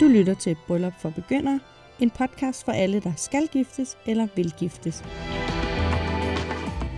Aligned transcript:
Du 0.00 0.08
lytter 0.08 0.34
til 0.34 0.56
Bryllup 0.66 0.92
for 1.00 1.10
Begyndere, 1.10 1.60
en 2.00 2.10
podcast 2.10 2.64
for 2.64 2.72
alle, 2.72 3.00
der 3.00 3.12
skal 3.16 3.48
giftes 3.52 3.98
eller 4.06 4.26
vil 4.36 4.52
giftes. 4.58 5.04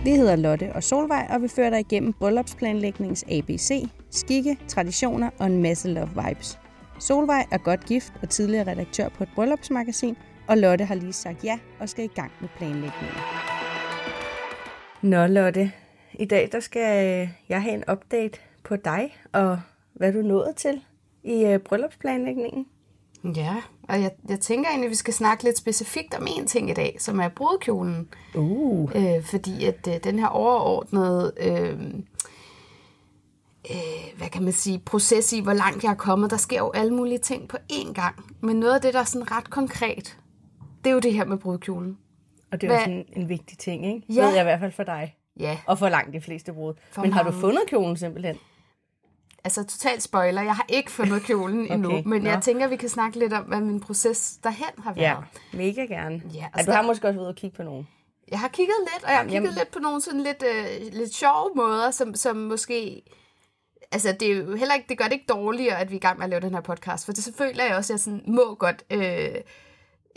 Vi 0.03 0.11
hedder 0.11 0.35
Lotte 0.35 0.73
og 0.73 0.83
Solvej, 0.83 1.27
og 1.29 1.41
vi 1.41 1.47
fører 1.47 1.69
dig 1.69 1.79
igennem 1.79 2.13
bryllupsplanlægningens 2.13 3.25
ABC, 3.31 3.83
skikke, 4.11 4.57
traditioner 4.67 5.29
og 5.39 5.45
en 5.45 5.61
masse 5.61 5.89
love 5.89 6.09
vibes. 6.09 6.59
Solvej 6.99 7.45
er 7.51 7.57
godt 7.57 7.85
gift 7.85 8.13
og 8.21 8.29
tidligere 8.29 8.71
redaktør 8.71 9.09
på 9.09 9.23
et 9.23 9.29
bryllupsmagasin, 9.35 10.17
og 10.47 10.57
Lotte 10.57 10.85
har 10.85 10.95
lige 10.95 11.13
sagt 11.13 11.43
ja 11.43 11.59
og 11.79 11.89
skal 11.89 12.05
i 12.05 12.11
gang 12.15 12.31
med 12.41 12.49
planlægningen. 12.57 13.17
Nå 15.01 15.27
Lotte, 15.27 15.71
i 16.13 16.25
dag 16.25 16.49
der 16.51 16.59
skal 16.59 17.29
jeg 17.49 17.61
have 17.61 17.73
en 17.73 17.83
update 17.91 18.39
på 18.67 18.75
dig 18.75 19.17
og 19.33 19.59
hvad 19.93 20.13
du 20.13 20.21
nåede 20.21 20.53
til 20.53 20.81
i 21.23 21.45
øh, 21.45 21.59
bryllupsplanlægningen. 21.59 22.65
Ja, 23.35 23.55
og 23.83 24.01
jeg, 24.01 24.11
jeg 24.29 24.39
tænker 24.39 24.69
egentlig, 24.69 24.87
at 24.87 24.91
vi 24.91 24.95
skal 24.95 25.13
snakke 25.13 25.43
lidt 25.43 25.57
specifikt 25.57 26.13
om 26.13 26.27
en 26.37 26.47
ting 26.47 26.69
i 26.69 26.73
dag, 26.73 26.95
som 26.99 27.19
er 27.19 27.29
brudekjolen. 27.29 28.09
Uh. 28.35 28.91
Øh, 28.95 29.23
fordi 29.23 29.65
at 29.65 29.87
øh, 29.87 29.95
den 30.03 30.19
her 30.19 30.27
overordnede, 30.27 31.33
øh, 31.39 31.79
øh, 33.71 34.17
hvad 34.17 34.29
kan 34.29 34.43
man 34.43 34.53
sige, 34.53 34.79
proces 34.79 35.33
i, 35.33 35.41
hvor 35.41 35.53
langt 35.53 35.83
jeg 35.83 35.89
er 35.91 35.95
kommet, 35.95 36.31
der 36.31 36.37
sker 36.37 36.57
jo 36.57 36.71
alle 36.71 36.93
mulige 36.93 37.17
ting 37.17 37.47
på 37.47 37.57
én 37.71 37.93
gang. 37.93 38.15
Men 38.41 38.55
noget 38.55 38.75
af 38.75 38.81
det, 38.81 38.93
der 38.93 38.99
er 38.99 39.03
sådan 39.03 39.31
ret 39.31 39.49
konkret, 39.49 40.17
det 40.83 40.89
er 40.89 40.93
jo 40.93 40.99
det 40.99 41.13
her 41.13 41.25
med 41.25 41.37
brudekjolen. 41.37 41.97
Og 42.51 42.61
det 42.61 42.69
er 42.69 42.73
jo 42.73 42.79
sådan 42.79 43.05
en 43.13 43.29
vigtig 43.29 43.57
ting, 43.57 43.85
ikke? 43.85 44.13
Ja. 44.13 44.25
Ved 44.25 44.33
jeg 44.33 44.41
i 44.41 44.43
hvert 44.43 44.59
fald 44.59 44.71
for 44.71 44.83
dig. 44.83 45.15
Ja, 45.39 45.57
Og 45.65 45.79
for 45.79 45.89
langt 45.89 46.13
de 46.13 46.21
fleste 46.21 46.53
brud. 46.53 46.73
For 46.91 47.01
Men 47.01 47.13
har 47.13 47.23
du 47.23 47.31
fundet 47.31 47.61
kjolen 47.67 47.97
simpelthen? 47.97 48.37
Altså 49.43 49.63
totalt 49.63 50.03
spoiler. 50.03 50.41
Jeg 50.41 50.55
har 50.55 50.65
ikke 50.69 50.91
fundet 50.91 51.23
kjolen 51.23 51.61
okay. 51.65 51.73
endnu, 51.73 52.01
men 52.05 52.21
nå. 52.21 52.29
jeg 52.29 52.41
tænker, 52.41 52.67
vi 52.67 52.75
kan 52.75 52.89
snakke 52.89 53.19
lidt 53.19 53.33
om, 53.33 53.43
hvad 53.43 53.61
min 53.61 53.79
proces 53.79 54.37
derhen 54.43 54.83
har 54.83 54.93
været. 54.93 55.03
Ja, 55.03 55.15
mega 55.53 55.81
gerne. 55.81 56.21
Ja, 56.33 56.39
Ja, 56.39 56.45
altså 56.53 56.71
du 56.71 56.75
har 56.75 56.81
måske 56.83 57.07
også 57.07 57.13
været 57.13 57.23
ude 57.25 57.29
og 57.29 57.35
kigge 57.35 57.57
på 57.57 57.63
nogen. 57.63 57.87
Jeg 58.31 58.39
har 58.39 58.47
kigget 58.47 58.75
lidt, 58.93 59.03
og 59.03 59.09
jeg 59.09 59.17
har 59.17 59.23
kigget 59.23 59.43
Jamen- 59.43 59.53
lidt 59.57 59.71
på 59.71 59.79
nogle 59.79 60.01
sådan 60.01 60.21
lidt, 60.21 60.43
øh, 60.47 60.93
lidt 60.93 61.15
sjove 61.15 61.51
måder, 61.55 61.91
som, 61.91 62.15
som 62.15 62.35
måske... 62.35 63.01
Altså, 63.91 64.15
det, 64.19 64.31
er 64.31 64.35
jo 64.35 64.55
heller 64.55 64.75
ikke, 64.75 64.85
det 64.89 64.97
gør 64.97 65.05
det 65.05 65.13
ikke 65.13 65.25
dårligere, 65.29 65.79
at 65.79 65.89
vi 65.91 65.95
er 65.95 65.99
i 65.99 65.99
gang 65.99 66.17
med 66.17 66.23
at 66.23 66.29
lave 66.29 66.41
den 66.41 66.53
her 66.53 66.61
podcast, 66.61 67.05
for 67.05 67.13
det 67.13 67.23
så 67.23 67.33
føler 67.37 67.63
jeg 67.63 67.75
også, 67.75 67.93
jeg 67.93 67.99
sådan, 67.99 68.21
må 68.27 68.55
godt 68.55 68.83
øh, 68.91 69.35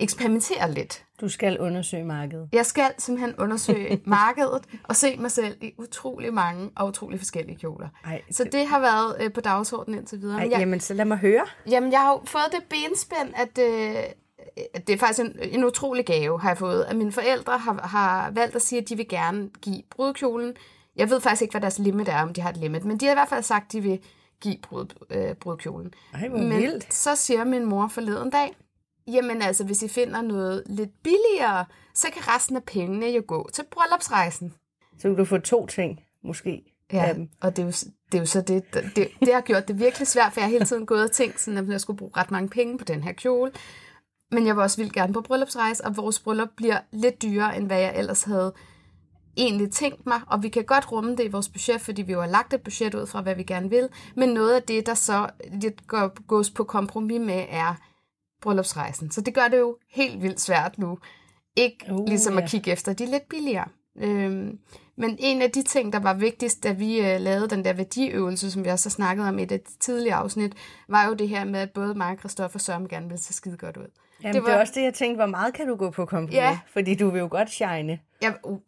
eksperimentere 0.03 0.73
lidt. 0.73 1.05
Du 1.21 1.29
skal 1.29 1.59
undersøge 1.59 2.05
markedet. 2.05 2.49
Jeg 2.53 2.67
skal 2.67 2.93
simpelthen 2.99 3.35
undersøge 3.39 4.01
markedet 4.05 4.63
og 4.85 4.97
se 4.97 5.17
mig 5.17 5.31
selv 5.31 5.57
i 5.61 5.73
utrolig 5.79 6.35
mange 6.35 6.71
og 6.77 6.87
utrolig 6.89 7.19
forskellige 7.21 7.59
kjoler. 7.59 7.89
Ej, 8.05 8.23
Så 8.31 8.45
det 8.53 8.67
har 8.67 8.81
været 8.81 9.17
øh, 9.21 9.33
på 9.33 9.41
dagsordenen 9.41 9.99
indtil 9.99 10.21
videre. 10.21 10.39
Ej, 10.41 10.49
jeg, 10.51 10.59
jamen, 10.59 10.81
så 10.81 10.95
lad 10.95 11.05
mig 11.05 11.19
høre. 11.19 11.47
Jamen, 11.71 11.93
jeg 11.93 12.01
har 12.01 12.11
jo 12.13 12.21
fået 12.25 12.49
det 12.53 12.63
benspænd, 12.69 13.35
at, 13.35 13.59
øh, 13.59 14.03
det 14.87 14.93
er 14.93 14.99
faktisk 14.99 15.21
en, 15.21 15.37
en 15.43 15.65
utrolig 15.65 16.07
gave, 16.07 16.41
har 16.41 16.51
jeg 16.51 16.59
fået. 16.59 16.83
At 16.89 16.97
mine 16.97 17.13
forældre 17.13 17.59
har, 17.59 17.81
har 17.87 18.31
valgt 18.31 18.57
at 18.57 18.63
sige, 18.63 18.83
at 18.83 18.89
de 18.89 18.97
vil 18.97 19.09
gerne 19.09 19.49
give 19.63 19.83
brudkjolen. 19.91 20.53
Jeg 20.97 21.11
ved 21.11 21.21
faktisk 21.21 21.43
ikke, 21.43 21.53
hvad 21.53 21.61
deres 21.61 21.79
limit 21.79 22.09
er, 22.09 22.23
om 22.23 22.33
de 22.35 22.41
har 22.41 22.51
et 22.51 22.57
limit, 22.57 22.85
men 22.85 22.97
de 22.97 23.05
har 23.05 23.13
i 23.13 23.15
hvert 23.15 23.29
fald 23.29 23.43
sagt, 23.43 23.65
at 23.67 23.73
de 23.73 23.81
vil 23.81 23.99
give 24.41 24.57
brud, 24.63 24.87
øh, 25.11 25.35
brudkjolen. 25.35 25.95
Ej, 26.15 26.29
hvor 26.29 26.39
Men 26.39 26.51
vildt. 26.63 26.95
så 26.95 27.15
siger 27.17 27.45
min 27.45 27.65
mor 27.65 27.89
forleden 27.89 28.31
dag, 28.31 28.57
jamen 29.13 29.43
altså, 29.43 29.65
hvis 29.65 29.83
I 29.83 29.89
finder 29.89 30.23
noget 30.23 30.63
lidt 30.67 30.91
billigere, 31.03 31.65
så 31.95 32.07
kan 32.13 32.35
resten 32.35 32.57
af 32.57 32.65
pengene 32.65 33.07
jo 33.07 33.23
gå 33.27 33.51
til 33.53 33.65
bryllupsrejsen. 33.71 34.55
Så 34.99 35.09
kan 35.09 35.17
du 35.17 35.25
få 35.25 35.39
to 35.39 35.67
ting, 35.67 36.01
måske. 36.25 36.63
Ja, 36.93 37.05
af 37.05 37.15
dem. 37.15 37.29
og 37.41 37.57
det 37.57 37.63
er, 37.63 37.67
jo, 37.67 37.73
det 38.13 38.19
er 38.19 38.19
jo 38.19 38.27
så 38.27 38.41
det, 38.41 38.75
det, 38.75 39.09
det 39.21 39.35
har 39.35 39.41
gjort 39.41 39.69
det 39.69 39.79
virkelig 39.79 40.09
svært, 40.09 40.33
for 40.33 40.41
jeg 40.41 40.47
har 40.47 40.53
hele 40.53 40.65
tiden 40.65 40.87
gået 40.87 41.05
og 41.05 41.11
tænkt, 41.11 41.41
sådan, 41.41 41.59
at 41.59 41.69
jeg 41.69 41.81
skulle 41.81 41.97
bruge 41.97 42.13
ret 42.17 42.31
mange 42.31 42.49
penge 42.49 42.79
på 42.79 42.85
den 42.85 43.03
her 43.03 43.13
kjole. 43.13 43.53
Men 44.31 44.47
jeg 44.47 44.57
vil 44.57 44.63
også 44.63 44.77
vildt 44.77 44.93
gerne 44.93 45.13
på 45.13 45.21
bryllupsrejse, 45.21 45.85
og 45.85 45.97
vores 45.97 46.21
bryllup 46.21 46.49
bliver 46.57 46.79
lidt 46.93 47.23
dyrere, 47.23 47.57
end 47.57 47.67
hvad 47.67 47.81
jeg 47.81 47.99
ellers 47.99 48.23
havde 48.23 48.55
egentlig 49.37 49.73
tænkt 49.73 50.07
mig. 50.07 50.21
Og 50.27 50.43
vi 50.43 50.49
kan 50.49 50.65
godt 50.65 50.93
rumme 50.93 51.17
det 51.17 51.25
i 51.25 51.29
vores 51.29 51.49
budget, 51.49 51.81
fordi 51.81 52.03
vi 52.03 52.13
jo 52.13 52.21
har 52.21 52.29
lagt 52.29 52.55
et 52.55 52.63
budget 52.63 52.95
ud 52.95 53.07
fra, 53.07 53.23
hvad 53.23 53.35
vi 53.35 53.43
gerne 53.43 53.71
vil. 53.71 53.89
Men 54.17 54.29
noget 54.29 54.55
af 54.55 54.63
det, 54.63 54.87
der 54.87 54.95
så 54.95 55.31
lidt 55.53 55.87
går, 55.87 56.27
gås 56.27 56.51
på 56.51 56.65
kompromis 56.65 57.21
med, 57.21 57.47
er 57.49 57.75
bryllupsrejsen. 58.41 59.11
Så 59.11 59.21
det 59.21 59.35
gør 59.35 59.49
det 59.49 59.59
jo 59.59 59.77
helt 59.91 60.23
vildt 60.23 60.41
svært 60.41 60.79
nu. 60.79 60.99
Ikke 61.57 61.87
Uh, 61.93 62.07
ligesom 62.09 62.39
ja. 62.39 62.45
at 62.45 62.51
kigge 62.51 62.73
efter 62.73 62.93
de 62.93 63.07
lidt 63.07 63.29
billigere. 63.29 63.69
Øhm, 63.99 64.59
men 64.97 65.17
en 65.19 65.43
af 65.43 65.51
de 65.51 65.63
ting, 65.63 65.93
der 65.93 65.99
var 65.99 66.15
vigtigst, 66.15 66.65
da 66.65 66.73
vi 66.73 67.01
øh, 67.01 67.21
lavede 67.21 67.49
den 67.49 67.65
der 67.65 67.73
værdiøvelse, 67.73 68.51
som 68.51 68.65
vi 68.65 68.69
også 68.69 68.89
har 68.89 68.91
snakket 68.91 69.29
om 69.29 69.39
i 69.39 69.45
det 69.45 69.63
tidligere 69.81 70.17
afsnit, 70.17 70.55
var 70.89 71.07
jo 71.07 71.15
det 71.15 71.29
her 71.29 71.45
med, 71.45 71.61
at 71.61 71.71
både 71.71 71.95
mig, 71.95 72.19
Christoffer 72.19 72.57
og 72.57 72.61
Søren 72.61 72.89
gerne 72.89 73.07
ville 73.07 73.23
se 73.23 73.33
skide 73.35 73.57
godt 73.57 73.77
ud. 73.77 73.87
Jamen, 74.23 74.35
det, 74.35 74.43
var... 74.43 74.49
det 74.49 74.57
er 74.57 74.61
også 74.61 74.73
det, 74.77 74.83
jeg 74.83 74.95
tænkte, 74.95 75.17
hvor 75.17 75.27
meget 75.27 75.55
kan 75.55 75.67
du 75.67 75.77
gå 75.77 75.91
på 75.91 76.07
kompromis? 76.07 76.35
Ja. 76.35 76.59
Fordi 76.73 76.95
du 76.95 77.11
vil 77.11 77.19
jo 77.19 77.29
godt 77.31 77.51
shine. 77.51 78.01
Jeg, 78.23 78.35
uh, 78.45 78.59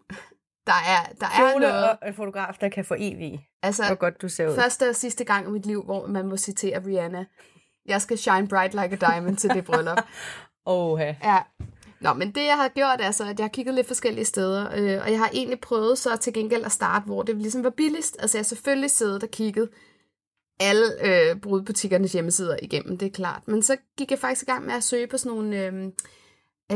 der 0.66 0.72
er, 0.72 1.12
der 1.20 1.26
er 1.26 1.58
noget. 1.58 1.90
og 1.90 2.08
en 2.08 2.14
fotograf, 2.14 2.54
der 2.60 2.68
kan 2.68 2.84
få 2.84 2.94
evig. 2.98 3.48
Altså, 3.62 3.86
Hvor 3.86 3.94
godt 3.94 4.22
du 4.22 4.28
ser 4.28 4.48
ud. 4.48 4.54
første 4.54 4.88
og 4.88 4.96
sidste 4.96 5.24
gang 5.24 5.48
i 5.48 5.50
mit 5.50 5.66
liv, 5.66 5.82
hvor 5.82 6.06
man 6.06 6.28
må 6.28 6.36
citere 6.36 6.86
Rihanna. 6.86 7.24
Jeg 7.86 8.02
skal 8.02 8.18
shine 8.18 8.48
bright 8.48 8.74
like 8.74 8.92
a 8.92 9.12
diamond 9.12 9.36
til 9.36 9.50
det 9.50 9.64
bryllup. 9.64 9.98
Oha. 10.66 11.12
Ja. 11.22 11.38
Nå, 12.00 12.12
men 12.12 12.30
det 12.30 12.44
jeg 12.44 12.56
har 12.56 12.68
gjort 12.68 13.00
er 13.00 13.10
så, 13.10 13.24
at 13.24 13.38
jeg 13.38 13.44
har 13.44 13.48
kigget 13.48 13.74
lidt 13.74 13.86
forskellige 13.86 14.24
steder, 14.24 14.62
øh, 14.76 15.02
og 15.04 15.10
jeg 15.10 15.18
har 15.18 15.30
egentlig 15.34 15.60
prøvet 15.60 15.98
så 15.98 16.16
til 16.16 16.32
gengæld 16.32 16.64
at 16.64 16.72
starte, 16.72 17.06
hvor 17.06 17.22
det 17.22 17.36
ligesom 17.36 17.64
var 17.64 17.70
billigst. 17.70 18.16
Altså 18.20 18.38
jeg 18.38 18.40
har 18.40 18.44
selvfølgelig 18.44 18.90
siddet 18.90 19.22
og 19.22 19.30
kigget 19.30 19.68
alle 20.60 20.84
øh, 21.04 21.36
brudbutikkernes 21.36 22.12
hjemmesider 22.12 22.56
igennem, 22.62 22.98
det 22.98 23.06
er 23.06 23.10
klart. 23.10 23.48
Men 23.48 23.62
så 23.62 23.76
gik 23.98 24.10
jeg 24.10 24.18
faktisk 24.18 24.42
i 24.42 24.50
gang 24.50 24.66
med 24.66 24.74
at 24.74 24.84
søge 24.84 25.06
på 25.06 25.18
sådan 25.18 25.36
nogle 25.36 25.66
øh, 25.66 25.74
øh, 25.74 25.92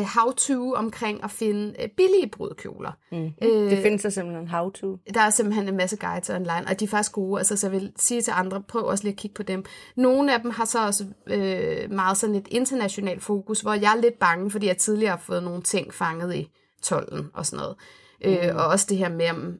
how-to 0.04 0.74
omkring 0.74 1.24
at 1.24 1.30
finde 1.30 1.74
øh, 1.82 1.88
billige 1.96 2.28
brudkjoler. 2.28 2.92
Mm. 3.12 3.30
Øh, 3.42 3.70
Det 3.70 3.82
findes 3.82 4.02
der 4.02 4.10
simpelthen 4.10 4.48
how 4.48 4.70
to. 4.70 4.98
der 5.14 5.20
er 5.20 5.30
simpelthen 5.30 5.68
en 5.68 5.76
masse 5.76 5.96
guides 5.96 6.30
online, 6.30 6.64
og 6.68 6.80
de 6.80 6.84
er 6.84 6.88
faktisk 6.88 7.12
gode. 7.12 7.40
Altså, 7.40 7.56
så 7.56 7.66
jeg 7.66 7.80
vil 7.80 7.92
sige 7.96 8.22
til 8.22 8.32
andre, 8.36 8.62
prøv 8.62 8.84
også 8.84 9.04
lige 9.04 9.12
at 9.12 9.18
kigge 9.18 9.34
på 9.34 9.42
dem. 9.42 9.64
Nogle 9.96 10.34
af 10.34 10.40
dem 10.40 10.50
har 10.50 10.64
så 10.64 10.86
også 10.86 11.04
øh, 11.26 11.90
meget 11.92 12.16
sådan 12.16 12.34
et 12.34 12.48
internationalt 12.50 13.22
fokus, 13.22 13.60
hvor 13.60 13.74
jeg 13.74 13.92
er 13.96 14.00
lidt 14.00 14.18
bange, 14.18 14.50
fordi 14.50 14.66
jeg 14.66 14.76
tidligere 14.76 15.10
har 15.10 15.22
fået 15.26 15.42
nogle 15.42 15.62
ting 15.62 15.94
fanget 15.94 16.34
i 16.34 16.50
tolden 16.82 17.30
og 17.34 17.46
sådan 17.46 17.56
noget. 17.62 17.76
Mm. 18.24 18.48
Øh, 18.48 18.56
og 18.56 18.66
også 18.66 18.86
det 18.88 18.96
her 18.96 19.08
med, 19.08 19.30
om 19.30 19.54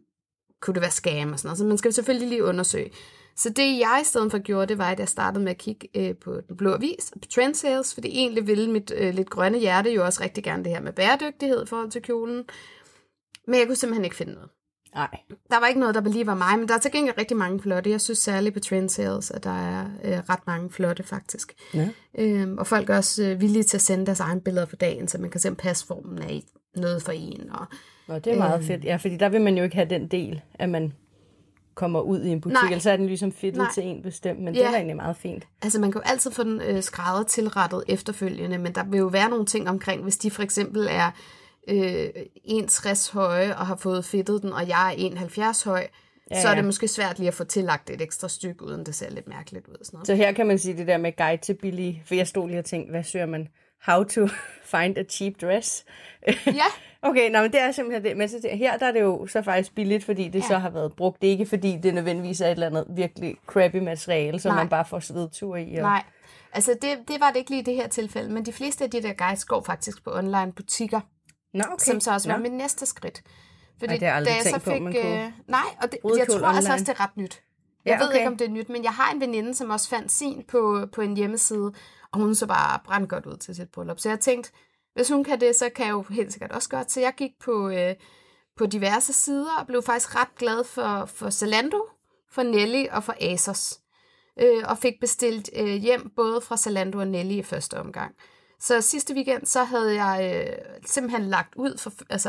kunne 0.61 0.75
det 0.75 0.83
være 0.83 0.91
scam 0.91 1.33
og 1.33 1.39
sådan 1.39 1.49
noget. 1.49 1.59
Så 1.59 1.65
man 1.65 1.79
skal 1.79 1.93
selvfølgelig 1.93 2.29
lige 2.29 2.45
undersøge. 2.45 2.91
Så 3.37 3.49
det 3.51 3.79
jeg 3.79 3.99
i 4.03 4.05
stedet 4.05 4.31
for 4.31 4.39
gjorde, 4.39 4.67
det 4.67 4.79
var, 4.79 4.91
at 4.91 4.99
jeg 5.01 5.09
startede 5.09 5.45
med 5.45 5.51
at 5.51 5.59
kigge 5.59 5.89
øh, 5.95 6.15
på 6.17 6.41
Den 6.49 6.57
Blå 6.57 6.75
Avis 6.75 7.11
og 7.15 7.21
på 7.21 7.29
Trend 7.35 7.55
Sales, 7.55 7.95
fordi 7.95 8.09
egentlig 8.09 8.47
ville 8.47 8.71
mit 8.71 8.93
øh, 8.97 9.15
lidt 9.15 9.31
grønne 9.31 9.59
hjerte 9.59 9.91
jo 9.91 10.05
også 10.05 10.23
rigtig 10.23 10.45
gerne 10.45 10.65
det 10.65 10.73
her 10.73 10.81
med 10.81 10.93
bæredygtighed 10.93 11.63
i 11.63 11.67
forhold 11.67 11.91
til 11.91 12.03
kjolen. 12.03 12.45
Men 13.47 13.59
jeg 13.61 13.67
kunne 13.67 13.77
simpelthen 13.77 14.05
ikke 14.05 14.17
finde 14.17 14.33
noget. 14.33 14.49
Nej. 14.95 15.09
Der 15.51 15.61
var 15.61 15.67
ikke 15.67 15.81
noget, 15.81 15.95
der 15.95 16.01
lige 16.01 16.27
var 16.27 16.35
mig, 16.35 16.59
men 16.59 16.69
der 16.69 16.75
er 16.75 16.79
til 16.79 16.93
gengæld 16.93 17.19
rigtig 17.19 17.37
mange 17.37 17.61
flotte. 17.61 17.91
Jeg 17.91 18.01
synes 18.01 18.19
særligt 18.19 18.55
på 18.55 18.61
Trend 18.61 18.89
Sales, 18.89 19.31
at 19.31 19.45
der 19.45 19.51
er 19.69 19.85
øh, 20.05 20.19
ret 20.29 20.47
mange 20.47 20.71
flotte 20.71 21.03
faktisk. 21.03 21.55
Ja. 21.75 21.89
Øhm, 22.19 22.59
og 22.59 22.67
folk 22.67 22.91
er 22.91 22.97
også 22.97 23.23
øh, 23.25 23.41
villige 23.41 23.63
til 23.63 23.77
at 23.77 23.81
sende 23.83 24.07
deres 24.07 24.21
egne 24.21 24.41
billeder 24.41 24.67
for 24.67 24.77
dagen, 24.77 25.09
så 25.09 25.19
man 25.19 25.31
kan 25.31 25.41
simpelthen 25.41 25.69
passe 25.69 25.87
formen 25.87 26.19
af 26.19 26.43
noget 26.77 27.03
for 27.03 27.13
en. 27.13 27.51
Og, 27.53 27.67
Nå, 28.09 28.19
det 28.19 28.33
er 28.33 28.39
meget 28.39 28.59
Øhm. 28.59 28.67
fedt. 28.67 28.85
Ja, 28.85 28.97
fordi 28.97 29.17
der 29.17 29.29
vil 29.29 29.41
man 29.41 29.57
jo 29.59 29.65
ikke 29.65 29.77
have 29.77 29.89
den 29.91 30.07
del, 30.09 30.41
at 30.55 30.69
man 30.69 30.93
kommer 31.77 32.01
ud 32.01 32.23
i 32.23 32.29
en 32.29 32.41
butik, 32.41 32.53
Nej. 32.55 32.67
eller 32.71 32.79
så 32.81 32.91
er 32.91 32.97
den 32.97 33.07
ligesom 33.07 33.33
fittet 33.33 33.63
Nej. 33.63 33.71
til 33.75 33.83
en 33.85 34.03
bestemt, 34.03 34.41
men 34.41 34.55
Ja. 34.55 34.61
det 34.61 34.69
var 34.69 34.75
egentlig 34.75 34.97
meget 34.97 35.17
fint. 35.17 35.47
altså 35.63 35.81
man 35.81 35.93
kan 35.93 36.01
jo 36.01 36.11
altid 36.11 36.31
få 36.31 36.43
den 36.45 36.61
øh, 36.61 36.83
skrædder 36.83 37.23
tilrettet 37.25 37.85
efterfølgende, 37.89 38.59
men 38.59 38.75
der 38.75 38.85
vil 38.85 38.99
jo 38.99 39.07
være 39.07 39.29
nogle 39.31 39.47
ting 39.47 39.69
omkring, 39.69 40.03
hvis 40.03 40.17
de 40.17 40.31
for 40.31 40.43
eksempel 40.43 40.87
er 40.91 41.11
øh, 41.69 42.09
1,60 42.49 43.13
høje 43.13 43.57
og 43.57 43.67
har 43.67 43.77
fået 43.77 44.05
fedtet 44.05 44.43
den, 44.43 44.53
og 44.53 44.69
jeg 44.69 44.95
er 44.99 45.51
1,70 45.53 45.65
høj, 45.71 45.87
Ja, 46.31 46.43
så 46.43 46.49
er 46.49 46.55
det 46.55 46.63
ja. 46.63 46.67
måske 46.67 46.89
svært 46.89 47.19
lige 47.19 47.29
at 47.29 47.35
få 47.35 47.45
tillagt 47.45 47.91
et 47.91 48.01
ekstra 48.01 48.29
stykke, 48.29 48.65
uden 48.65 48.87
det 48.87 48.95
ser 48.95 49.11
lidt 49.11 49.29
mærkeligt 49.29 49.69
ud. 49.69 49.75
Sådan 49.83 49.97
noget. 49.97 50.07
Så 50.07 50.15
her 50.15 50.33
kan 50.33 50.47
man 50.47 50.59
sige 50.59 50.77
det 50.77 50.87
der 50.87 50.97
med 50.99 51.17
guide 51.17 51.43
til 51.43 51.55
billig, 51.55 52.03
for 52.07 52.15
jeg 52.15 52.27
stod 52.27 52.49
lige 52.49 52.59
og 52.59 52.65
tænkte, 52.65 52.91
hvad 52.91 53.05
søger 53.05 53.27
man? 53.27 53.49
How 53.87 54.03
to 54.05 54.27
find 54.75 54.99
a 54.99 55.03
cheap 55.03 55.33
dress. 55.41 55.85
Ja, 56.47 56.65
Okay, 57.11 57.31
nå, 57.31 57.43
men 57.43 57.53
det 57.53 57.61
er 57.61 57.73
simpelthen 57.73 58.05
det. 58.05 58.17
Men 58.17 58.29
så, 58.29 58.49
her 58.53 58.77
der 58.77 58.87
er 58.87 58.93
det 58.93 59.01
jo 59.01 59.27
så 59.27 59.43
faktisk 59.43 59.75
billigt, 59.75 60.05
fordi 60.05 60.29
det 60.29 60.41
ja. 60.41 60.49
Så 60.49 60.59
har 60.59 60.71
været 60.71 60.93
brugt. 60.97 61.23
Det 61.23 61.27
er 61.27 61.31
ikke 61.31 61.47
fordi, 61.47 61.79
det 61.83 61.95
nødvendigvis 61.95 62.41
er 62.41 62.47
et 62.47 62.51
eller 62.51 62.67
andet 62.67 62.87
virkelig 62.91 63.37
crappy 63.47 63.77
materiale, 63.77 64.41
som 64.41 64.51
Nej. 64.51 64.63
man 64.63 64.69
bare 64.69 64.85
får 64.85 65.01
svedtur 65.01 65.57
i. 65.57 65.77
Og... 65.77 65.83
Nej, 65.83 66.03
altså 66.53 66.75
det, 66.83 66.99
det 67.09 67.21
var 67.21 67.31
det 67.31 67.37
ikke 67.37 67.51
lige 67.51 67.61
i 67.61 67.65
det 67.65 67.75
her 67.75 67.89
tilfælde, 67.89 68.33
men 68.33 68.47
de 68.47 68.53
fleste 68.53 68.85
af 68.85 68.91
de 68.91 69.03
der 69.03 69.13
guides 69.13 69.45
går 69.45 69.63
faktisk 69.63 70.05
på 70.05 70.11
online 70.15 70.53
butikker, 70.53 71.01
Nå, 71.55 71.63
okay. 71.73 71.85
som 71.85 72.01
så 72.01 72.13
også 72.13 72.29
var 72.29 72.37
Nå. 72.37 72.43
mit 72.43 72.53
næste 72.53 72.87
skridt. 72.87 73.23
Fordi 73.79 73.93
Ej, 73.93 73.99
det 73.99 74.09
har 74.09 74.17
jeg 74.17 74.27
da 74.27 74.31
jeg 74.31 74.43
så 74.43 74.59
på, 74.61 74.71
fik, 74.71 74.83
man 74.83 74.93
kunne. 74.93 75.25
øh, 75.25 75.33
nej, 75.49 75.61
og 75.83 75.93
det, 75.93 75.99
jeg 76.05 76.27
tror 76.29 76.47
altså 76.47 76.49
online. 76.49 76.75
også, 76.75 76.85
det 76.85 76.89
er 76.89 77.01
ret 77.01 77.17
nyt. 77.17 77.43
Jeg 77.85 77.93
Ja, 77.93 77.99
ved 77.99 78.07
okay. 78.09 78.17
ikke, 78.17 78.29
om 78.29 78.37
det 78.37 78.47
er 78.47 78.51
nyt, 78.51 78.69
men 78.69 78.85
jeg 78.85 78.93
har 78.93 79.13
en 79.13 79.21
veninde, 79.21 79.55
som 79.55 79.71
også 79.71 79.89
fandt 79.89 80.13
sin 80.13 80.45
på, 80.49 80.87
på 80.93 81.01
en 81.01 81.17
hjemmeside, 81.17 81.73
og 82.13 82.21
hun 82.21 82.35
så 82.35 82.47
bare 82.47 82.79
brændt 82.85 83.09
godt 83.09 83.27
ud 83.27 83.37
til 83.37 83.55
sit 83.55 83.69
bryllup. 83.71 83.99
Så 83.99 84.09
jeg 84.09 84.21
tænkte, 84.21 84.51
hvis 84.97 85.09
hun 85.09 85.25
kan 85.25 85.41
det, 85.41 85.57
så 85.57 85.69
kan 85.77 85.87
jeg 85.87 85.93
jo 85.93 86.03
helt 86.11 86.33
sikkert 86.33 86.53
også 86.53 86.69
godt. 86.69 86.93
Så 86.93 87.01
jeg 87.01 87.13
gik 87.17 87.31
på, 87.45 87.69
øh, 87.69 87.95
på 88.57 88.67
diverse 88.67 89.13
sider 89.13 89.57
og 89.61 89.67
blev 89.67 89.83
faktisk 89.83 90.15
ret 90.17 90.35
glad 90.39 90.65
for, 90.65 91.05
for 91.07 91.31
Zalando, 91.31 91.81
for 92.31 92.43
Nelly 92.43 92.87
og 92.91 93.05
for 93.05 93.15
Asos. 93.21 93.81
Øh, 94.41 94.63
og 94.69 94.79
fik 94.79 94.95
bestilt 95.01 95.51
øh, 95.57 95.67
hjem 95.75 96.11
både 96.17 96.41
fra 96.41 96.57
Zalando 96.57 96.99
og 96.99 97.07
Nelly 97.07 97.33
i 97.35 97.43
første 97.43 97.75
omgang. 97.81 98.15
Så 98.61 98.81
sidste 98.81 99.15
weekend, 99.15 99.47
så 99.47 99.65
havde 99.65 100.03
jeg 100.05 100.47
øh, 100.49 100.57
simpelthen 100.87 101.23
lagt 101.25 101.55
ud 101.57 101.79
for 101.79 101.93
altså 102.11 102.29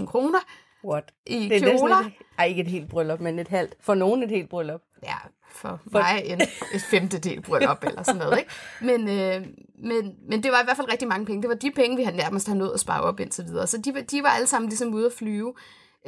40.000 0.00 0.06
kroner 0.06 0.38
What? 0.84 1.04
i 1.26 1.48
Det 1.48 1.56
er 1.56 1.76
kjoler. 1.78 1.96
et, 1.96 2.12
ej, 2.38 2.44
ikke 2.46 2.60
et 2.62 2.68
helt 2.68 2.90
bryllup, 2.90 3.20
men 3.20 3.38
et 3.38 3.48
halvt. 3.48 3.74
For 3.80 3.94
nogen 3.94 4.22
et 4.22 4.30
helt 4.30 4.48
bryllup. 4.50 4.80
Ja, 5.02 5.16
for 5.52 5.80
mig 5.92 6.22
en, 6.24 6.40
et 6.74 6.82
femtedel 6.90 7.42
bryllup 7.42 7.84
eller 7.84 8.02
sådan 8.02 8.18
noget. 8.20 8.38
Ikke? 8.38 8.50
Men, 8.80 9.08
øh, 9.08 9.46
men, 9.84 10.14
men 10.28 10.42
det 10.42 10.52
var 10.52 10.60
i 10.60 10.64
hvert 10.64 10.76
fald 10.76 10.92
rigtig 10.92 11.08
mange 11.08 11.26
penge. 11.26 11.42
Det 11.42 11.48
var 11.48 11.54
de 11.56 11.70
penge, 11.70 11.96
vi 11.96 12.02
havde 12.02 12.16
nærmest 12.16 12.48
har 12.48 12.54
nået 12.54 12.70
at 12.74 12.80
spare 12.80 13.00
op 13.00 13.20
indtil 13.20 13.44
videre. 13.44 13.66
Så 13.66 13.78
de, 13.78 13.94
var- 13.94 14.00
de 14.00 14.22
var 14.22 14.28
alle 14.28 14.46
sammen 14.46 14.68
ligesom 14.68 14.94
ude 14.94 15.06
at 15.06 15.12
flyve. 15.12 15.54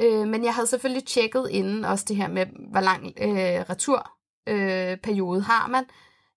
Øh, 0.01 0.27
men 0.27 0.43
jeg 0.45 0.53
havde 0.53 0.67
selvfølgelig 0.67 1.05
tjekket 1.05 1.47
inden 1.51 1.85
også 1.85 2.05
det 2.07 2.15
her 2.15 2.27
med, 2.27 2.45
hvor 2.71 2.81
lang 2.81 3.05
øh, 3.21 3.29
returperiode 3.69 4.91
øh, 4.91 4.97
periode 4.97 5.41
har 5.41 5.67
man. 5.67 5.83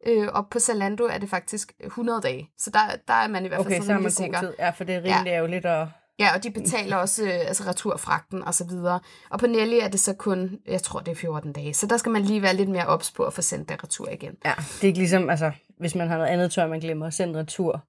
Øh, 0.07 0.29
og 0.33 0.47
på 0.51 0.59
Zalando 0.61 1.05
er 1.05 1.19
det 1.19 1.31
faktisk 1.31 1.73
100 1.81 2.21
dage. 2.21 2.51
Så 2.59 2.71
der, 2.71 2.79
der 3.09 3.15
er 3.15 3.29
man 3.29 3.45
i 3.45 3.49
hvert 3.49 3.59
fald 3.59 3.67
Okay, 3.67 3.75
sådan 3.75 3.87
så 3.87 3.93
er 3.93 3.95
man 3.95 3.99
rimelig 3.99 4.13
sikker. 4.13 4.41
god 4.41 4.49
tid. 4.49 4.55
Ja, 4.59 4.71
for 4.71 4.85
det 4.85 4.95
er 4.95 4.99
rimelig 5.03 5.31
ærgerligt 5.31 5.67
at... 5.67 5.87
Ja, 6.19 6.35
og 6.35 6.43
de 6.43 6.51
betaler 6.51 6.97
også 6.97 7.23
øh, 7.23 7.31
altså 7.33 7.65
returfragten 7.67 8.43
og 8.43 8.55
så 8.55 8.65
videre. 8.65 9.01
Og 9.31 9.39
på 9.39 9.47
Nelly 9.47 9.79
er 9.83 9.89
det 9.89 10.01
så 10.01 10.15
kun, 10.15 10.59
jeg 10.67 10.83
tror 10.83 11.01
det 11.01 11.13
er 11.13 11.17
14 11.17 11.53
dage. 11.53 11.75
Så 11.75 11.87
der 11.87 11.97
skal 11.97 12.13
man 12.13 12.23
lige 12.23 12.43
være 12.43 12.57
lidt 12.57 12.69
mere 12.69 12.87
ops 12.87 13.11
på 13.11 13.23
at 13.23 13.33
få 13.33 13.43
sendt 13.43 13.69
det 13.69 13.85
retur 13.85 14.09
igen. 14.09 14.35
Ja, 14.45 14.55
det 14.57 14.83
er 14.83 14.87
ikke 14.87 14.99
ligesom, 14.99 15.31
altså, 15.31 15.53
hvis 15.79 15.95
man 15.95 16.09
har 16.09 16.17
noget 16.17 16.31
andet 16.31 16.53
tøj, 16.53 16.67
man 16.67 16.81
glemmer 16.81 17.07
at 17.07 17.15
sende 17.15 17.39
retur. 17.39 17.85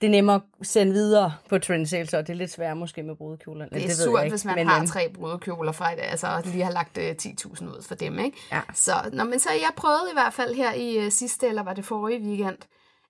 Det 0.00 0.06
er 0.06 0.10
nemmere 0.10 0.40
at 0.60 0.66
sende 0.66 0.92
videre 0.92 1.34
på 1.48 1.58
trendsales, 1.58 2.14
og 2.14 2.26
det 2.26 2.32
er 2.32 2.36
lidt 2.36 2.50
sværere 2.50 2.76
måske 2.76 3.02
med 3.02 3.16
brudekjolerne. 3.16 3.70
Det 3.70 3.76
er 3.76 3.80
ved 3.80 3.86
jeg 3.86 3.96
surt, 3.96 4.24
ikke, 4.24 4.32
hvis 4.32 4.44
man 4.44 4.54
men, 4.54 4.66
har 4.66 4.78
øhm, 4.78 4.86
tre 4.86 5.10
brudekjoler 5.14 5.72
fra 5.72 5.90
det, 5.90 6.00
altså 6.00 6.26
og 6.26 6.42
lige 6.44 6.64
har 6.64 6.72
lagt 6.72 6.98
øh, 6.98 7.14
10.000 7.22 7.64
ud 7.64 7.82
for 7.82 7.94
dem, 7.94 8.18
ikke? 8.18 8.38
Ja. 8.52 8.60
Så, 8.74 8.92
nå, 9.12 9.24
men 9.24 9.38
så 9.38 9.50
jeg 9.50 9.70
prøvede 9.76 10.10
i 10.10 10.14
hvert 10.14 10.32
fald 10.32 10.54
her 10.54 10.72
i 10.72 10.96
øh, 10.98 11.12
sidste, 11.12 11.46
eller 11.46 11.62
var 11.62 11.74
det 11.74 11.84
forrige 11.84 12.20
weekend, 12.20 12.58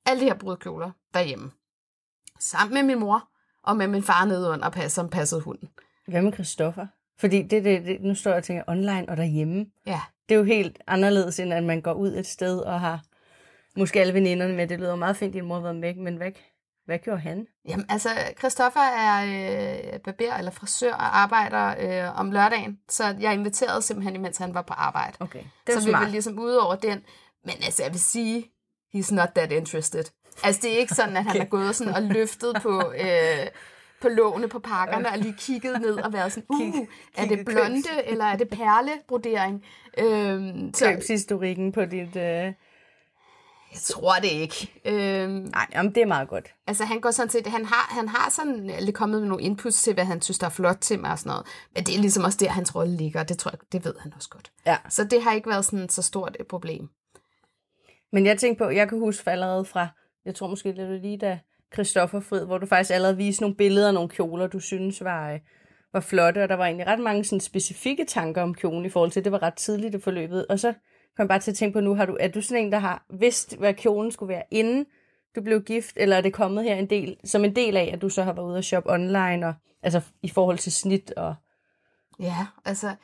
alle 0.06 0.20
de 0.20 0.26
her 0.26 0.34
brudekjoler 0.34 0.90
derhjemme. 1.14 1.50
Sammen 2.40 2.74
med 2.74 2.82
min 2.82 2.98
mor, 2.98 3.28
og 3.64 3.76
med 3.76 3.86
min 3.86 4.02
far 4.02 4.24
nede 4.24 4.50
under, 4.50 4.70
pas- 4.70 4.88
som 4.88 5.08
passede 5.08 5.40
hunden. 5.40 5.68
Hvad 6.08 6.22
med 6.22 6.32
Christoffer? 6.32 6.86
Fordi 7.18 7.42
det, 7.42 7.64
det, 7.64 7.84
det, 7.84 8.00
nu 8.00 8.14
står 8.14 8.30
jeg 8.30 8.38
og 8.38 8.44
tænker 8.44 8.62
online 8.66 9.08
og 9.08 9.16
derhjemme. 9.16 9.66
Ja, 9.86 10.00
Det 10.28 10.34
er 10.34 10.38
jo 10.38 10.44
helt 10.44 10.78
anderledes, 10.86 11.40
end 11.40 11.52
at 11.54 11.64
man 11.64 11.80
går 11.80 11.92
ud 11.92 12.08
et 12.16 12.26
sted 12.26 12.58
og 12.58 12.80
har 12.80 13.00
måske 13.76 14.00
alle 14.00 14.14
veninderne 14.14 14.54
med. 14.54 14.66
Det 14.68 14.78
lyder 14.78 14.96
meget 14.96 15.16
fint, 15.16 15.34
din 15.34 15.44
mor 15.44 15.54
har 15.54 15.62
været 15.62 15.76
med, 15.76 15.94
men 15.94 16.16
hvad, 16.16 16.30
hvad 16.84 16.98
gjorde 16.98 17.20
han? 17.20 17.46
Jamen, 17.68 17.86
altså, 17.88 18.08
Christoffer 18.38 18.80
er 18.80 19.24
øh, 19.94 20.00
barber 20.00 20.34
eller 20.38 20.50
frisør 20.50 20.92
og 20.92 21.18
arbejder 21.18 21.74
øh, 22.08 22.20
om 22.20 22.30
lørdagen, 22.32 22.78
så 22.88 23.16
jeg 23.20 23.32
inviterede 23.34 23.82
simpelthen, 23.82 24.14
imens 24.16 24.38
han 24.38 24.54
var 24.54 24.62
på 24.62 24.72
arbejde. 24.74 25.16
Okay, 25.20 25.42
det 25.66 25.74
var 25.74 25.80
så 25.80 25.86
vi 25.86 25.92
var 25.92 25.98
smart. 25.98 26.10
ligesom 26.10 26.38
ude 26.38 26.60
over 26.60 26.74
den. 26.74 27.02
Men 27.44 27.54
altså, 27.64 27.82
jeg 27.82 27.92
vil 27.92 28.00
sige, 28.00 28.51
he's 28.94 29.14
not 29.14 29.28
that 29.34 29.52
interested. 29.52 30.04
Altså, 30.42 30.60
det 30.62 30.74
er 30.74 30.78
ikke 30.78 30.94
sådan, 30.94 31.16
at 31.16 31.24
han 31.24 31.40
er 31.40 31.44
gået 31.44 31.76
sådan 31.76 31.94
og 31.94 32.02
løftet 32.02 32.56
på, 32.62 32.92
øh, 32.92 33.46
på 34.00 34.08
lågene 34.08 34.48
på 34.48 34.58
pakkerne 34.58 35.08
og 35.08 35.18
lige 35.18 35.34
kigget 35.38 35.80
ned 35.80 35.96
og 35.96 36.12
været 36.12 36.32
sådan, 36.32 36.44
uh, 36.48 36.86
er 37.16 37.26
det 37.26 37.44
blonde, 37.44 37.88
eller 38.04 38.24
er 38.24 38.36
det 38.36 38.48
perlebrodering? 38.48 39.64
Øhm, 39.98 40.74
så 40.74 40.92
Købshistorikken 40.92 41.72
på 41.72 41.84
dit... 41.84 42.16
Øh... 42.16 42.52
jeg 43.72 43.80
tror 43.80 44.14
det 44.14 44.28
ikke. 44.28 44.80
Øhm, 44.84 45.30
Nej, 45.32 45.66
jamen, 45.74 45.94
det 45.94 46.02
er 46.02 46.06
meget 46.06 46.28
godt. 46.28 46.54
Altså 46.66 46.84
han 46.84 47.00
går 47.00 47.10
sådan 47.10 47.30
set, 47.30 47.46
han 47.46 47.64
har, 47.64 47.94
han 47.94 48.08
har 48.08 48.30
sådan 48.30 48.70
lidt 48.80 48.96
kommet 48.96 49.20
med 49.20 49.28
nogle 49.28 49.44
inputs 49.44 49.82
til, 49.82 49.94
hvad 49.94 50.04
han 50.04 50.22
synes, 50.22 50.38
der 50.38 50.46
er 50.46 50.50
flot 50.50 50.78
til 50.80 51.00
mig 51.00 51.10
og 51.10 51.18
sådan 51.18 51.30
noget. 51.30 51.46
Men 51.74 51.84
det 51.84 51.94
er 51.94 51.98
ligesom 52.00 52.24
også 52.24 52.38
der, 52.40 52.50
hans 52.50 52.74
rolle 52.74 52.96
ligger. 52.96 53.22
Det 53.22 53.38
tror 53.38 53.50
jeg, 53.50 53.58
det 53.72 53.84
ved 53.84 53.94
han 54.00 54.12
også 54.16 54.28
godt. 54.28 54.52
Ja. 54.66 54.76
Så 54.88 55.04
det 55.04 55.22
har 55.22 55.32
ikke 55.32 55.50
været 55.50 55.64
sådan 55.64 55.88
så 55.88 56.02
stort 56.02 56.36
et 56.40 56.46
problem. 56.46 56.88
Men 58.12 58.26
jeg 58.26 58.38
tænkte 58.38 58.64
på, 58.64 58.70
jeg 58.70 58.88
kan 58.88 58.98
huske 58.98 59.30
allerede 59.30 59.64
fra, 59.64 59.88
jeg 60.24 60.34
tror 60.34 60.46
måske 60.46 60.76
det 60.76 60.88
var 60.88 60.94
lige 60.94 61.18
da 61.18 61.38
Christoffer 61.72 62.20
Frid, 62.20 62.44
hvor 62.44 62.58
du 62.58 62.66
faktisk 62.66 62.94
allerede 62.94 63.16
viste 63.16 63.42
nogle 63.42 63.56
billeder 63.56 63.88
af 63.88 63.94
nogle 63.94 64.08
kjoler, 64.08 64.46
du 64.46 64.60
synes 64.60 65.04
var, 65.04 65.32
øh, 65.32 65.40
var 65.92 66.00
flotte, 66.00 66.42
og 66.42 66.48
der 66.48 66.54
var 66.54 66.64
egentlig 66.64 66.86
ret 66.86 67.00
mange 67.00 67.24
sådan 67.24 67.40
specifikke 67.40 68.04
tanker 68.04 68.42
om 68.42 68.54
kjolen 68.54 68.84
i 68.84 68.88
forhold 68.88 69.10
til, 69.10 69.24
det 69.24 69.32
var 69.32 69.42
ret 69.42 69.54
tidligt 69.54 69.94
i 69.94 70.00
forløbet. 70.00 70.46
Og 70.46 70.58
så 70.58 70.72
kom 71.16 71.24
jeg 71.24 71.28
bare 71.28 71.38
til 71.38 71.50
at 71.50 71.56
tænke 71.56 71.72
på 71.72 71.80
nu, 71.80 71.94
har 71.94 72.06
du, 72.06 72.16
er 72.20 72.28
du 72.28 72.40
sådan 72.40 72.64
en, 72.64 72.72
der 72.72 72.78
har 72.78 73.06
vidst, 73.20 73.56
hvad 73.58 73.74
kjolen 73.74 74.12
skulle 74.12 74.34
være, 74.34 74.42
inden 74.50 74.86
du 75.36 75.42
blev 75.42 75.62
gift, 75.62 75.96
eller 75.96 76.16
er 76.16 76.20
det 76.20 76.32
kommet 76.32 76.64
her 76.64 76.74
en 76.74 76.90
del, 76.90 77.16
som 77.24 77.44
en 77.44 77.56
del 77.56 77.76
af, 77.76 77.90
at 77.92 78.02
du 78.02 78.08
så 78.08 78.22
har 78.22 78.32
været 78.32 78.46
ude 78.46 78.56
og 78.56 78.64
shoppe 78.64 78.90
online, 78.90 79.46
og, 79.46 79.54
altså 79.82 80.00
i 80.22 80.28
forhold 80.28 80.58
til 80.58 80.72
snit 80.72 81.12
og... 81.16 81.34
Ja, 82.20 82.46
altså 82.64 82.94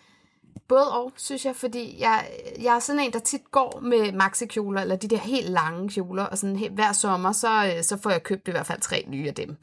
både 0.69 0.93
og, 0.93 1.13
synes 1.17 1.45
jeg, 1.45 1.57
fordi 1.57 2.01
jeg, 2.01 2.31
jeg 2.61 2.77
er 2.77 2.79
sådan 2.79 3.01
en, 3.01 3.13
der 3.13 3.19
tit 3.19 3.51
går 3.51 3.81
med 3.83 4.13
maxikjoler, 4.13 4.81
eller 4.81 4.97
de 4.97 5.09
der 5.09 5.17
helt 5.17 5.51
lange 5.51 5.89
kjoler, 5.89 6.25
og 6.25 6.39
sådan 6.39 6.57
helt, 6.57 6.73
hver 6.73 6.93
sommer, 6.93 7.33
så, 7.33 7.73
øh, 7.77 7.83
så 7.83 7.97
får 8.03 8.11
jeg 8.11 8.23
købt 8.23 8.49
i 8.49 8.51
hvert 8.51 8.67
fald 8.67 8.81
tre 8.81 9.05
nye 9.09 9.29
af 9.29 9.35
dem. 9.35 9.57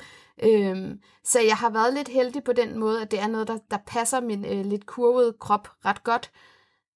Øhm, 0.43 0.99
så 1.23 1.39
jeg 1.39 1.55
har 1.55 1.69
været 1.69 1.93
lidt 1.93 2.07
heldig 2.07 2.43
på 2.43 2.53
den 2.53 2.79
måde, 2.79 3.01
at 3.01 3.11
det 3.11 3.19
er 3.19 3.27
noget, 3.27 3.47
der, 3.47 3.57
der 3.71 3.77
passer 3.87 4.21
min 4.21 4.45
øh, 4.45 4.65
lidt 4.65 4.85
kurvede 4.85 5.33
krop 5.39 5.69
ret 5.85 6.03
godt. 6.03 6.31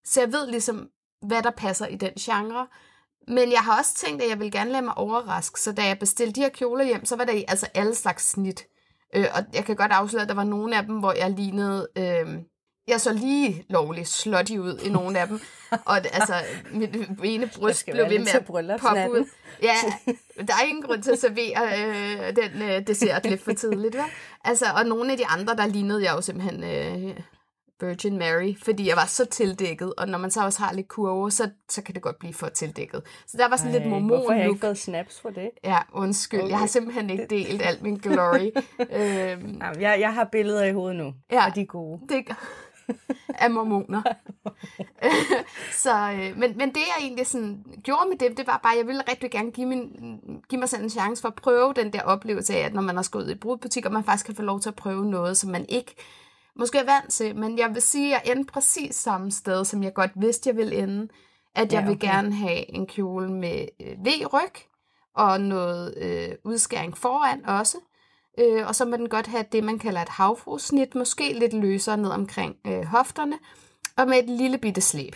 Så 0.04 0.22
jeg 0.22 0.34
ved 0.34 0.48
ligesom, 0.48 0.90
hvad 1.22 1.44
der 1.44 1.52
passer 1.52 1.88
i 1.88 1.95
den 1.95 2.13
genre. 2.19 2.68
Men 3.28 3.52
jeg 3.52 3.60
har 3.60 3.78
også 3.78 3.95
tænkt, 3.95 4.24
at 4.24 4.30
jeg 4.30 4.40
vil 4.40 4.52
gerne 4.52 4.72
lade 4.72 4.81
mig 4.81 4.98
overraske, 4.98 5.60
så 5.60 5.72
da 5.72 5.86
jeg 5.86 6.00
bestilte 6.00 6.34
de 6.34 6.42
her 6.42 6.50
kjoler 6.50 6.86
hjem, 6.86 7.06
så 7.06 7.16
var 7.16 7.24
der 7.24 7.34
i 7.34 7.45
altså 7.48 7.68
alle 7.74 7.95
slags 7.95 8.30
snit. 8.30 8.68
Øh, 9.16 9.25
og 9.34 9.44
jeg 9.54 9.66
kan 9.66 9.75
godt 9.75 9.92
afsløre, 9.92 10.24
at 10.24 10.30
der 10.30 10.36
var 10.36 10.44
nogle 10.44 10.78
af 10.78 10.86
dem, 10.86 11.00
hvor 11.00 11.13
jeg 11.13 11.31
lignede... 11.31 11.88
Øh, 11.98 12.40
jeg 12.90 13.02
så 13.02 13.14
lige 13.14 13.66
lovligt 13.70 14.08
slutty 14.08 14.54
ud 14.54 14.78
i 14.78 14.90
nogle 14.90 15.20
af 15.20 15.28
dem. 15.28 15.40
Og 15.72 15.98
altså, 16.18 16.34
mit 16.72 16.96
ene 17.24 17.50
bryst 17.58 17.86
blev 17.86 18.10
ved 18.10 18.20
med 18.20 18.28
at 18.28 18.46
poppe 18.82 19.12
ud. 19.12 19.30
Ja, 19.64 19.76
der 20.48 20.54
er 20.54 20.66
ingen 20.68 20.84
grund 20.84 21.04
til 21.04 21.12
at 21.12 21.20
servere 21.20 21.62
øh, 21.80 22.36
den 22.36 22.62
øh, 22.62 22.88
dessert 22.88 23.26
lidt 23.26 23.42
for 23.42 23.54
tidligt. 23.54 23.96
Vel? 23.96 24.04
Altså, 24.46 24.66
og 24.76 24.86
nogle 24.86 25.12
af 25.12 25.18
de 25.18 25.26
andre, 25.26 25.56
der 25.56 25.68
lignede 25.68 26.04
jeg 26.04 26.14
jo 26.16 26.22
simpelthen 26.22 26.64
øh, 26.64 27.16
Virgin 27.82 28.18
Mary, 28.18 28.56
fordi 28.64 28.88
jeg 28.88 28.96
var 28.96 29.06
så 29.06 29.26
tildækket. 29.26 29.94
Og 29.98 30.08
når 30.08 30.18
man 30.18 30.32
så 30.32 30.46
også 30.46 30.60
har 30.60 30.74
lidt 30.74 30.88
kurve, 30.88 31.32
så, 31.32 31.50
så 31.70 31.82
kan 31.82 31.96
det 31.96 32.02
godt 32.02 32.20
blive 32.20 32.34
for 32.34 32.48
tildækket. 32.48 33.02
Så 33.28 33.38
der 33.38 33.50
var 33.50 33.58
sådan 33.58 33.72
lidt 33.72 33.84
Ej, 33.84 34.00
Hvorfor 34.00 34.32
har 34.32 34.40
jeg 34.40 34.48
ikke 34.50 34.60
fået 34.60 34.78
snaps 34.78 35.20
for 35.22 35.30
det? 35.30 35.50
Ja, 35.64 35.78
undskyld. 35.94 36.40
Okay. 36.40 36.50
Jeg 36.50 36.60
har 36.60 36.68
simpelthen 36.68 37.10
ikke 37.10 37.26
delt 37.30 37.62
alt 37.62 37.82
min 37.82 37.96
glory. 37.96 38.40
øhm, 38.80 39.60
Jamen, 39.62 39.82
jeg, 39.82 39.98
jeg 40.00 40.14
har 40.14 40.30
billeder 40.32 40.64
i 40.64 40.74
hovedet 40.74 40.98
nu, 40.98 41.14
Ja. 41.32 41.46
og 41.46 41.56
de 41.56 41.62
er 41.62 41.66
gode. 41.66 42.02
det 42.10 42.26
af 43.44 43.52
mormoner. 43.52 44.02
så, 45.84 46.12
øh, 46.12 46.38
men, 46.38 46.58
men 46.58 46.69
det 46.69 46.78
jeg 46.78 46.96
egentlig 47.00 47.28
sådan 47.28 47.64
gjorde 47.84 48.10
med 48.10 48.18
det, 48.18 48.38
det 48.38 48.48
var 48.48 48.60
bare, 48.64 48.74
at 48.74 48.78
jeg 48.78 48.88
ville 48.88 49.04
rigtig 49.10 49.31
gerne 49.31 49.52
give, 49.52 49.68
min, 49.68 49.90
give 50.50 50.60
mig 50.60 50.69
selv 50.69 50.84
en 50.84 50.90
chance 50.90 51.22
for 51.22 51.28
at 51.28 51.36
prøve 51.36 51.74
den 51.74 51.94
der 51.94 52.02
oplevelse 52.02 52.56
af, 52.56 52.66
at 52.66 52.74
når 52.74 52.81
man 52.81 52.96
har 52.96 53.08
gået 53.12 53.31
i 53.31 53.36
brudbutik, 53.36 53.86
og 53.86 53.92
man 53.92 54.04
faktisk 54.04 54.26
kan 54.26 54.36
få 54.36 54.42
lov 54.42 54.60
til 54.60 54.69
at 54.69 54.76
prøve 54.76 55.06
noget, 55.06 55.38
som 55.38 55.50
man 55.52 55.66
ikke 55.69 55.96
måske 56.56 56.78
er 56.78 56.86
vant 56.86 57.12
til. 57.12 57.36
Men 57.36 57.58
jeg 57.58 57.69
vil 57.74 57.81
sige, 57.81 58.16
at 58.16 58.22
jeg 58.26 58.31
endte 58.36 58.52
præcis 58.54 58.96
samme 58.96 59.31
sted, 59.31 59.66
som 59.66 59.84
jeg 59.84 59.94
godt 59.94 60.12
vidste, 60.16 60.50
jeg 60.50 60.58
ville 60.58 60.76
ende. 60.76 61.08
At 61.56 61.74
jeg 61.74 61.80
Ja, 61.81 61.86
vil 61.86 61.96
okay. 61.96 62.08
gerne 62.08 62.34
have 62.34 62.76
en 62.76 62.88
kjole 62.88 63.31
med 63.31 63.68
øh, 63.81 64.06
V-ryg, 64.06 64.54
og 65.16 65.42
noget 65.42 65.94
øh, 65.98 66.36
udskæring 66.44 66.98
foran 66.98 67.46
også. 67.46 67.78
Øh, 68.40 68.68
og 68.68 68.76
så 68.76 68.86
må 68.86 68.98
den 68.98 69.10
godt 69.10 69.28
have 69.28 69.46
det, 69.52 69.64
man 69.64 69.80
kalder 69.80 70.02
et 70.02 70.10
havfrusnit, 70.10 70.96
måske 70.96 71.34
lidt 71.34 71.54
løsere 71.54 71.98
ned 71.98 72.10
omkring 72.10 72.56
øh, 72.68 72.84
hofterne, 72.84 73.38
og 73.98 74.08
med 74.08 74.19
et 74.19 74.30
lille 74.30 74.58
bitte 74.58 74.81
slæb. 74.81 75.16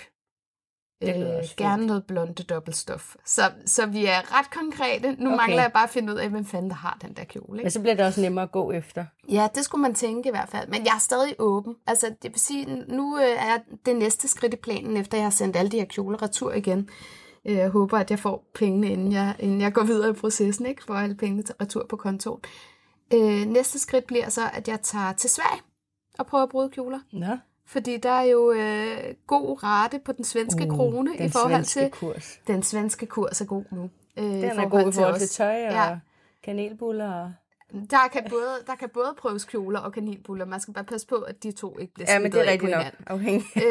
Øh, 1.04 1.10
gerne 1.58 1.78
fint. 1.82 1.88
noget 1.88 2.04
blonde 2.08 2.44
dobbeltstof. 2.44 3.16
Så, 3.26 3.42
så 3.66 3.86
vi 3.86 4.06
er 4.06 4.40
ret 4.40 4.52
konkrete. 4.52 5.08
Nu 5.12 5.14
Okay. 5.14 5.26
okay. 5.26 5.36
mangler 5.38 5.62
jeg 5.62 5.72
bare 5.74 5.84
at 5.84 5.90
finde 5.90 6.14
ud 6.14 6.18
af, 6.18 6.30
hvem 6.30 6.46
fanden 6.46 6.70
der 6.70 6.76
har 6.76 6.98
den 7.02 7.14
der 7.14 7.24
kjole. 7.24 7.46
Ikke? 7.60 7.64
Men 7.64 7.72
så 7.72 7.80
bliver 7.80 7.96
det 7.96 8.06
også 8.06 8.22
nemmere 8.22 8.44
at 8.44 8.52
gå 8.52 8.72
efter. 8.72 9.06
Ja, 9.30 9.48
det 9.56 9.64
skulle 9.66 9.82
man 9.82 9.94
tænke 9.96 10.30
i 10.30 10.32
hvert 10.32 10.50
fald. 10.50 10.68
Men 10.68 10.86
jeg 10.86 10.96
er 10.96 11.00
stadig 11.00 11.36
åben. 11.40 11.76
Altså, 11.88 12.08
det 12.22 12.32
vil 12.32 12.40
sige, 12.40 12.66
nu 12.88 13.18
øh, 13.18 13.24
er 13.24 13.58
det 13.86 13.96
næste 13.96 14.28
skridt 14.28 14.54
i 14.54 14.58
planen, 14.58 14.98
efter 14.98 15.18
jeg 15.18 15.26
har 15.26 15.32
sendt 15.32 15.56
alle 15.56 15.72
de 15.72 15.78
her 15.80 15.86
kjoler 15.86 16.22
retur 16.22 16.54
igen. 16.54 16.90
Øh, 17.46 17.56
Jeg 17.56 17.70
håber, 17.70 17.98
at 17.98 18.12
jeg 18.12 18.20
får 18.20 18.52
pengene, 18.56 18.92
inden 18.92 19.12
jeg, 19.12 19.36
inden 19.40 19.62
jeg 19.62 19.74
går 19.74 19.84
videre 19.84 20.10
i 20.10 20.14
processen, 20.14 20.66
ikke? 20.66 20.84
For 20.84 20.94
alle 20.94 21.16
pengene 21.16 21.44
til 21.44 21.56
retur 21.62 21.86
på 21.90 21.96
kontoen. 21.96 22.40
Øh, 23.14 23.46
næste 23.48 23.80
skridt 23.80 24.08
bliver 24.08 24.30
så, 24.30 24.42
at 24.54 24.68
jeg 24.68 24.82
tager 24.82 25.14
til 25.14 25.30
Sverige 25.30 25.62
og 26.20 26.26
prøver 26.26 26.44
at 26.44 26.50
bryde 26.50 26.70
kjoler. 26.70 27.00
Nå, 27.12 27.38
Fordi 27.68 27.98
der 27.98 28.10
er 28.10 28.24
jo 28.24 28.52
øh, 28.52 28.98
god 29.28 29.64
rate 29.64 30.00
på 30.06 30.12
den 30.12 30.24
svenske 30.26 30.64
uh, 30.72 30.76
krone 30.78 31.12
den 31.18 31.26
i 31.26 31.30
forhold 31.30 31.64
til... 31.64 31.90
kurs. 31.92 32.40
Den 32.48 32.64
svenske 32.64 33.06
kurs 33.06 33.42
er 33.42 33.46
god 33.46 33.64
nu. 33.72 33.90
Øh, 34.18 34.24
Den 34.24 34.44
er 34.44 34.70
god 34.70 34.90
i 34.90 34.92
forhold 34.92 35.16
til 35.20 35.24
os. 35.26 35.30
tøj 35.30 35.66
og 35.68 35.72
Ja. 35.74 35.98
kanelbuller. 36.44 37.14
Og... 37.24 37.34
Der 37.92 38.08
kan, 38.12 38.26
både, 38.30 38.50
der 38.68 38.76
kan 38.76 38.90
både 38.94 39.16
prøves 39.18 39.46
kjoler 39.46 39.80
og 39.80 39.94
kanelbuller. 39.94 40.46
Man 40.46 40.60
skal 40.60 40.74
bare 40.74 40.84
passe 40.84 41.08
på, 41.08 41.16
at 41.16 41.44
de 41.44 41.52
to 41.52 41.80
ikke 41.80 41.94
bliver 41.94 42.12
Ja, 42.14 42.20
men 42.20 42.32
det 42.32 42.48
er 42.48 42.52
rigtigt 42.52 42.72
nok. 42.72 42.86
Afhængig. 43.08 43.46
Øh, 43.56 43.64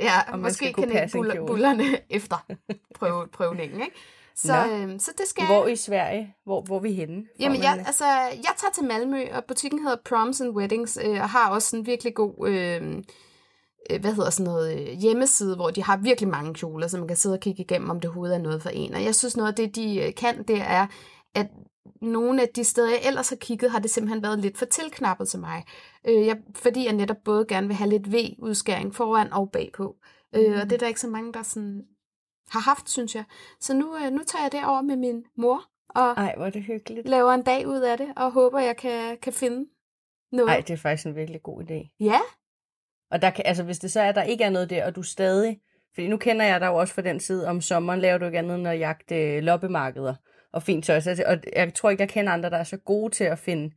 ja, 0.00 0.12
man 0.30 0.40
måske 0.40 0.72
kanelbullerne 0.72 1.84
efter 2.10 2.46
prøve, 2.94 3.26
prøvningen. 3.28 3.80
Ikke? 3.80 3.96
Så, 4.42 4.66
Nå. 4.66 4.72
øh, 4.72 5.00
så 5.00 5.12
det 5.18 5.26
skal 5.26 5.46
Hvor 5.46 5.66
i 5.66 5.76
Sverige? 5.76 6.34
Hvor, 6.44 6.62
hvor 6.62 6.76
er 6.76 6.80
vi 6.80 6.92
henne? 6.92 7.24
Jamen, 7.40 7.62
jeg, 7.62 7.84
altså, 7.86 8.04
jeg 8.32 8.52
tager 8.56 8.72
til 8.74 8.84
Malmø, 8.84 9.24
og 9.32 9.44
butikken 9.44 9.82
hedder 9.82 9.96
Proms 10.04 10.40
and 10.40 10.56
Weddings, 10.56 10.98
øh, 11.04 11.20
og 11.20 11.30
har 11.30 11.50
også 11.50 11.76
en 11.76 11.86
virkelig 11.86 12.14
god 12.14 12.48
øh, 12.48 13.02
øh, 13.90 14.00
hvad 14.00 14.14
hedder 14.14 14.30
sådan 14.30 14.52
noget, 14.52 14.80
øh, 14.80 14.98
hjemmeside, 14.98 15.56
hvor 15.56 15.70
de 15.70 15.82
har 15.82 15.96
virkelig 15.96 16.28
mange 16.28 16.54
kjoler, 16.54 16.86
så 16.86 16.98
man 16.98 17.08
kan 17.08 17.16
sidde 17.16 17.34
og 17.34 17.40
kigge 17.40 17.62
igennem, 17.62 17.90
om 17.90 18.00
det 18.00 18.08
overhovedet 18.08 18.36
er 18.36 18.42
noget 18.42 18.62
for 18.62 18.68
en. 18.68 18.94
Og 18.94 19.04
jeg 19.04 19.14
synes 19.14 19.36
noget 19.36 19.48
af 19.48 19.54
det, 19.56 19.76
de 19.76 20.06
øh, 20.06 20.14
kan, 20.14 20.42
det 20.42 20.60
er, 20.60 20.86
at 21.34 21.46
nogle 22.02 22.42
af 22.42 22.48
de 22.48 22.64
steder, 22.64 22.88
jeg 22.88 23.00
ellers 23.06 23.28
har 23.28 23.36
kigget, 23.36 23.70
har 23.70 23.78
det 23.78 23.90
simpelthen 23.90 24.22
været 24.22 24.38
lidt 24.38 24.58
for 24.58 24.66
tilknappet 24.66 25.28
til 25.28 25.40
mig. 25.40 25.64
Øh, 26.08 26.26
jeg, 26.26 26.36
fordi 26.54 26.84
jeg 26.84 26.92
netop 26.92 27.16
både 27.24 27.44
gerne 27.48 27.66
vil 27.66 27.76
have 27.76 27.90
lidt 27.90 28.12
V-udskæring 28.12 28.94
foran 28.94 29.32
og 29.32 29.50
bagpå. 29.50 29.96
Mm. 30.32 30.40
Øh, 30.40 30.60
og 30.60 30.64
det 30.64 30.72
er 30.72 30.78
der 30.78 30.86
ikke 30.86 31.00
så 31.00 31.08
mange, 31.08 31.32
der 31.32 31.42
sådan 31.42 31.82
har 32.50 32.60
haft, 32.60 32.90
synes 32.90 33.14
jeg. 33.14 33.24
Så 33.60 33.74
nu, 33.74 33.96
øh, 33.96 34.10
nu 34.12 34.20
tager 34.26 34.42
jeg 34.44 34.52
det 34.52 34.64
over 34.64 34.82
med 34.82 34.96
min 34.96 35.24
mor, 35.36 35.64
og 35.88 36.10
Ej, 36.10 36.34
hvor 36.36 36.46
er 36.46 36.50
det 36.50 36.62
hyggeligt. 36.62 37.08
laver 37.08 37.32
en 37.32 37.42
dag 37.42 37.66
ud 37.68 37.80
af 37.80 37.98
det, 37.98 38.08
og 38.16 38.32
håber, 38.32 38.58
jeg 38.60 38.76
kan, 38.76 39.16
kan 39.22 39.32
finde 39.32 39.70
noget. 40.32 40.46
Nej, 40.48 40.60
det 40.60 40.70
er 40.70 40.76
faktisk 40.76 41.06
en 41.06 41.16
virkelig 41.16 41.42
god 41.42 41.62
idé. 41.62 41.96
Ja, 42.00 42.18
Og 43.10 43.22
der 43.22 43.30
kan, 43.30 43.46
altså, 43.46 43.62
hvis 43.62 43.78
det 43.78 43.92
så 43.92 44.00
er, 44.00 44.08
at 44.08 44.14
der 44.14 44.22
ikke 44.22 44.44
er 44.44 44.50
noget 44.50 44.70
der, 44.70 44.86
og 44.86 44.96
du 44.96 45.02
stadig... 45.02 45.60
Fordi 45.94 46.08
nu 46.08 46.16
kender 46.16 46.46
jeg 46.46 46.60
dig 46.60 46.66
jo 46.66 46.74
også 46.74 46.94
fra 46.94 47.02
den 47.02 47.20
side, 47.20 47.48
om 47.48 47.60
sommeren 47.60 48.00
laver 48.00 48.18
du 48.18 48.24
ikke 48.24 48.38
andet 48.38 48.54
end 48.58 48.68
at 48.68 48.78
jagte 48.78 49.14
øh, 49.16 49.42
loppemarkeder 49.42 50.14
og 50.52 50.62
fint 50.62 50.84
tøj. 50.84 51.00
Så, 51.00 51.24
og 51.26 51.36
jeg 51.56 51.74
tror 51.74 51.90
ikke, 51.90 52.00
jeg 52.00 52.08
kender 52.08 52.32
andre, 52.32 52.50
der 52.50 52.56
er 52.56 52.64
så 52.64 52.76
gode 52.76 53.14
til 53.14 53.24
at 53.24 53.38
finde 53.38 53.74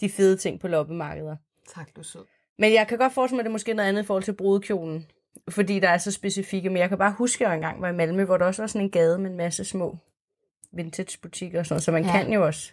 de 0.00 0.08
fede 0.10 0.36
ting 0.36 0.60
på 0.60 0.68
loppemarkeder. 0.68 1.36
tak 1.74 1.96
du 1.96 2.00
er 2.00 2.04
sød. 2.04 2.24
Men 2.58 2.72
jeg 2.72 2.88
kan 2.88 2.98
godt 2.98 3.12
forestille 3.12 3.36
mig, 3.36 3.40
at 3.40 3.44
det 3.44 3.50
er 3.50 3.52
måske 3.52 3.74
noget 3.74 3.88
andet 3.88 4.02
i 4.02 4.06
forhold 4.06 4.22
til 4.22 4.32
brudekjolen. 4.36 5.06
Fordi 5.48 5.80
der 5.80 5.88
er 5.88 5.98
så 5.98 6.10
specifikke. 6.10 6.70
Men 6.70 6.76
jeg 6.76 6.88
kan 6.88 6.98
bare 6.98 7.12
huske, 7.18 7.44
at 7.44 7.48
jeg 7.48 7.54
engang 7.56 7.82
var 7.82 7.88
i 7.88 7.92
Malmø, 7.92 8.24
hvor 8.24 8.36
der 8.36 8.44
også 8.46 8.62
var 8.62 8.66
sådan 8.66 8.80
en 8.80 8.90
gade 8.90 9.18
med 9.18 9.30
en 9.30 9.36
masse 9.36 9.64
små 9.64 9.96
vintage-butikker 10.72 11.58
og 11.58 11.66
sådan 11.66 11.74
noget. 11.74 11.84
Så 11.84 11.92
man 11.92 12.04
Ja. 12.04 12.16
ja. 12.16 12.22
kan 12.22 12.32
jo 12.32 12.46
også. 12.46 12.72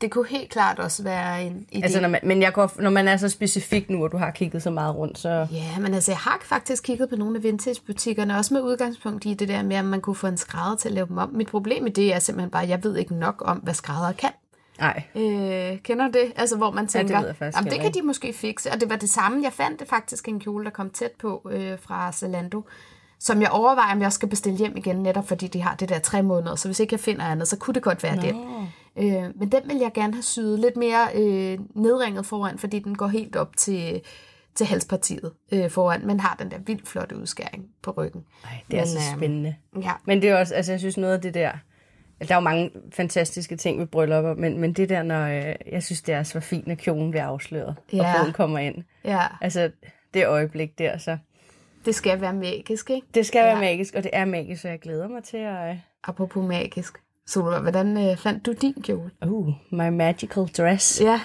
Det 0.00 0.10
kunne 0.10 0.26
helt 0.26 0.50
klart 0.50 0.78
også 0.78 1.02
være 1.02 1.44
en 1.44 1.66
idé. 1.72 1.82
Altså, 1.82 2.00
når 2.00 2.08
man, 2.08 2.20
men 2.22 2.42
jeg 2.42 2.52
går, 2.52 2.72
når 2.82 2.90
man 2.90 3.08
er 3.08 3.16
så 3.16 3.28
specifik 3.28 3.90
nu, 3.90 4.04
og 4.04 4.12
du 4.12 4.16
har 4.16 4.30
kigget 4.30 4.62
så 4.62 4.70
meget 4.70 4.96
rundt, 4.96 5.18
så... 5.18 5.46
Ja, 5.52 5.78
men 5.80 5.94
altså, 5.94 6.10
jeg 6.12 6.18
har 6.18 6.38
faktisk 6.42 6.82
kigget 6.82 7.08
på 7.08 7.16
nogle 7.16 7.36
af 7.36 7.42
vintagebutikkerne, 7.42 8.36
også 8.36 8.54
med 8.54 8.62
udgangspunkt 8.62 9.24
i 9.26 9.34
det 9.34 9.48
der 9.48 9.62
med, 9.62 9.76
at 9.76 9.84
man 9.84 10.00
kunne 10.00 10.16
få 10.16 10.26
en 10.26 10.36
skrædder 10.36 10.76
til 10.76 10.88
at 10.88 10.94
lave 10.94 11.06
dem 11.06 11.18
om. 11.18 11.30
Mit 11.32 11.46
problem 11.48 11.82
med 11.82 11.90
det 11.90 12.14
er 12.14 12.18
simpelthen 12.18 12.50
bare, 12.50 12.62
at 12.62 12.68
jeg 12.68 12.84
ved 12.84 12.96
ikke 12.96 13.14
nok 13.14 13.42
om, 13.44 13.58
hvad 13.58 13.74
skrædder 13.74 14.12
kan. 14.12 14.30
Nej, 14.78 15.02
Øh, 15.14 15.78
kender 15.78 16.06
du 16.06 16.18
det? 16.18 16.32
Altså, 16.36 16.56
hvor 16.56 16.70
man 16.70 16.84
det 16.84 16.90
tænker, 16.90 17.18
ved 17.18 17.26
jeg 17.26 17.36
faktisk 17.36 17.58
jamen, 17.58 17.72
det 17.72 17.80
kan 17.80 17.94
de 17.94 18.02
måske 18.02 18.32
fikse. 18.32 18.72
Og 18.72 18.80
det 18.80 18.90
var 18.90 18.96
det 18.96 19.10
samme. 19.10 19.42
Jeg 19.42 19.52
fandt 19.52 19.80
det 19.80 19.88
faktisk 19.88 20.28
en 20.28 20.40
kjole, 20.40 20.64
der 20.64 20.70
kom 20.70 20.90
tæt 20.90 21.10
på 21.18 21.48
øh, 21.50 21.78
fra 21.78 22.12
Zalando, 22.12 22.62
som 23.18 23.40
jeg 23.42 23.50
overvejer, 23.50 23.94
om 23.94 24.02
jeg 24.02 24.12
skal 24.12 24.28
bestille 24.28 24.58
hjem 24.58 24.76
igen, 24.76 24.96
netop 24.96 25.28
fordi 25.28 25.46
de 25.46 25.62
har 25.62 25.74
det 25.74 25.88
der 25.88 25.98
tre 25.98 26.22
måneder. 26.22 26.56
Så 26.56 26.68
hvis 26.68 26.80
ikke 26.80 26.94
jeg 26.94 27.00
finder 27.00 27.24
andet, 27.24 27.48
så 27.48 27.56
kunne 27.56 27.74
det 27.74 27.82
godt 27.82 28.02
være 28.02 28.16
den. 28.16 28.36
Øh, 28.98 29.30
men 29.36 29.52
den 29.52 29.60
vil 29.66 29.76
jeg 29.76 29.92
gerne 29.94 30.12
have 30.12 30.22
syet 30.22 30.58
lidt 30.58 30.76
mere 30.76 31.08
øh, 31.14 31.58
nedringet 31.74 32.26
foran, 32.26 32.58
fordi 32.58 32.78
den 32.78 32.94
går 32.96 33.06
helt 33.06 33.36
op 33.36 33.56
til, 33.56 34.00
til 34.54 34.66
halspartiet 34.66 35.32
øh, 35.52 35.70
foran, 35.70 36.06
men 36.06 36.20
har 36.20 36.36
den 36.38 36.50
der 36.50 36.58
vildt 36.66 36.88
flotte 36.88 37.16
udskæring 37.16 37.64
på 37.82 37.90
ryggen. 37.90 38.24
Ej, 38.44 38.50
det 38.70 38.76
er 38.78 38.80
Men, 38.80 38.86
så 38.88 38.98
øhm, 39.10 39.18
spændende. 39.18 39.54
Ja, 39.82 39.92
Men 40.04 40.22
det 40.22 40.30
er 40.30 40.36
også, 40.36 40.54
altså 40.54 40.72
jeg 40.72 40.80
synes 40.80 40.96
noget 40.96 41.14
af 41.14 41.20
det 41.20 41.34
der, 41.34 41.50
der 42.20 42.30
er 42.30 42.34
jo 42.34 42.40
mange 42.40 42.70
fantastiske 42.92 43.56
ting 43.56 43.78
ved 43.80 43.86
bryllupper, 43.86 44.34
men, 44.34 44.58
men 44.60 44.72
det 44.72 44.88
der, 44.88 45.02
når 45.02 45.22
øh, 45.26 45.54
jeg 45.72 45.82
synes, 45.82 46.02
det 46.02 46.14
er 46.14 46.22
så 46.22 46.40
fint, 46.40 46.66
når 46.66 46.74
kjolen 46.74 47.10
bliver 47.10 47.24
afsløret, 47.24 47.76
Ja. 47.92 47.98
og 47.98 48.16
bruden 48.18 48.32
kommer 48.32 48.58
ind. 48.58 48.74
ja, 49.04 49.20
Altså, 49.40 49.70
det 50.14 50.26
øjeblik 50.26 50.78
der, 50.78 50.98
så 50.98 51.18
det 51.84 51.94
skal 51.94 52.20
være 52.20 52.32
magisk, 52.34 52.90
ikke? 52.90 53.06
det 53.14 53.26
skal 53.26 53.38
Ja. 53.38 53.44
være 53.44 53.60
magisk, 53.60 53.94
og 53.94 54.02
det 54.02 54.10
er 54.14 54.24
magisk, 54.24 54.62
så 54.62 54.68
jeg 54.68 54.78
glæder 54.80 55.08
mig 55.08 55.24
til 55.24 55.36
at... 55.36 55.70
Øh, 55.70 55.76
Apropos 56.04 56.44
magisk. 56.48 56.98
Så 57.26 57.42
hvordan 57.62 58.10
øh, 58.10 58.16
fandt 58.16 58.46
du 58.46 58.52
din 58.52 58.74
kjole? 58.82 59.10
uh, 59.26 59.48
my 59.72 59.88
magical 59.88 60.46
dress. 60.46 61.00
Ja, 61.00 61.20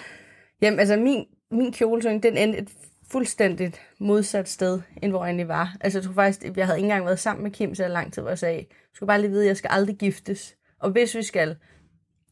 Jamen, 0.62 0.80
altså 0.80 0.96
min, 0.98 1.26
min 1.52 1.72
kjolesøgning, 1.72 2.24
den 2.24 2.38
endte 2.38 2.60
et 2.60 2.70
fuldstændigt 3.12 3.82
modsat 4.00 4.50
sted, 4.50 4.82
end 5.04 5.12
hvor 5.12 5.20
jeg 5.24 5.28
egentlig 5.30 5.48
var. 5.48 5.76
Altså, 5.82 6.00
jeg 6.00 6.04
tror 6.06 6.14
faktisk, 6.14 6.58
jeg 6.58 6.66
havde 6.66 6.78
ikke 6.80 6.86
engang 6.86 7.06
været 7.06 7.20
sammen 7.20 7.44
med 7.44 7.52
Kim 7.52 7.76
så 7.76 7.88
lang 7.88 8.14
tid, 8.14 8.22
hvor 8.22 8.32
jeg 8.32 8.40
sagde, 8.40 8.60
du 8.62 8.96
skal 8.96 9.08
bare 9.08 9.22
lige 9.22 9.32
vide, 9.32 9.42
at 9.44 9.48
jeg 9.48 9.58
skal 9.58 9.70
aldrig 9.74 9.96
giftes. 9.98 10.56
Og 10.80 10.90
hvis 10.92 11.16
vi 11.16 11.24
skal, 11.24 11.56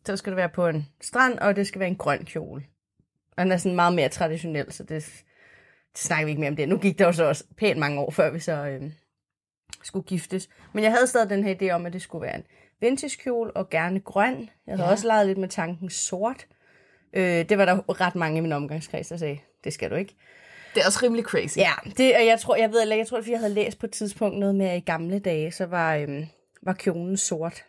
så 0.06 0.18
skal 0.18 0.32
det 0.32 0.38
være 0.38 0.50
på 0.50 0.68
en 0.68 0.88
strand, 1.02 1.40
og 1.40 1.56
det 1.56 1.68
skal 1.68 1.80
være 1.80 1.90
en 1.90 1.96
grøn 1.96 2.26
kjole. 2.26 2.64
Og 3.38 3.44
den 3.44 3.52
er 3.52 3.58
sådan 3.58 3.76
meget 3.76 3.94
mere 3.94 4.10
traditionel, 4.10 4.72
så 4.74 4.84
det, 4.84 4.90
det 5.94 5.98
snakker 6.02 6.26
vi 6.26 6.32
ikke 6.32 6.40
mere 6.40 6.50
om 6.50 6.56
det. 6.56 6.70
Nu 6.70 6.78
gik 6.78 7.00
der 7.00 7.06
jo 7.06 7.12
så 7.12 7.24
også 7.26 7.44
pænt 7.58 7.80
mange 7.80 8.00
år, 8.02 8.12
før 8.12 8.30
vi 8.32 8.40
så 8.40 8.52
øh, 8.68 8.92
skulle 9.84 10.06
giftes. 10.06 10.50
Men 10.74 10.84
jeg 10.84 10.92
havde 10.92 11.08
stadig 11.08 11.30
den 11.30 11.44
her 11.44 11.56
idé 11.62 11.70
om, 11.74 11.86
at 11.86 11.94
det 11.94 12.02
skulle 12.02 12.22
være 12.22 12.36
en 12.36 12.44
vintage 12.82 13.18
kjole, 13.24 13.52
og 13.52 13.70
gerne 13.70 14.00
grøn. 14.00 14.50
Jeg 14.68 14.76
havde 14.76 14.88
Ja. 14.88 14.92
også 14.92 15.08
leget 15.08 15.28
lidt 15.28 15.38
med 15.38 15.48
tanken 15.50 15.90
sort. 15.90 16.48
Øh, 17.14 17.50
det 17.50 17.58
var 17.58 17.66
der 17.66 18.02
ret 18.02 18.16
mange 18.16 18.38
i 18.38 18.42
min 18.42 18.52
omgangskreds, 18.52 19.08
der 19.08 19.18
sagde, 19.18 19.40
det 19.64 19.74
skal 19.74 19.90
du 19.92 19.96
ikke. 19.96 20.16
det 20.76 20.82
er 20.82 20.86
også 20.86 21.00
rimelig 21.04 21.26
crazy. 21.26 21.58
Ja, 21.58 21.72
det, 21.98 22.16
og 22.16 22.26
jeg 22.26 22.40
tror, 22.40 22.56
jeg 22.56 22.72
ved, 22.72 22.94
jeg 22.96 23.08
tror, 23.08 23.18
fordi 23.22 23.32
jeg 23.32 23.40
havde 23.40 23.54
læst 23.54 23.80
på 23.80 23.86
et 23.86 23.92
tidspunkt 23.92 24.40
noget 24.40 24.56
med, 24.56 24.66
at 24.66 24.78
i 24.78 24.80
gamle 24.86 25.20
dage, 25.20 25.52
så 25.52 25.66
var, 25.66 25.96
øhm, 25.96 26.26
var 26.62 26.74
kjolen 26.74 27.18
sort. 27.18 27.66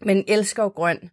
Men 0.00 0.24
elsker 0.28 0.62
jo 0.62 0.68
grøn. 0.68 1.10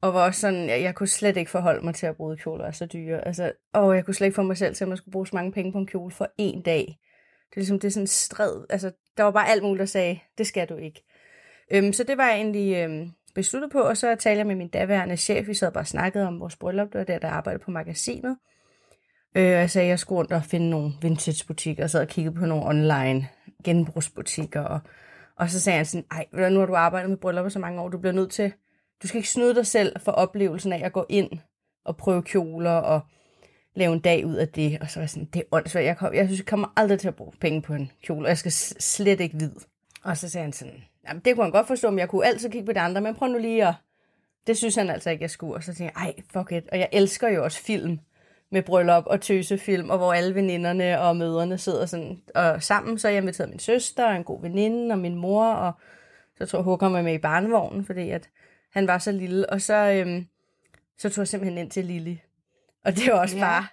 Og 0.00 0.14
var 0.14 0.26
også 0.26 0.40
sådan, 0.40 0.68
jeg, 0.68 0.82
jeg 0.82 0.94
kunne 0.94 1.06
slet 1.06 1.36
ikke 1.36 1.50
forholde 1.50 1.84
mig 1.84 1.94
til 1.94 2.06
at 2.06 2.16
bruge 2.16 2.36
kjoler 2.36 2.64
er 2.64 2.70
så 2.70 2.86
dyre. 2.86 3.26
Altså, 3.26 3.52
og 3.72 3.94
jeg 3.96 4.04
kunne 4.04 4.14
slet 4.14 4.26
ikke 4.26 4.34
få 4.34 4.42
mig 4.42 4.56
selv 4.56 4.74
til, 4.74 4.84
at 4.84 4.88
man 4.88 4.96
skulle 4.96 5.12
bruge 5.12 5.26
så 5.26 5.36
mange 5.36 5.52
penge 5.52 5.72
på 5.72 5.78
en 5.78 5.86
kjole 5.86 6.12
for 6.12 6.28
en 6.38 6.62
dag. 6.62 6.98
Det 7.50 7.56
er 7.56 7.60
ligesom, 7.60 7.78
det 7.80 7.88
er 7.88 7.92
sådan 7.92 8.06
stred. 8.06 8.64
Altså, 8.70 8.92
der 9.16 9.22
var 9.22 9.30
bare 9.30 9.48
alt 9.48 9.62
muligt, 9.62 9.80
der 9.80 9.86
sagde, 9.86 10.18
det 10.38 10.46
skal 10.46 10.68
du 10.68 10.76
ikke. 10.76 11.04
Øhm, 11.70 11.92
så 11.92 12.04
det 12.04 12.16
var 12.16 12.26
jeg 12.26 12.36
egentlig 12.36 12.76
øhm, 12.76 13.10
besluttet 13.34 13.70
på, 13.70 13.80
og 13.80 13.96
så 13.96 14.14
talte 14.14 14.38
jeg 14.38 14.46
med 14.46 14.54
min 14.54 14.68
daværende 14.68 15.16
chef. 15.16 15.48
Vi 15.48 15.54
sad 15.54 15.72
bare 15.72 15.82
og 15.82 15.86
snakkede 15.86 16.26
om 16.26 16.40
vores 16.40 16.56
bryllup, 16.56 16.92
det 16.92 16.98
var 16.98 17.04
der, 17.04 17.18
der 17.18 17.28
arbejdede 17.28 17.64
på 17.64 17.70
magasinet. 17.70 18.36
Øh, 19.34 19.42
og 19.42 19.50
jeg 19.50 19.70
sagde, 19.70 19.86
at 19.86 19.90
jeg 19.90 19.98
skulle 19.98 20.18
rundt 20.18 20.32
og 20.32 20.44
finde 20.44 20.70
nogle 20.70 20.92
vintage-butikker, 21.02 21.84
og 21.84 21.90
sad 21.90 22.00
og 22.00 22.08
kiggede 22.08 22.34
på 22.34 22.46
nogle 22.46 22.66
online 22.66 23.28
genbrugsbutikker. 23.64 24.60
Og, 24.60 24.80
og 25.36 25.50
så 25.50 25.60
sagde 25.60 25.76
han 25.76 25.86
sådan, 25.86 26.06
ej, 26.10 26.50
nu 26.50 26.58
har 26.58 26.66
du 26.66 26.74
arbejdet 26.74 27.10
med 27.10 27.18
bryllupper 27.18 27.48
så 27.48 27.58
mange 27.58 27.80
år, 27.80 27.88
du 27.88 27.98
bliver 27.98 28.12
nødt 28.12 28.30
til, 28.30 28.52
du 29.02 29.06
skal 29.08 29.18
ikke 29.18 29.28
snyde 29.28 29.54
dig 29.54 29.66
selv 29.66 30.00
for 30.00 30.12
oplevelsen 30.12 30.72
af 30.72 30.80
at 30.84 30.92
gå 30.92 31.06
ind 31.08 31.30
og 31.84 31.96
prøve 31.96 32.22
kjoler 32.22 32.70
og 32.70 33.00
lave 33.74 33.92
en 33.92 34.00
dag 34.00 34.26
ud 34.26 34.34
af 34.34 34.48
det. 34.48 34.78
Og 34.80 34.90
så 34.90 34.98
var 34.98 35.02
jeg 35.02 35.10
sådan, 35.10 35.28
det 35.32 35.40
er 35.40 35.44
åndssvagt. 35.52 35.86
Jeg, 35.86 35.96
kom, 35.96 36.14
jeg 36.14 36.26
synes, 36.26 36.38
jeg 36.38 36.46
kommer 36.46 36.72
aldrig 36.76 37.00
til 37.00 37.08
at 37.08 37.14
bruge 37.14 37.32
penge 37.40 37.62
på 37.62 37.74
en 37.74 37.90
kjole, 38.02 38.24
og 38.24 38.28
jeg 38.28 38.38
skal 38.38 38.52
slet 38.52 39.20
ikke 39.20 39.38
vide. 39.38 39.60
Og 40.04 40.16
så 40.16 40.28
sagde 40.28 40.42
han 40.42 40.52
sådan, 40.52 40.84
jamen 41.08 41.22
det 41.24 41.34
kunne 41.34 41.44
han 41.44 41.52
godt 41.52 41.66
forstå, 41.66 41.90
men 41.90 41.98
jeg 41.98 42.08
kunne 42.08 42.26
altid 42.26 42.50
kigge 42.50 42.66
på 42.66 42.72
det 42.72 42.80
andre, 42.80 43.00
men 43.00 43.14
prøv 43.14 43.28
nu 43.28 43.38
lige 43.38 43.68
at... 43.68 43.74
Det 44.46 44.56
synes 44.56 44.74
han 44.74 44.90
altså 44.90 45.10
ikke, 45.10 45.22
jeg 45.22 45.30
skulle. 45.30 45.54
Og 45.54 45.62
så 45.62 45.74
tænkte 45.74 46.00
jeg, 46.00 46.06
ej, 46.06 46.14
fuck 46.32 46.52
it. 46.52 46.68
Og 46.72 46.78
jeg 46.78 46.88
elsker 46.92 47.28
jo 47.28 47.44
også 47.44 47.62
film 47.62 47.98
med 48.52 48.62
bryllup 48.62 49.04
og 49.06 49.20
tøsefilm, 49.20 49.90
og 49.90 49.98
hvor 49.98 50.12
alle 50.12 50.34
veninderne 50.34 51.00
og 51.00 51.16
møderne 51.16 51.58
sidder 51.58 51.86
sådan 51.86 52.22
og 52.34 52.62
sammen. 52.62 52.98
Så 52.98 53.08
har 53.08 53.12
jeg 53.12 53.22
inviteret 53.22 53.50
min 53.50 53.58
søster 53.58 54.06
og 54.06 54.16
en 54.16 54.24
god 54.24 54.42
veninde 54.42 54.92
og 54.92 54.98
min 54.98 55.14
mor, 55.14 55.52
og 55.52 55.72
så 56.38 56.46
tror 56.46 56.58
jeg, 56.58 56.64
Håkon 56.64 56.92
var 56.94 57.02
med 57.02 57.14
i 57.14 57.18
barnevognen, 57.18 57.84
fordi 57.84 58.10
at 58.10 58.28
han 58.72 58.86
var 58.86 58.98
så 58.98 59.12
lille. 59.12 59.50
Og 59.50 59.60
så, 59.60 59.74
øhm, 59.74 60.26
så 60.98 61.10
tog 61.10 61.22
jeg 61.22 61.28
simpelthen 61.28 61.58
ind 61.58 61.70
til 61.70 61.84
Lili. 61.84 62.20
Og 62.84 62.96
det 62.96 63.12
var 63.12 63.20
også 63.20 63.36
Ja. 63.36 63.42
bare 63.44 63.66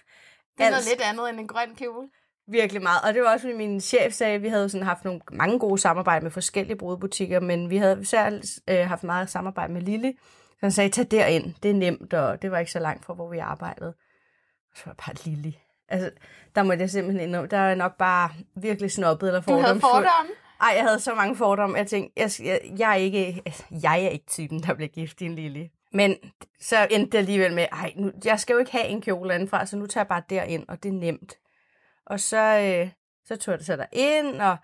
Det 0.58 0.66
er 0.66 0.70
noget 0.70 0.84
lidt 0.90 1.00
andet 1.10 1.30
end 1.30 1.40
en 1.40 1.46
grøn 1.48 1.74
kjole. 1.76 2.08
virkelig 2.48 2.82
meget. 2.82 2.98
Og 3.08 3.14
det 3.14 3.22
var 3.22 3.32
også, 3.32 3.46
fordi 3.46 3.56
min 3.56 3.80
chef 3.80 4.12
sagde, 4.12 4.34
at 4.34 4.42
vi 4.42 4.48
havde 4.48 4.68
sådan 4.68 4.86
haft 4.86 5.04
nogle, 5.04 5.20
mange 5.32 5.58
gode 5.58 5.78
samarbejder 5.80 6.22
med 6.22 6.30
forskellige 6.30 6.76
brudebutikker, 6.76 7.40
men 7.40 7.70
vi 7.70 7.76
havde 7.76 8.04
særligt 8.06 8.60
øh, 8.68 8.88
haft 8.88 9.04
meget 9.04 9.30
samarbejde 9.30 9.72
med 9.72 9.82
Lille. 9.82 10.14
Så 10.50 10.56
han 10.60 10.72
sagde, 10.72 10.90
tag 10.90 11.06
derind, 11.10 11.54
det 11.62 11.70
er 11.70 11.74
nemt, 11.74 12.14
og 12.14 12.42
det 12.42 12.50
var 12.50 12.58
ikke 12.58 12.72
så 12.72 12.78
langt 12.78 13.04
fra, 13.04 13.14
hvor 13.14 13.30
vi 13.30 13.38
arbejdede. 13.38 13.94
Så 14.74 14.82
var 14.86 14.94
bare 14.94 15.14
Lille. 15.24 15.54
Altså, 15.88 16.10
der 16.54 16.62
måtte 16.62 16.82
jeg 16.82 16.90
simpelthen 16.90 17.28
indrømme, 17.28 17.48
der 17.48 17.56
er 17.56 17.74
nok 17.74 17.96
bare 17.96 18.30
virkelig 18.56 18.92
snobbet 18.92 19.26
eller 19.28 19.40
Du 19.40 19.58
havde 19.58 19.80
fordomme. 19.80 20.32
Ej, 20.60 20.72
jeg 20.76 20.82
havde 20.82 21.00
så 21.00 21.14
mange 21.14 21.36
fordomme. 21.36 21.78
Jeg 21.78 21.86
tænkte, 21.86 22.20
jeg, 22.20 22.30
jeg, 22.44 22.60
jeg, 22.78 22.90
er 22.90 22.94
ikke, 22.94 23.42
altså, 23.46 23.64
jeg 23.82 24.04
er 24.04 24.08
ikke 24.08 24.26
typen, 24.26 24.62
der 24.62 24.74
bliver 24.74 24.88
gift 24.88 25.20
i 25.20 25.24
en 25.24 25.34
lille. 25.34 25.70
Men 25.92 26.16
så 26.60 26.88
endte 26.90 27.12
det 27.12 27.18
alligevel 27.18 27.54
med, 27.54 27.66
ej, 27.72 27.92
nu, 27.96 28.12
jeg 28.24 28.40
skal 28.40 28.52
jo 28.52 28.58
ikke 28.58 28.72
have 28.72 28.86
en 28.86 29.02
kjole 29.02 29.34
andenfra, 29.34 29.66
så 29.66 29.76
nu 29.76 29.86
tager 29.86 30.02
jeg 30.02 30.08
bare 30.08 30.22
derind, 30.30 30.64
og 30.68 30.82
det 30.82 30.88
er 30.88 30.92
nemt. 30.92 31.34
Og 32.06 32.20
så, 32.20 32.58
øh, 32.58 32.90
så 33.24 33.36
tog 33.36 33.52
jeg 33.52 33.58
det 33.58 33.66
så 33.66 33.86
ind, 33.92 34.40
og 34.40 34.56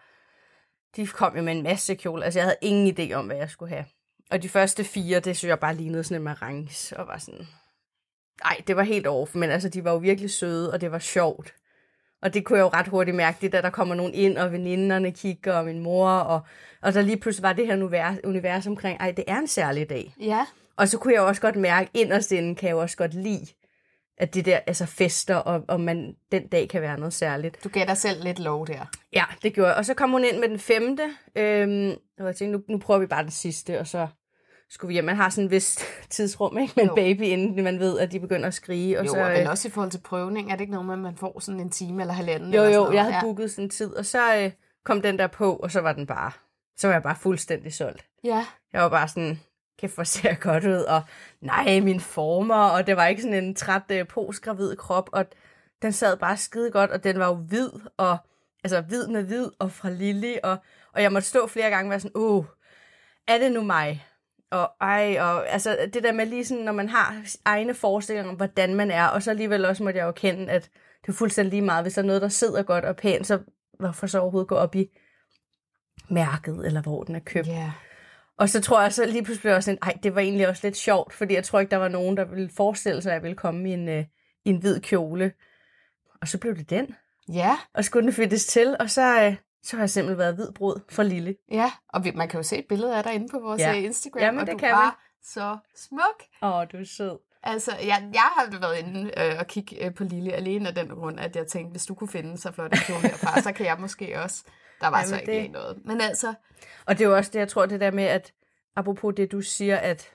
de 0.97 1.07
kom 1.07 1.37
jo 1.37 1.43
med 1.43 1.53
en 1.53 1.63
masse 1.63 1.95
kjoler. 1.95 2.25
Altså, 2.25 2.39
jeg 2.39 2.45
havde 2.45 2.57
ingen 2.63 2.97
idé 2.99 3.13
om, 3.15 3.27
hvad 3.27 3.37
jeg 3.37 3.51
skulle 3.51 3.75
have. 3.75 3.85
Og 4.31 4.43
de 4.43 4.49
første 4.49 4.85
fire, 4.85 5.21
det 5.21 5.37
synes 5.37 5.49
jeg 5.49 5.61
bare 5.61 5.75
lignede 5.75 6.05
sådan 6.05 6.17
en 6.17 6.25
marange, 6.25 6.97
og 6.97 7.07
var 7.07 7.19
sådan... 7.19 7.47
Ej, 8.45 8.61
det 8.67 8.77
var 8.77 8.83
helt 8.83 9.07
off, 9.07 9.35
men 9.35 9.51
altså, 9.51 9.69
de 9.69 9.85
var 9.85 9.93
jo 9.93 9.97
virkelig 9.97 10.31
søde, 10.31 10.73
og 10.73 10.81
det 10.81 10.93
var 10.93 10.99
sjovt. 10.99 11.55
Og 12.23 12.35
det 12.35 12.45
kunne 12.45 12.59
jeg 12.59 12.65
jo 12.65 12.69
ret 12.69 12.89
hurtigt 12.89 13.17
mærke, 13.17 13.39
det 13.41 13.53
da 13.53 13.61
der 13.61 13.71
kommer 13.71 13.95
nogen 13.95 14.15
ind, 14.15 14.39
og 14.39 14.53
veninderne 14.53 15.13
kigger, 15.13 15.55
og 15.55 15.65
min 15.65 15.81
mor, 15.81 16.11
og, 16.11 16.41
og 16.83 16.95
der 16.95 17.03
lige 17.03 17.17
pludselig 17.17 17.43
var 17.43 17.53
det 17.53 17.67
her 17.67 17.77
univers, 17.77 18.17
univers 18.25 18.67
omkring, 18.67 18.99
ej, 19.01 19.11
det 19.11 19.25
er 19.29 19.39
en 19.39 19.49
særlig 19.49 19.91
dag. 19.91 20.15
Ja. 20.21 20.47
Og 20.77 20.89
så 20.89 20.99
kunne 20.99 21.15
jeg 21.15 21.23
også 21.23 21.41
godt 21.41 21.57
mærke, 21.57 21.91
inderst 21.95 22.33
inden 22.33 22.55
kan 22.55 22.69
jeg 22.69 22.77
også 22.77 22.97
godt 22.97 23.15
lide, 23.15 23.47
at 24.19 24.35
det 24.35 24.45
der, 24.45 24.59
altså 24.67 24.87
fester, 24.87 25.35
og, 25.35 25.65
og 25.69 25.81
man 25.81 26.15
den 26.33 26.49
dag 26.49 26.69
kan 26.69 26.83
være 26.83 26.99
noget 26.99 27.15
særligt. 27.15 27.65
Du 27.65 27.69
gav 27.69 27.87
dig 27.87 27.97
selv 27.97 28.25
lidt 28.25 28.39
lov 28.39 28.67
der. 28.67 28.91
Ja, 29.13 29.25
det 29.43 29.55
gjorde 29.55 29.69
jeg. 29.69 29.77
Og 29.77 29.85
så 29.85 29.95
kom 29.95 30.11
hun 30.11 30.25
ind 30.25 30.39
med 30.39 30.49
den 30.49 30.59
femte, 30.59 31.03
øhm, 31.37 31.91
og 32.19 32.27
jeg 32.27 32.37
tænkte, 32.37 32.59
nu, 32.59 32.65
nu 32.69 32.79
prøver 32.79 33.01
vi 33.01 33.07
bare 33.07 33.23
den 33.23 33.31
sidste, 33.31 33.81
og 33.81 33.87
så 33.87 34.07
skulle 34.71 34.89
vi 34.89 34.93
hjem. 34.93 35.05
Man 35.05 35.17
har 35.17 35.29
sådan 35.29 35.45
en 35.45 35.51
vis 35.51 35.79
tidsrum 36.11 36.59
ikke? 36.59 36.73
med 36.77 36.85
en 36.85 36.95
baby, 36.95 37.23
inden 37.23 37.65
man 37.65 37.79
ved, 37.79 37.99
at 37.99 38.13
de 38.13 38.21
begynder 38.21 38.47
at 38.47 38.55
skrige. 38.55 38.99
Og 38.99 39.07
Jo, 39.07 39.11
så, 39.11 39.21
og 39.21 39.31
øh, 39.31 39.39
vel 39.39 39.49
også 39.49 39.69
i 39.69 39.71
forhold 39.71 39.91
til 39.91 40.01
prøvning, 40.01 40.51
er 40.51 40.55
det 40.55 40.61
ikke 40.61 40.73
noget 40.73 40.87
med, 40.87 40.95
at 40.95 41.01
man 41.01 41.17
får 41.17 41.41
sådan 41.41 41.61
en 41.61 41.71
time 41.71 42.03
eller 42.03 42.15
halvanden? 42.15 42.55
Jo, 42.55 42.61
eller 42.61 42.65
sådan 42.65 42.75
jo, 42.75 42.83
noget? 42.83 42.95
jeg 42.95 43.03
havde 43.03 43.15
ja. 43.15 43.21
booket 43.21 43.51
sådan 43.51 43.65
en 43.65 43.71
tid, 43.71 43.95
og 43.95 44.07
så 44.07 44.37
øh, 44.37 44.51
kom 44.85 45.03
den 45.03 45.19
der 45.19 45.27
på, 45.27 45.57
og 45.57 45.71
så 45.71 45.81
var 45.81 45.93
den 45.93 46.07
bare, 46.07 46.31
så 46.77 46.87
var 46.87 46.95
jeg 46.95 47.03
bare 47.03 47.17
fuldstændig 47.17 47.75
solgt. 47.75 48.05
Ja, 48.25 48.47
Jeg 48.73 48.83
var 48.83 48.89
bare 48.89 49.09
sådan, 49.09 49.41
kæft, 49.79 49.95
hvor 49.95 50.05
ser 50.05 50.29
jeg 50.29 50.39
godt 50.41 50.65
ud, 50.65 50.83
og 50.83 51.03
nej, 51.41 51.81
mine 51.81 52.01
former, 52.01 52.65
og 52.65 52.87
det 52.87 52.97
var 52.97 53.07
ikke 53.07 53.23
sådan 53.23 53.45
en 53.45 53.55
træt 53.55 53.83
øh, 53.91 54.07
postgravid 54.09 54.77
krop, 54.77 55.09
og 55.13 55.25
den 55.83 55.93
sad 55.93 56.17
bare 56.17 56.37
skide 56.37 56.71
godt, 56.71 56.91
og 56.91 57.05
den 57.05 57.19
var 57.19 57.27
jo 57.27 57.35
hvid, 57.35 57.71
og 57.97 58.19
altså 58.65 58.81
hvid 58.81 59.07
med 59.07 59.23
hvid, 59.23 59.51
og 59.59 59.73
fra 59.73 59.91
Lily, 59.91 60.35
og, 60.43 60.57
og 60.93 61.03
jeg 61.03 61.13
måtte 61.13 61.29
stå 61.29 61.47
flere 61.47 61.71
gange 61.71 61.87
og 61.87 61.91
være 61.91 62.01
sådan, 62.01 62.17
uh, 62.17 62.45
er 63.29 63.39
det 63.39 63.53
nu 63.53 63.63
mig? 63.63 64.07
Og 64.51 64.71
ej, 64.81 65.17
og 65.21 65.49
altså 65.49 65.89
det 65.95 66.03
der 66.03 66.13
med 66.13 66.27
lige 66.27 66.45
sådan, 66.45 66.65
når 66.65 66.73
man 66.73 66.89
har 66.89 67.23
egne 67.45 67.75
forestillinger 67.75 68.31
om, 68.31 68.37
hvordan 68.37 68.75
man 68.75 68.91
er, 68.91 69.07
og 69.07 69.23
så 69.23 69.31
alligevel 69.31 69.65
også 69.65 69.83
måtte 69.83 69.99
jeg 69.99 70.07
jo 70.07 70.13
kende, 70.13 70.53
at 70.53 70.71
det 71.03 71.09
er 71.09 71.17
fuldstændig 71.17 71.51
lige 71.51 71.63
meget, 71.63 71.85
hvis 71.85 71.95
der 71.95 72.03
er 72.03 72.07
noget, 72.07 72.23
der 72.23 72.29
sidder 72.29 72.63
godt 72.63 72.85
og 72.85 72.97
pænt, 72.97 73.27
så 73.27 73.41
hvorfor 73.79 74.07
så 74.07 74.19
overhovedet 74.19 74.49
gå 74.49 74.55
op 74.55 74.75
i 74.75 74.87
mærket, 76.11 76.67
eller 76.67 76.83
hvor 76.83 77.03
den 77.03 77.15
er 77.15 77.21
købt. 77.21 77.47
ja. 77.47 77.73
Og 78.39 78.49
så 78.49 78.61
tror 78.61 78.83
jeg 78.83 78.93
så 78.93 79.07
lige 79.07 79.25
pludselig 79.25 79.55
også 79.55 79.65
sådan, 79.65 79.79
ej, 79.83 79.99
det 80.03 80.15
var 80.15 80.21
egentlig 80.21 80.49
også 80.49 80.67
lidt 80.67 80.77
sjovt, 80.77 81.13
fordi 81.13 81.35
jeg 81.35 81.45
tror 81.45 81.61
ikke, 81.61 81.71
der 81.71 81.77
var 81.77 81.89
nogen, 81.89 82.17
der 82.17 82.25
ville 82.25 82.51
forestille 82.57 83.03
sig, 83.03 83.13
at 83.13 83.15
jeg 83.15 83.23
ville 83.23 83.37
komme 83.37 83.71
i 83.71 83.73
en, 83.73 83.89
øh, 83.89 84.05
i 84.45 84.51
en 84.51 84.57
hvid 84.57 84.81
kjole. 84.81 85.33
Og 86.21 86.29
så 86.29 86.39
blev 86.39 86.57
det 86.57 86.71
den. 86.71 86.95
Ja, 87.33 87.57
Og 87.75 87.85
så 87.85 87.89
skulle 87.89 88.07
den 88.07 88.13
fittes 88.13 88.47
til, 88.47 88.77
og 88.81 88.91
så, 88.91 89.23
øh, 89.25 89.37
så 89.63 89.77
har 89.77 89.83
jeg 89.83 89.91
simpelthen 89.91 90.19
været 90.19 90.35
hvid 90.35 90.53
brud 90.53 90.81
for 90.89 91.03
lille. 91.03 91.37
ja. 91.51 91.73
Og 91.89 92.05
vi, 92.05 92.11
man 92.15 92.29
kan 92.29 92.39
jo 92.39 92.43
se 92.43 92.57
et 92.59 92.65
billede 92.69 92.97
af 92.97 93.03
dig 93.03 93.15
inde 93.15 93.29
på 93.31 93.39
vores 93.39 93.61
Ja. 93.63 93.71
ja. 93.71 93.77
Instagram, 93.77 94.21
Jamen, 94.23 94.41
og 94.41 94.47
det 94.47 94.53
du 94.53 94.59
kan 94.59 94.71
var 94.73 95.03
så 95.23 95.57
smuk. 95.77 96.23
Åh, 96.43 96.65
du 96.73 96.77
er 96.77 96.85
sød. 96.97 97.19
Altså, 97.43 97.71
jeg, 97.77 98.09
jeg 98.13 98.21
har 98.37 98.59
været 98.61 98.79
inde 98.79 99.11
øh, 99.17 99.35
og 99.39 99.47
kigge 99.47 99.85
øh, 99.85 99.95
på 99.95 100.05
Lille 100.05 100.33
alene 100.33 100.69
af 100.69 100.75
den 100.75 100.89
grund, 100.89 101.21
at 101.21 101.37
jeg 101.37 101.47
tænkte, 101.47 101.71
hvis 101.71 101.87
du 101.87 101.95
kunne 101.95 102.09
finde 102.09 102.39
så 102.39 102.53
flot 102.53 102.73
en 102.73 102.79
kjole 102.79 103.01
herfra, 103.01 103.41
så 103.41 103.53
kan 103.53 103.67
jeg 103.67 103.77
måske 103.81 104.21
også. 104.23 104.45
Der 104.81 104.89
var 104.89 104.99
Jamen, 104.99 105.09
så 105.09 105.19
ikke 105.19 105.33
det- 105.43 105.51
noget. 105.51 105.79
Men 105.85 106.01
altså, 106.01 106.35
Og 106.87 106.99
det 106.99 107.05
er 107.05 107.09
jo 107.09 107.17
også 107.17 107.31
det, 107.33 107.39
jeg 107.39 107.49
tror, 107.49 107.67
det 107.67 107.81
der 107.81 107.91
med, 107.91 108.05
at 108.05 108.33
apropos 108.77 109.15
det, 109.17 109.33
du 109.33 109.41
siger, 109.41 109.77
at 109.77 110.13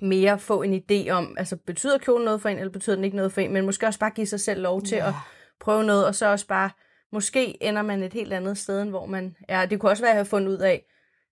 mere 0.00 0.38
få 0.38 0.62
en 0.62 0.74
idé 0.90 1.10
om, 1.10 1.34
altså 1.38 1.56
betyder 1.56 1.98
kjolen 1.98 2.24
noget 2.24 2.42
for 2.42 2.48
en, 2.48 2.58
eller 2.58 2.72
betyder 2.72 2.96
den 2.96 3.04
ikke 3.04 3.16
noget 3.16 3.32
for 3.32 3.40
en, 3.40 3.52
men 3.52 3.64
måske 3.66 3.86
også 3.86 3.98
bare 3.98 4.10
give 4.10 4.26
sig 4.26 4.40
selv 4.40 4.60
lov 4.62 4.82
til 4.82 4.96
Ja. 4.96 5.08
at 5.08 5.14
prøve 5.60 5.84
noget, 5.84 6.06
og 6.06 6.14
så 6.14 6.26
også 6.26 6.46
bare, 6.46 6.70
måske 7.12 7.62
ender 7.62 7.82
man 7.82 8.02
et 8.02 8.12
helt 8.12 8.32
andet 8.32 8.58
sted, 8.58 8.82
end 8.82 8.90
hvor 8.90 9.06
man 9.06 9.36
er. 9.48 9.66
Det 9.66 9.80
kunne 9.80 9.92
også 9.92 10.02
være, 10.02 10.10
at 10.10 10.16
jeg 10.16 10.20
har 10.20 10.24
fundet 10.24 10.48
ud 10.48 10.58
af, 10.58 10.84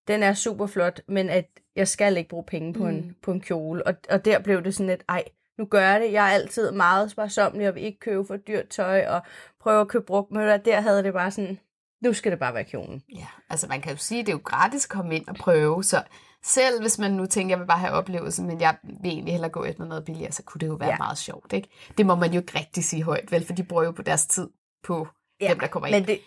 den 0.08 0.22
er 0.22 0.34
super 0.34 0.66
flot, 0.66 1.00
men 1.08 1.28
at 1.28 1.48
jeg 1.76 1.88
skal 1.88 2.16
ikke 2.16 2.28
bruge 2.28 2.44
penge 2.44 2.74
på, 2.74 2.84
mm. 2.84 2.90
en, 2.90 3.16
på 3.22 3.32
en 3.32 3.40
kjole. 3.40 3.86
Og, 3.86 3.94
og 4.10 4.24
der 4.24 4.38
blev 4.38 4.64
det 4.64 4.74
sådan 4.74 4.86
lidt, 4.86 5.04
ej, 5.08 5.24
nu 5.58 5.64
gør 5.64 5.80
jeg 5.80 6.00
det. 6.00 6.12
Jeg 6.12 6.28
er 6.28 6.34
altid 6.34 6.70
meget 6.70 7.10
sparsommelig, 7.10 7.68
og 7.68 7.74
vil 7.74 7.82
ikke 7.82 7.98
købe 7.98 8.24
for 8.24 8.36
dyrt 8.36 8.68
tøj, 8.68 9.06
og 9.06 9.22
prøve 9.60 9.80
at 9.80 9.88
købe 9.88 10.04
brugt. 10.04 10.30
Men 10.30 10.60
der 10.64 10.80
havde 10.80 11.02
det 11.02 11.12
bare 11.12 11.30
sådan, 11.30 11.58
nu 12.04 12.12
skal 12.12 12.32
det 12.32 12.38
bare 12.38 12.54
være 12.54 12.64
kjolen. 12.64 13.02
ja, 13.14 13.26
altså 13.50 13.66
man 13.68 13.80
kan 13.80 13.92
jo 13.92 13.98
sige, 13.98 14.20
at 14.20 14.26
det 14.26 14.32
er 14.32 14.36
jo 14.36 14.42
gratis 14.44 14.84
at 14.84 14.90
komme 14.90 15.16
ind 15.16 15.28
og 15.28 15.34
prøve, 15.34 15.84
så 15.84 16.02
selv 16.44 16.80
hvis 16.80 16.98
man 16.98 17.10
nu 17.10 17.26
tænker, 17.26 17.52
jeg 17.52 17.60
vil 17.60 17.66
bare 17.66 17.78
have 17.78 17.92
oplevelsen, 17.92 18.46
men 18.46 18.60
jeg 18.60 18.76
vil 18.82 19.10
egentlig 19.10 19.34
hellere 19.34 19.50
gå 19.50 19.64
efter 19.64 19.84
noget 19.84 20.04
billigere, 20.04 20.32
så 20.32 20.42
kunne 20.42 20.58
det 20.58 20.66
jo 20.66 20.74
være 20.74 20.88
ja. 20.88 20.96
meget 20.98 21.18
sjovt, 21.18 21.52
ikke? 21.52 21.68
Det 21.98 22.06
må 22.06 22.14
man 22.14 22.32
jo 22.32 22.40
ikke 22.40 22.58
rigtig 22.58 22.84
sige 22.84 23.02
højt, 23.02 23.32
vel? 23.32 23.46
For 23.46 23.52
de 23.52 23.64
bruger 23.64 23.84
jo 23.84 23.90
på 23.90 24.02
deres 24.02 24.26
tid 24.26 24.48
på 24.82 25.08
ja. 25.40 25.48
dem, 25.48 25.60
der 25.60 25.66
kommer 25.66 25.86
ind. 25.86 25.96
Men 25.96 26.06
det, 26.06 26.20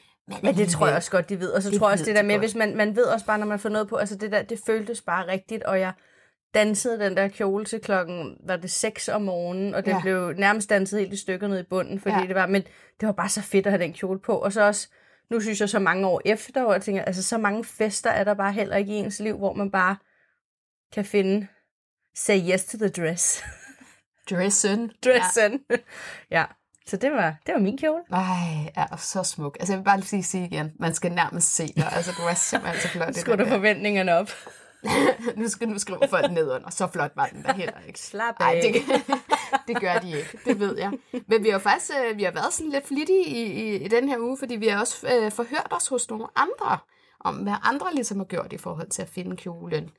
men 0.43 0.55
det 0.55 0.70
tror 0.70 0.88
jeg 0.88 0.96
også 0.96 1.12
godt, 1.12 1.29
de 1.29 1.39
ved. 1.39 1.50
Og 1.50 1.63
så 1.63 1.70
Det 1.70 1.79
tror 1.79 1.88
jeg 1.88 1.93
også 1.93 2.05
det 2.05 2.15
der 2.15 2.22
de 2.22 2.27
med, 2.27 2.36
godt. 2.36 2.41
hvis 2.41 2.55
man, 2.55 2.75
man 2.75 2.96
ved 2.96 3.03
også 3.03 3.25
bare, 3.25 3.38
når 3.38 3.46
man 3.46 3.60
får 3.60 3.70
noget 3.70 3.88
på, 3.88 3.96
altså 3.96 4.15
det 4.15 4.32
der, 4.32 4.41
det 4.41 4.60
føltes 4.65 5.01
bare 5.01 5.27
rigtigt, 5.27 5.63
og 5.63 5.79
jeg 5.79 5.93
dansede 6.53 7.00
den 7.00 7.17
der 7.17 7.27
kjole 7.27 7.65
til 7.65 7.82
klokken, 7.82 8.38
var 8.48 8.58
det 8.58 8.72
6 8.72 9.10
om 9.10 9.22
morgenen, 9.22 9.75
og 9.75 9.86
det 9.86 9.91
ja. 9.91 10.01
Blev 10.01 10.34
nærmest 10.38 10.70
danset 10.70 11.00
helt 11.00 11.13
i 11.13 11.17
stykker 11.17 11.48
ned 11.48 11.60
i 11.60 11.63
bunden, 11.63 12.00
fordi 12.00 12.15
ja. 12.15 12.27
Det 12.27 12.36
var, 12.36 12.48
men 12.48 12.62
det 13.00 13.08
var 13.08 13.12
bare 13.12 13.29
så 13.29 13.41
fedt 13.41 13.65
at 13.65 13.72
have 13.72 13.84
den 13.84 13.93
kjole 13.93 14.20
på, 14.20 14.38
og 14.38 14.53
så 14.53 14.62
også, 14.62 14.88
nu 15.29 15.39
synes 15.39 15.62
jeg 15.62 15.70
så 15.70 15.79
mange 15.79 16.08
år 16.08 16.22
efter, 16.25 16.63
hvor 16.63 16.74
jeg 16.74 16.82
tænker, 16.82 17.01
altså 17.01 17.24
så 17.24 17.38
mange 17.38 17.63
fester 17.63 18.10
er 18.10 18.24
der 18.24 18.34
bare 18.34 18.53
heller 18.53 18.75
ikke 18.75 18.93
i 18.93 18.96
ens 18.96 19.20
liv, 19.20 19.37
hvor 19.37 19.53
man 19.53 19.72
bare 19.72 19.96
kan 20.94 21.05
finde 21.05 21.48
say 22.16 22.40
yes 22.51 22.66
to 22.66 22.77
the 22.77 22.90
dress. 22.90 23.44
Dressen. 24.29 24.92
Dressen. 25.05 25.59
Ja. 25.70 25.75
ja. 26.37 26.46
Så 26.85 26.98
det 26.98 27.11
var, 27.11 27.35
det 27.46 27.53
var 27.53 27.59
min 27.59 27.77
kjole. 27.77 28.01
Ja. 28.11 28.15
Ej, 28.15 28.72
er 28.75 28.96
så 28.98 29.24
smuk. 29.24 29.57
Altså 29.59 29.74
jeg 29.74 29.77
vil 29.79 29.83
bare 29.85 30.00
lige 30.00 30.24
sige 30.24 30.46
igen, 30.46 30.72
man 30.79 30.93
skal 30.93 31.11
nærmest 31.11 31.55
se 31.55 31.74
dig. 31.75 31.91
Altså 31.91 32.11
du 32.17 32.22
er 32.22 32.33
simpelthen 32.33 32.81
så 32.81 32.87
flot. 32.87 33.15
Skru 33.15 33.35
du 33.35 33.46
forventningerne 33.46 34.13
op. 34.15 34.29
nu 35.37 35.48
skal 35.48 35.69
nu 35.69 35.79
skrive 35.79 36.00
folk 36.09 36.31
nedunder. 36.31 36.69
Så 36.69 36.87
flot 36.87 37.11
var 37.15 37.25
den 37.25 37.43
der 37.43 37.53
heller 37.53 37.74
ikke. 37.87 38.00
Slap 38.00 38.39
Nej, 38.39 38.53
af. 38.55 38.74
det, 38.74 39.03
det 39.67 39.81
gør 39.81 39.93
de 40.00 40.17
ikke. 40.17 40.37
Det 40.46 40.59
ved 40.59 40.77
jeg. 40.77 40.91
Men 41.27 41.43
vi 41.43 41.50
har 41.50 41.59
faktisk 41.59 41.91
øh, 42.09 42.17
vi 42.17 42.24
har 42.24 42.31
været 42.31 42.53
sådan 42.53 42.72
lidt 42.72 42.87
flittige 42.87 43.25
i, 43.25 43.43
i, 43.43 43.75
i 43.75 43.87
den 43.87 44.09
her 44.09 44.17
uge, 44.19 44.37
fordi 44.37 44.55
vi 44.55 44.67
har 44.67 44.79
også 44.79 45.07
øh, 45.07 45.31
forhørt 45.31 45.67
os 45.72 45.87
hos 45.87 46.09
nogle 46.09 46.27
andre, 46.35 46.77
om 47.19 47.35
hvad 47.35 47.53
andre 47.63 47.87
ligesom 47.93 48.17
har 48.17 48.25
gjort 48.25 48.53
i 48.53 48.57
forhold 48.57 48.89
til 48.89 49.01
at 49.01 49.09
finde 49.09 49.35
kjolen. 49.35 49.89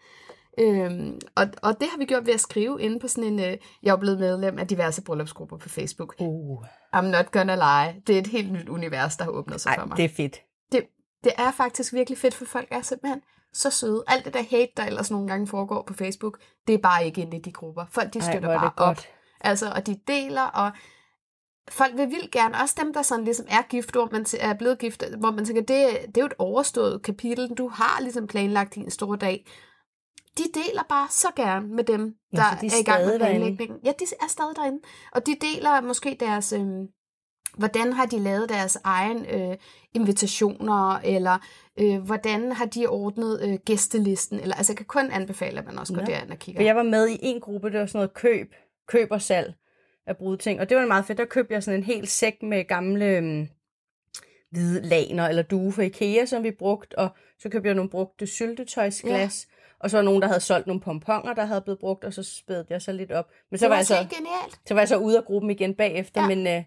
Øhm, 0.59 1.21
og, 1.35 1.47
og 1.63 1.81
det 1.81 1.89
har 1.89 1.99
vi 1.99 2.05
gjort 2.05 2.27
ved 2.27 2.35
at 2.35 2.41
skrive 2.41 2.83
inde 2.83 3.01
på 3.01 3.09
sådan 3.09 3.33
en... 3.33 3.41
Øh, 3.41 3.57
jeg 3.83 3.93
er 3.93 3.97
blevet 3.97 4.19
medlem 4.19 4.59
af 4.59 4.69
diverse 4.69 5.03
bryllupsgrupper 5.03 5.57
på 5.57 5.69
Facebook. 5.69 6.15
Uh. 6.19 6.65
I'm 6.97 7.01
not 7.01 7.31
gonna 7.33 7.55
lie. 7.55 8.01
Det 8.07 8.15
er 8.15 8.19
et 8.19 8.27
helt 8.27 8.53
nyt 8.53 8.69
univers, 8.69 9.17
der 9.17 9.25
har 9.25 9.31
åbnet 9.31 9.61
sig 9.61 9.73
for 9.75 9.81
Ej, 9.81 9.87
mig. 9.87 9.97
det 9.97 10.05
er 10.05 10.09
fedt. 10.09 10.37
det, 10.73 10.87
det 11.25 11.33
er 11.39 11.51
faktisk 11.51 11.93
virkelig 11.93 12.19
fedt, 12.19 12.35
for 12.35 12.45
folk 12.45 12.69
er 12.71 12.83
simpelthen 12.83 13.23
så 13.53 13.71
søde. 13.71 14.05
Alt 14.07 14.25
det 14.25 14.35
der 14.35 14.43
hate, 14.51 14.73
der 14.77 14.85
ellers 14.85 15.11
nogle 15.11 15.29
gange 15.29 15.47
foregår 15.47 15.83
på 15.87 15.95
Facebook, 15.95 16.39
det 16.67 16.75
er 16.75 16.79
bare 16.79 17.07
ikke 17.07 17.21
inde 17.21 17.37
i 17.37 17.41
de 17.41 17.53
grupper. 17.53 17.85
Folk, 17.91 18.15
de 18.15 18.19
Ej, 18.19 18.31
støtter 18.31 18.49
er 18.49 18.61
bare 18.61 18.73
op. 18.77 18.99
Altså, 19.41 19.73
og 19.77 19.87
de 19.87 19.97
deler, 20.09 20.43
og 20.43 20.73
folk 21.69 21.97
vil 21.97 22.11
vildt 22.11 22.31
gerne, 22.31 22.55
også 22.63 22.75
dem, 22.81 22.95
der 22.95 23.03
sådan 23.03 23.25
ligesom 23.25 23.47
er 23.49 23.63
gift, 23.63 23.93
hvor 23.93 24.09
man 24.13 24.27
er 24.41 24.55
blevet 24.55 24.79
gift, 24.79 25.05
hvor 25.19 25.31
man 25.31 25.45
tænker, 25.45 25.63
det, 25.63 25.89
det 26.07 26.17
er 26.17 26.21
jo 26.21 26.27
et 26.27 26.35
overstået 26.39 27.03
kapitel, 27.03 27.49
du 27.49 27.69
har 27.69 28.01
ligesom 28.01 28.27
planlagt 28.27 28.75
din 28.75 28.91
store 28.91 29.17
dag. 29.17 29.47
De 30.39 30.43
deler 30.55 30.83
bare 30.89 31.09
så 31.11 31.29
gerne 31.37 31.69
med 31.69 31.85
dem, 31.85 32.17
Ja, 32.33 32.37
der 32.37 32.59
de 32.61 32.67
er 32.67 32.71
er 32.71 32.81
i 32.81 32.85
gang 32.85 33.07
med 33.07 33.19
planlægningen. 33.19 33.79
Ja, 33.85 33.93
de 33.99 34.05
er 34.21 34.29
stadig 34.29 34.57
derinde. 34.57 34.81
Og 35.13 35.27
de 35.27 35.37
deler 35.41 35.81
måske 35.81 36.17
deres, 36.21 36.53
øhm, 36.53 36.89
hvordan 37.59 37.93
har 37.93 38.07
de 38.07 38.19
lavet 38.19 38.49
deres 38.49 38.79
egen 38.85 39.27
øh, 39.27 39.57
invitationer, 39.95 41.01
eller 41.05 41.39
øh, 41.81 41.99
hvordan 41.99 42.53
har 42.53 42.67
de 42.67 42.87
ordnet 42.87 43.41
øh, 43.43 43.55
gæstelisten, 43.65 44.41
eller 44.41 44.57
altså 44.57 44.73
jeg 44.73 44.77
kan 44.77 44.87
kun 44.87 45.11
anbefale, 45.11 45.59
at 45.59 45.67
man 45.67 45.79
også 45.79 45.93
går 45.93 46.01
Nå. 46.01 46.07
derind 46.07 46.31
og 46.31 46.39
kigger. 46.39 46.59
For 46.59 46.65
jeg 46.65 46.77
var 46.77 46.83
med 46.83 47.09
i 47.09 47.19
en 47.23 47.41
gruppe, 47.41 47.71
det 47.71 47.81
var 47.81 47.87
sådan 47.87 47.99
noget 47.99 48.15
køb, 48.15 48.55
køb 48.89 49.09
og 49.11 49.23
salg 49.23 49.55
af 50.07 50.17
brudting. 50.17 50.61
Og 50.61 50.69
det 50.69 50.77
var 50.77 50.87
meget 50.87 51.05
fedt. 51.05 51.19
Der 51.19 51.25
købte 51.25 51.55
jeg 51.55 51.63
sådan 51.63 51.81
en 51.81 51.85
hel 51.85 52.07
sæk 52.07 52.43
med 52.43 52.65
gamle 52.65 53.19
um, 53.19 53.49
hvide 54.51 54.81
laner 54.83 55.29
eller 55.29 55.43
due 55.43 55.73
fra 55.73 55.83
Ikea, 55.83 56.27
som 56.27 56.43
vi 56.43 56.51
brugte. 56.51 56.99
Og 56.99 57.09
så 57.39 57.49
købte 57.49 57.67
jeg 57.67 57.75
nogle 57.75 57.91
brugte 57.91 58.27
syltetøjsglas. 58.27 59.47
Ja. 59.49 59.54
Og 59.85 59.91
så 59.91 59.97
var 59.97 60.05
nogen, 60.05 60.23
der 60.23 60.29
havde 60.29 60.41
solgt 60.41 60.67
nogle 60.67 60.81
pomponger, 60.81 61.35
der 61.35 61.45
havde 61.45 61.61
blevet 61.61 61.79
brugt, 61.79 62.05
og 62.05 62.13
så 62.13 62.23
spædte 62.23 62.73
jeg 62.73 62.83
så 62.83 62.93
lidt 62.93 63.13
op. 63.13 63.31
Men 63.51 63.59
så 63.59 63.65
det 63.65 63.71
var, 63.71 63.75
var 63.75 63.79
jeg 63.79 63.87
så, 63.87 63.95
genialt. 63.95 64.61
så 64.67 64.75
var 64.75 64.81
jeg 64.81 64.89
så 64.89 64.97
ude 64.97 65.19
af 65.19 65.25
gruppen 65.25 65.51
igen 65.51 65.75
bagefter. 65.75 66.21
Ja. 66.21 66.29
Men 66.29 66.47
øh, 66.47 66.63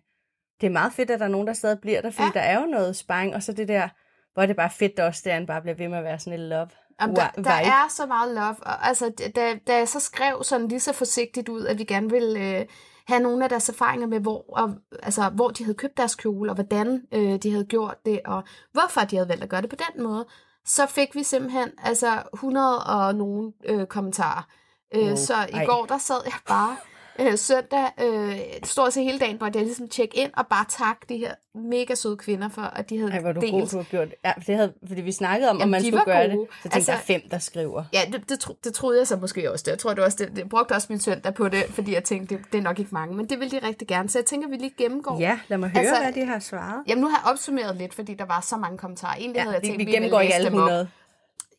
det 0.62 0.68
er 0.68 0.72
meget 0.72 0.94
fedt, 0.94 1.12
at 1.12 1.20
der 1.20 1.26
er 1.26 1.30
nogen, 1.30 1.48
der 1.48 1.54
stadig 1.54 1.80
bliver 1.80 2.02
der, 2.02 2.12
fordi 2.12 2.28
ja. 2.36 2.40
Der 2.40 2.46
er 2.46 2.60
jo 2.60 2.66
noget 2.66 2.96
sparring. 2.96 3.36
Og 3.36 3.44
så 3.44 3.54
det 3.54 3.68
der, 3.68 3.90
hvor 4.34 4.44
er 4.44 4.48
det 4.48 4.56
bare 4.56 4.70
fedt 4.70 5.00
også, 5.00 5.22
der 5.26 5.46
bare 5.46 5.62
bliver 5.62 5.76
ved 5.76 5.88
med 5.88 5.98
at 5.98 6.04
være 6.04 6.20
sådan 6.20 6.40
et 6.40 6.50
love. 6.50 6.70
Jamen, 7.02 7.16
der, 7.16 7.30
der 7.30 7.52
er 7.52 7.88
så 7.90 8.06
meget 8.06 8.36
love. 8.36 8.56
Og, 8.62 8.88
altså, 8.88 9.30
da, 9.36 9.60
da 9.68 9.78
jeg 9.78 9.88
så 9.88 10.00
skrev 10.00 10.44
sådan 10.44 10.68
lige 10.68 10.80
så 10.80 10.94
forsigtigt 10.94 11.50
ud, 11.50 11.66
at 11.66 11.78
vi 11.78 11.84
gerne 11.84 12.10
ville 12.10 12.60
øh, 12.60 12.66
have 13.08 13.20
nogle 13.20 13.44
af 13.44 13.50
deres 13.50 13.70
erfaringer 13.70 14.08
med, 14.08 14.20
hvor, 14.20 14.46
og, 14.58 14.76
altså, 15.04 15.30
hvor 15.30 15.50
de 15.50 15.64
havde 15.64 15.78
købt 15.78 15.98
deres 15.98 16.16
kjole, 16.16 16.52
og 16.52 16.56
hvordan 16.56 17.02
øh, 17.14 17.36
de 17.36 17.52
havde 17.52 17.66
gjort 17.66 17.98
det, 18.06 18.20
og 18.26 18.44
hvorfor 18.72 19.02
de 19.02 19.16
havde 19.16 19.30
valgt 19.30 19.44
at 19.44 19.50
gøre 19.50 19.62
det 19.62 19.70
på 19.70 19.76
den 19.76 20.04
måde, 20.04 20.28
så 20.68 20.86
fik 20.86 21.16
vi 21.16 21.24
simpelthen 21.24 21.70
altså 21.84 22.24
100 22.34 22.84
og 22.84 23.16
nogle 23.16 23.52
øh, 23.66 23.86
kommentarer. 23.88 24.48
Øh, 24.96 25.04
Wow. 25.08 25.16
Så 25.16 25.34
i 25.50 25.54
Ej. 25.54 25.66
går, 25.66 25.86
der 25.86 25.98
sad 25.98 26.22
jeg 26.26 26.34
bare 26.48 26.78
øh, 27.20 27.38
søndag, 27.38 27.88
øh, 28.04 28.40
stort 28.64 28.94
set 28.94 29.04
hele 29.04 29.20
dagen, 29.20 29.38
hvor 29.38 29.50
jeg 29.54 29.64
ligesom 29.64 29.88
tjekke 29.90 30.18
ind 30.18 30.32
og 30.38 30.48
bare 30.48 30.66
takke 30.70 31.06
de 31.10 31.18
her 31.18 31.34
mega 31.56 31.96
søde 31.96 32.18
kvinder 32.18 32.50
for, 32.50 32.62
at 32.62 32.90
de 32.90 32.98
havde 32.98 33.12
Ej, 33.12 33.20
hvor 33.20 33.32
du 33.32 33.40
delt 33.42 33.52
god, 33.52 33.68
du 33.68 33.78
har 33.78 33.84
gjort. 33.84 34.08
Ja, 34.26 34.34
det 34.48 34.56
havde, 34.56 34.74
fordi 34.88 35.02
vi 35.02 35.12
snakkede 35.12 35.50
om, 35.50 35.56
om 35.56 35.60
Jamen, 35.60 35.72
man 35.72 35.82
de 35.82 35.88
skulle 35.88 36.04
gøre 36.06 36.30
gode. 36.30 36.32
det. 36.40 36.48
Så 36.58 36.62
tænkte 36.64 36.76
Altså- 36.76 36.92
jeg, 36.92 37.02
fem, 37.02 37.22
der 37.32 37.38
skriver. 37.40 37.84
Ja, 37.94 38.00
det, 38.12 38.30
det, 38.30 38.40
tro, 38.40 38.56
det 38.64 38.74
troede 38.74 39.00
jeg 39.00 39.08
så 39.08 39.16
måske 39.16 39.52
også. 39.52 39.64
Det. 39.64 39.72
Jeg 39.72 39.80
tror 39.80 39.94
det 39.94 40.04
også, 40.04 40.18
det, 40.26 40.36
det 40.36 40.50
brugte 40.50 40.74
også 40.74 40.88
min 40.90 41.00
søndag 41.00 41.34
på 41.34 41.50
det, 41.50 41.64
fordi 41.70 41.94
jeg 41.94 42.04
tænkte, 42.04 42.36
det, 42.38 42.46
det 42.52 42.58
er 42.58 42.62
nok 42.62 42.80
ikke 42.80 42.92
mange, 42.94 43.16
men 43.16 43.30
det 43.30 43.40
vil 43.40 43.52
de 43.52 43.60
rigtig 43.68 43.88
gerne. 43.88 44.10
Så 44.10 44.20
jeg 44.20 44.26
tænker, 44.26 44.48
vi 44.50 44.56
lige 44.56 44.74
gennemgår. 44.78 45.20
Ja, 45.20 45.40
lad 45.48 45.58
mig 45.58 45.70
høre, 45.70 45.80
Altså- 45.86 46.04
hvad 46.04 46.14
de 46.14 46.26
har 46.26 46.40
svaret. 46.40 46.84
Jamen, 46.88 47.02
nu 47.04 47.08
har 47.10 47.22
jeg 47.26 47.32
opsummeret 47.32 47.76
lidt, 47.76 47.94
fordi 47.94 48.14
der 48.14 48.26
var 48.26 48.42
så 48.42 48.58
mange 48.58 48.78
kommentarer. 48.78 49.16
Egentlig 49.16 49.42
havde 49.42 49.54
jeg 49.54 49.62
vi, 49.62 49.68
tænkt, 49.68 49.80
vi 49.80 49.86
ville 49.86 49.96
gennemgår 49.96 50.20
ikke 50.20 50.30
læse 50.34 50.36
alle 50.36 50.50
dem 50.50 50.58
op. 50.60 50.68
100. 50.70 50.90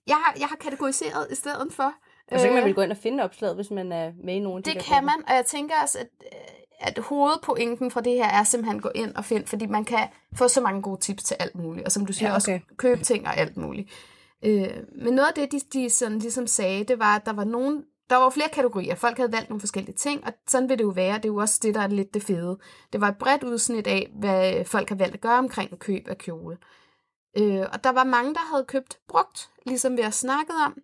Jeg 0.07 0.17
har, 0.17 0.35
jeg 0.41 0.47
har 0.49 0.57
kategoriseret 0.57 1.27
i 1.31 1.35
stedet 1.35 1.73
for. 1.73 1.93
Og 2.33 2.41
så 2.41 2.47
kan 2.47 2.55
man 2.55 2.63
Øh, 2.63 2.67
vel 2.67 2.75
gå 2.75 2.83
ind 2.83 2.91
og 2.91 2.97
finde 2.97 3.25
opslaget, 3.25 3.57
hvis 3.57 3.71
man 3.71 3.93
er 3.93 4.13
med 4.25 4.35
i 4.35 4.39
de 4.39 4.45
det 4.45 4.65
der 4.65 4.81
kan 4.81 5.05
man, 5.05 5.15
og 5.29 5.35
jeg 5.35 5.45
tænker 5.47 5.75
også, 5.83 5.99
at, 5.99 6.09
øh, 6.23 6.89
at 6.89 6.99
hovedpointen 6.99 7.91
fra 7.91 8.01
det 8.01 8.13
her 8.13 8.29
er 8.29 8.45
simpelthen 8.45 8.77
at 8.77 8.83
gå 8.83 8.91
ind 8.95 9.15
og 9.15 9.25
finde, 9.25 9.47
fordi 9.47 9.67
man 9.67 9.85
kan 9.85 10.09
få 10.37 10.49
så 10.49 10.61
mange 10.61 10.83
gode 10.83 11.01
tips 11.01 11.25
til 11.25 11.37
alt 11.41 11.55
muligt, 11.55 11.87
og 11.87 11.93
som 11.93 12.07
du 12.07 12.13
siger, 12.13 12.29
Ja, 12.29 12.37
okay. 12.37 12.55
også 12.55 12.61
købe 12.77 13.03
ting 13.03 13.27
og 13.27 13.37
alt 13.37 13.57
muligt. 13.57 13.91
Øh, 14.45 14.69
men 15.05 15.15
noget 15.15 15.29
af 15.29 15.35
det, 15.35 15.53
de, 15.53 15.61
de 15.73 15.91
sådan 15.91 16.19
ligesom 16.19 16.47
sagde, 16.47 16.85
det 16.85 16.99
var, 16.99 17.17
at 17.17 17.27
der 17.27 17.33
var 17.33 17.45
nogen, 17.45 17.85
der 18.11 18.17
var 18.17 18.31
flere 18.31 18.49
kategorier. 18.49 18.95
Folk 18.95 19.17
havde 19.17 19.33
valgt 19.33 19.49
nogle 19.49 19.61
forskellige 19.61 19.97
ting, 19.97 20.25
og 20.27 20.33
sådan 20.49 20.69
vil 20.69 20.79
det 20.79 20.85
jo 20.85 20.89
være. 20.89 21.17
Det 21.17 21.25
er 21.25 21.29
jo 21.29 21.37
også 21.37 21.61
det, 21.63 21.75
der 21.75 21.81
er 21.81 21.87
lidt 21.87 22.15
det 22.15 22.23
fede. 22.23 22.59
Det 22.93 23.01
var 23.01 23.09
et 23.09 23.19
bredt 23.19 23.45
udsnit 23.45 23.87
af, 23.87 24.11
hvad 24.19 24.65
folk 24.65 24.89
har 24.89 24.97
valgt 24.97 25.15
at 25.15 25.21
gøre 25.21 25.39
omkring 25.39 25.79
køb 25.79 26.09
af 26.09 26.19
kjole. 26.19 26.57
Øh, 27.39 27.67
og 27.73 27.85
der 27.85 27.93
var 27.93 28.05
mange, 28.05 28.35
der 28.35 28.41
havde 28.53 28.65
købt 28.65 28.99
brugt, 29.09 29.51
ligesom 29.67 29.97
vi 29.97 30.03
har 30.03 30.11
snakket 30.11 30.55
om. 30.67 30.79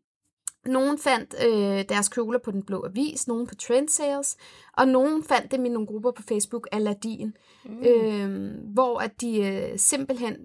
Nogen 0.66 0.98
fandt 0.98 1.35
øh, 1.46 1.85
deres 1.88 2.09
kjoler 2.09 2.38
på 2.38 2.50
Den 2.50 2.62
Blå 2.62 2.85
Avis, 2.85 3.29
nogen 3.29 3.46
på 3.46 3.55
Trendsales, 3.55 4.37
og 4.77 4.88
nogen 4.88 5.24
fandt 5.24 5.53
dem 5.53 5.64
i 5.64 5.68
nogle 5.68 5.87
grupper 5.87 6.11
på 6.11 6.22
Facebook, 6.22 6.68
Aladdin, 6.72 7.37
mm. 7.64 7.85
øh, 7.85 8.50
hvor 8.72 8.98
at 8.98 9.20
de 9.20 9.40
øh, 9.40 9.79
simpelthen 9.79 10.37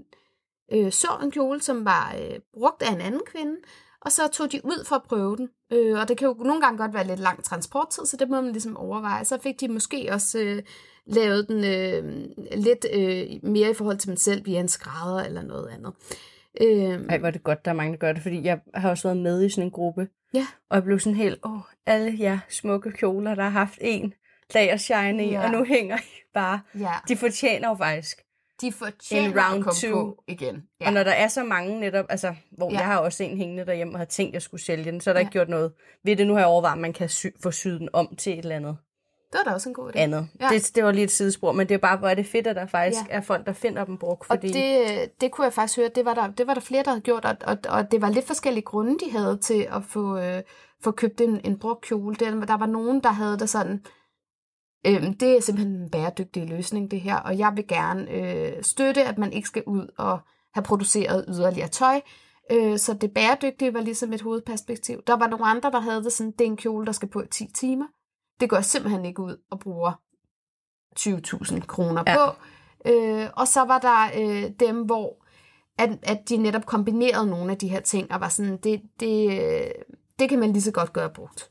øh, 0.71 0.91
så 0.91 1.07
en 1.23 1.31
kjole, 1.31 1.61
som 1.61 1.85
var 1.85 2.15
øh, 2.21 2.39
brugt 2.53 2.81
af 2.81 2.91
en 2.91 3.01
anden 3.01 3.21
kvinde, 3.25 3.55
og 4.01 4.11
så 4.11 4.27
tog 4.27 4.51
de 4.51 4.61
ud 4.63 4.85
for 4.85 4.95
at 4.95 5.03
prøve 5.03 5.37
den. 5.37 5.49
Øh, 5.71 5.99
og 5.99 6.07
det 6.07 6.17
kan 6.17 6.27
jo 6.27 6.33
nogle 6.33 6.61
gange 6.61 6.77
godt 6.77 6.93
være 6.93 7.07
lidt 7.07 7.19
lang 7.19 7.43
transporttid, 7.43 8.05
så 8.05 8.17
det 8.17 8.29
må 8.29 8.41
man 8.41 8.51
ligesom 8.51 8.77
overveje. 8.77 9.25
Så 9.25 9.37
fik 9.41 9.59
de 9.59 9.67
måske 9.67 10.09
også 10.11 10.39
øh, 10.39 10.63
lavet 11.05 11.47
den 11.47 11.63
øh, 11.63 12.25
lidt 12.57 12.85
øh, 12.93 13.49
mere 13.51 13.69
i 13.69 13.73
forhold 13.73 13.97
til 13.97 14.09
dem 14.09 14.17
selv 14.17 14.45
via 14.45 14.59
en 14.59 14.67
skrædder 14.67 15.23
eller 15.23 15.41
noget 15.41 15.67
andet. 15.67 15.93
Øh, 16.61 17.05
Ej, 17.09 17.17
hvor 17.17 17.31
det 17.31 17.43
godt, 17.43 17.65
der 17.65 17.71
er 17.71 17.75
mange, 17.75 17.91
der 17.91 17.97
gør 17.97 18.13
det, 18.13 18.21
fordi 18.21 18.43
jeg 18.43 18.59
har 18.73 18.89
også 18.89 19.07
været 19.07 19.17
med 19.17 19.45
i 19.45 19.49
sådan 19.49 19.63
en 19.63 19.71
gruppe, 19.71 20.07
ja. 20.33 20.47
og 20.69 20.75
jeg 20.75 20.83
blev 20.83 20.99
sådan 20.99 21.15
helt, 21.15 21.39
åh, 21.45 21.59
alle 21.85 22.15
jer 22.19 22.39
smukke 22.49 22.91
kjoler, 22.91 23.35
der 23.35 23.43
har 23.43 23.49
haft 23.49 23.77
en 23.81 24.13
shine 24.77 25.25
i, 25.25 25.29
ja. 25.29 25.43
og 25.43 25.51
nu 25.51 25.63
hænger 25.63 25.97
I 25.97 26.21
bare. 26.33 26.61
Ja. 26.79 26.93
De 27.07 27.15
fortjener 27.17 27.69
jo 27.69 27.75
faktisk 27.75 28.21
de 28.61 28.71
fortjener 28.71 29.27
en 29.29 29.39
round 29.39 29.59
at 29.59 29.63
komme 29.63 29.79
two. 29.81 29.93
på 29.93 30.23
igen. 30.27 30.63
Ja. 30.81 30.87
Og 30.87 30.93
når 30.93 31.03
der 31.03 31.11
er 31.11 31.27
så 31.27 31.43
mange 31.43 31.79
netop, 31.79 32.05
altså, 32.09 32.35
hvor 32.51 32.71
ja. 32.71 32.77
jeg 32.77 32.85
har 32.85 32.97
også 32.97 33.23
en 33.23 33.37
hængende 33.37 33.65
derhjemme 33.65 33.93
og 33.93 33.99
har 33.99 34.05
tænkt, 34.05 34.29
at 34.29 34.33
jeg 34.33 34.41
skulle 34.41 34.63
sælge 34.63 34.91
den, 34.91 35.01
så 35.01 35.09
er 35.09 35.13
der 35.13 35.19
ja. 35.19 35.25
ikke 35.25 35.31
gjort 35.31 35.49
noget 35.49 35.73
ved 36.03 36.15
det. 36.15 36.27
Nu 36.27 36.33
har 36.33 36.39
jeg 36.39 36.47
overvejet, 36.47 36.75
at 36.75 36.81
man 36.81 36.93
kan 36.93 37.09
sy- 37.09 37.41
få 37.43 37.51
syet 37.51 37.79
den 37.79 37.89
om 37.93 38.15
til 38.15 38.33
et 38.33 38.39
eller 38.39 38.55
andet. 38.55 38.77
Det 39.31 39.37
var 39.37 39.43
da 39.43 39.55
også 39.55 39.69
en 39.69 39.75
god 39.75 39.89
idé. 39.89 39.99
Andet. 39.99 40.27
Ja. 40.41 40.49
Det, 40.51 40.75
det 40.75 40.83
var 40.83 40.91
lige 40.91 41.03
et 41.03 41.11
sidespor, 41.11 41.51
men 41.51 41.69
det 41.69 41.75
er 41.75 41.79
bare, 41.79 41.97
hvor 41.97 42.07
er 42.07 42.13
det 42.13 42.25
fedt, 42.25 42.47
at 42.47 42.55
der 42.55 42.65
faktisk 42.65 43.01
ja. 43.09 43.15
er 43.15 43.21
folk, 43.21 43.45
der 43.45 43.53
finder 43.53 43.85
dem 43.85 43.97
brugt. 43.97 44.25
Fordi... 44.25 44.47
Og 44.47 44.53
det, 44.53 45.21
det 45.21 45.31
kunne 45.31 45.45
jeg 45.45 45.53
faktisk 45.53 45.77
høre, 45.77 45.89
det 45.95 46.05
var 46.05 46.13
der, 46.13 46.27
det 46.27 46.47
var 46.47 46.53
der 46.53 46.61
flere, 46.61 46.83
der 46.83 46.89
havde 46.89 47.01
gjort, 47.01 47.25
og, 47.25 47.35
og, 47.43 47.57
og 47.69 47.91
det 47.91 48.01
var 48.01 48.09
lidt 48.09 48.27
forskellige 48.27 48.63
grunde, 48.63 48.97
de 49.05 49.11
havde 49.11 49.37
til 49.37 49.67
at 49.71 49.83
få, 49.83 50.17
øh, 50.17 50.41
få 50.83 50.91
købt 50.91 51.21
en, 51.21 51.41
en 51.43 51.59
brugt 51.59 51.81
kjole. 51.81 52.15
Der, 52.15 52.45
der 52.45 52.57
var 52.57 52.65
nogen, 52.65 53.03
der 53.03 53.09
havde 53.09 53.39
det 53.39 53.49
sådan, 53.49 53.81
Øhm, 54.87 55.13
det 55.13 55.37
er 55.37 55.41
simpelthen 55.41 55.75
en 55.75 55.89
bæredygtig 55.89 56.49
løsning, 56.49 56.91
det 56.91 57.01
her, 57.01 57.15
og 57.15 57.37
jeg 57.37 57.53
vil 57.55 57.67
gerne 57.67 58.11
øh, 58.11 58.63
støtte, 58.63 59.03
at 59.03 59.17
man 59.17 59.33
ikke 59.33 59.47
skal 59.47 59.63
ud 59.67 59.87
og 59.97 60.19
have 60.53 60.63
produceret 60.63 61.25
yderligere 61.27 61.67
tøj. 61.67 62.01
Øh, 62.51 62.77
så 62.77 62.93
det 62.93 63.11
bæredygtige 63.11 63.73
var 63.73 63.81
ligesom 63.81 64.13
et 64.13 64.21
hovedperspektiv. 64.21 65.01
Der 65.07 65.15
var 65.15 65.27
nogle 65.27 65.45
andre, 65.45 65.71
der 65.71 65.79
havde 65.79 66.03
det 66.03 66.13
sådan, 66.13 66.31
det 66.31 66.41
er 66.41 66.45
en 66.45 66.57
kjole, 66.57 66.85
der 66.85 66.91
skal 66.91 67.09
på 67.09 67.21
i 67.21 67.27
10 67.27 67.47
timer. 67.53 67.85
Det 68.39 68.49
går 68.49 68.61
simpelthen 68.61 69.05
ikke 69.05 69.21
ud 69.21 69.37
og 69.49 69.59
bruger 69.59 69.91
20.000 70.99 71.65
kroner 71.65 72.03
ja. 72.07 72.15
på. 72.15 72.35
Øh, 72.85 73.27
og 73.35 73.47
så 73.47 73.61
var 73.61 73.79
der 73.79 74.09
øh, 74.21 74.51
dem, 74.59 74.81
hvor 74.81 75.25
at, 75.77 75.89
at 76.03 76.29
de 76.29 76.37
netop 76.37 76.65
kombinerede 76.65 77.27
nogle 77.27 77.51
af 77.51 77.57
de 77.57 77.67
her 77.67 77.79
ting, 77.79 78.11
og 78.11 78.21
var 78.21 78.29
sådan, 78.29 78.57
det, 78.57 78.81
det, 78.99 79.73
det 80.19 80.29
kan 80.29 80.39
man 80.39 80.51
lige 80.53 80.61
så 80.61 80.71
godt 80.71 80.93
gøre 80.93 81.09
brugt. 81.09 81.49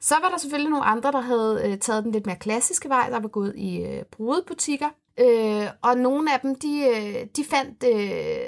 Så 0.00 0.14
var 0.22 0.28
der 0.28 0.38
selvfølgelig 0.38 0.70
nogle 0.70 0.84
andre, 0.84 1.12
der 1.12 1.20
havde 1.20 1.62
øh, 1.64 1.78
taget 1.78 2.04
den 2.04 2.12
lidt 2.12 2.26
mere 2.26 2.36
klassiske 2.36 2.88
vej, 2.88 3.08
der 3.10 3.20
var 3.20 3.28
gået 3.28 3.52
i 3.56 3.82
øh, 3.82 4.02
brudebutikker. 4.04 4.88
Øh, 5.20 5.66
og 5.82 5.96
nogle 5.96 6.34
af 6.34 6.40
dem, 6.40 6.54
de, 6.54 6.84
øh, 6.96 7.26
de 7.36 7.44
fandt 7.50 7.84
øh, 7.94 8.38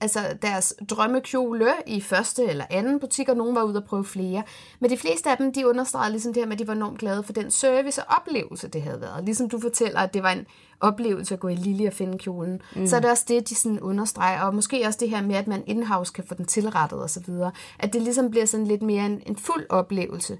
altså 0.00 0.20
deres 0.42 0.74
drømmekjole 0.90 1.66
i 1.86 2.00
første 2.00 2.44
eller 2.44 2.64
anden 2.70 3.00
butik, 3.00 3.28
og 3.28 3.36
nogen 3.36 3.54
var 3.54 3.62
ude 3.62 3.76
og 3.76 3.84
prøve 3.84 4.04
flere. 4.04 4.42
Men 4.80 4.90
de 4.90 4.96
fleste 4.96 5.30
af 5.30 5.36
dem, 5.36 5.52
de 5.52 5.68
understregede 5.68 6.10
ligesom 6.10 6.32
det 6.32 6.40
her 6.40 6.46
med, 6.46 6.52
at 6.52 6.58
de 6.58 6.66
var 6.66 6.72
enormt 6.72 6.98
glade 6.98 7.22
for 7.22 7.32
den 7.32 7.50
service 7.50 8.02
og 8.02 8.16
oplevelse, 8.16 8.68
det 8.68 8.82
havde 8.82 9.00
været. 9.00 9.24
Ligesom 9.24 9.48
du 9.48 9.60
fortæller, 9.60 10.00
at 10.00 10.14
det 10.14 10.22
var 10.22 10.30
en 10.30 10.46
oplevelse 10.80 11.34
at 11.34 11.40
gå 11.40 11.48
i 11.48 11.54
Lille 11.54 11.86
og 11.86 11.92
finde 11.92 12.18
kjolen. 12.18 12.62
Mm. 12.76 12.86
Så 12.86 12.96
er 12.96 13.00
det 13.00 13.10
også 13.10 13.24
det, 13.28 13.48
de 13.48 13.54
sådan 13.54 13.80
understreger. 13.80 14.40
Og 14.40 14.54
måske 14.54 14.86
også 14.86 14.98
det 15.02 15.10
her 15.10 15.22
med, 15.22 15.34
at 15.34 15.48
man 15.48 15.62
in-house 15.66 16.12
kan 16.12 16.24
få 16.28 16.34
den 16.34 16.44
tilrettet 16.44 17.02
osv. 17.02 17.34
At 17.78 17.92
det 17.92 18.02
ligesom 18.02 18.30
bliver 18.30 18.46
sådan 18.46 18.66
lidt 18.66 18.82
mere 18.82 19.06
en, 19.06 19.22
en 19.26 19.36
fuld 19.36 19.64
oplevelse. 19.68 20.38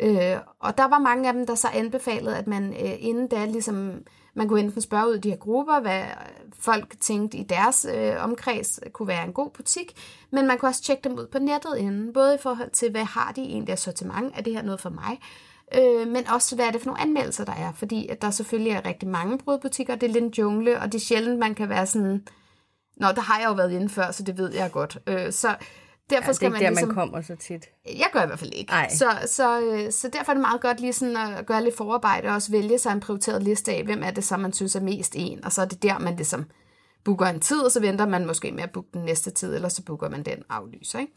Øh, 0.00 0.36
og 0.60 0.78
der 0.78 0.88
var 0.88 0.98
mange 0.98 1.28
af 1.28 1.34
dem, 1.34 1.46
der 1.46 1.54
så 1.54 1.68
anbefalede, 1.74 2.36
at 2.36 2.46
man 2.46 2.72
øh, 2.72 2.92
inden 2.98 3.28
da 3.28 3.44
ligesom, 3.44 3.94
man 4.34 4.48
kunne 4.48 4.60
enten 4.60 4.80
spørge 4.80 5.08
ud 5.08 5.14
i 5.14 5.20
de 5.20 5.30
her 5.30 5.36
grupper, 5.36 5.80
hvad 5.80 6.02
folk 6.58 7.00
tænkte 7.00 7.38
i 7.38 7.42
deres 7.42 7.86
øh, 7.94 8.24
omkreds 8.24 8.80
kunne 8.92 9.08
være 9.08 9.24
en 9.24 9.32
god 9.32 9.50
butik, 9.50 9.92
men 10.30 10.46
man 10.46 10.58
kunne 10.58 10.68
også 10.68 10.82
tjekke 10.82 11.08
dem 11.08 11.18
ud 11.18 11.26
på 11.26 11.38
nettet 11.38 11.76
inden, 11.78 12.12
både 12.12 12.34
i 12.34 12.38
forhold 12.42 12.70
til, 12.70 12.90
hvad 12.90 13.04
har 13.04 13.32
de 13.32 13.40
egentlig 13.40 13.72
af 13.72 13.78
sortiment, 13.78 14.32
er 14.36 14.42
det 14.42 14.52
her 14.52 14.62
noget 14.62 14.80
for 14.80 14.90
mig, 14.90 15.20
øh, 15.74 16.08
men 16.08 16.28
også 16.28 16.56
hvad 16.56 16.66
er 16.66 16.70
det 16.70 16.80
for 16.80 16.86
nogle 16.86 17.00
anmeldelser, 17.00 17.44
der 17.44 17.54
er, 17.54 17.72
fordi 17.72 18.08
at 18.08 18.22
der 18.22 18.30
selvfølgelig 18.30 18.72
er 18.72 18.86
rigtig 18.86 19.08
mange 19.08 19.38
brødbutikker, 19.38 19.94
det 19.94 20.08
er 20.08 20.12
lidt 20.12 20.24
en 20.24 20.34
jungle, 20.38 20.80
og 20.80 20.92
det 20.92 20.94
er 20.94 21.04
sjældent, 21.04 21.38
man 21.38 21.54
kan 21.54 21.68
være 21.68 21.86
sådan, 21.86 22.22
Nå, 23.00 23.06
der 23.06 23.20
har 23.20 23.38
jeg 23.38 23.48
jo 23.48 23.52
været 23.52 23.72
inde 23.72 23.88
før, 23.88 24.10
så 24.10 24.22
det 24.22 24.38
ved 24.38 24.54
jeg 24.54 24.72
godt. 24.72 24.98
Øh, 25.06 25.32
så 25.32 25.56
Derfor 26.10 26.26
ja, 26.26 26.32
skal 26.32 26.50
det 26.50 26.56
er 26.56 26.60
man, 26.60 26.62
der, 26.62 26.70
ligesom, 26.70 26.88
man 26.88 26.94
kommer 26.94 27.22
så 27.22 27.36
tit. 27.36 27.68
Jeg 27.86 28.08
gør 28.12 28.22
i 28.22 28.26
hvert 28.26 28.38
fald 28.38 28.52
ikke. 28.54 28.72
Så, 28.90 29.10
så, 29.26 29.60
øh, 29.60 29.92
så 29.92 30.08
derfor 30.08 30.32
er 30.32 30.34
det 30.34 30.40
meget 30.40 30.60
godt 30.60 30.80
lige 30.80 30.92
sådan 30.92 31.16
at 31.16 31.46
gøre 31.46 31.64
lidt 31.64 31.76
forarbejde 31.76 32.28
og 32.28 32.34
også 32.34 32.50
vælge 32.50 32.78
sig 32.78 32.92
en 32.92 33.00
prioriteret 33.00 33.42
liste 33.42 33.72
af, 33.72 33.84
hvem 33.84 34.02
er 34.02 34.10
det 34.10 34.24
så, 34.24 34.36
man 34.36 34.52
synes 34.52 34.76
er 34.76 34.80
mest 34.80 35.14
en. 35.16 35.44
Og 35.44 35.52
så 35.52 35.62
er 35.62 35.66
det 35.66 35.82
der, 35.82 35.98
man 35.98 36.16
ligesom 36.16 36.44
booker 37.04 37.26
en 37.26 37.40
tid, 37.40 37.60
og 37.60 37.70
så 37.70 37.80
venter 37.80 38.06
man 38.06 38.26
måske 38.26 38.52
med 38.52 38.62
at 38.62 38.70
booke 38.70 38.88
den 38.94 39.04
næste 39.04 39.30
tid, 39.30 39.54
eller 39.54 39.68
så 39.68 39.82
booker 39.82 40.08
man 40.08 40.22
den 40.22 40.42
aflyser. 40.48 40.98
Ikke? 40.98 41.12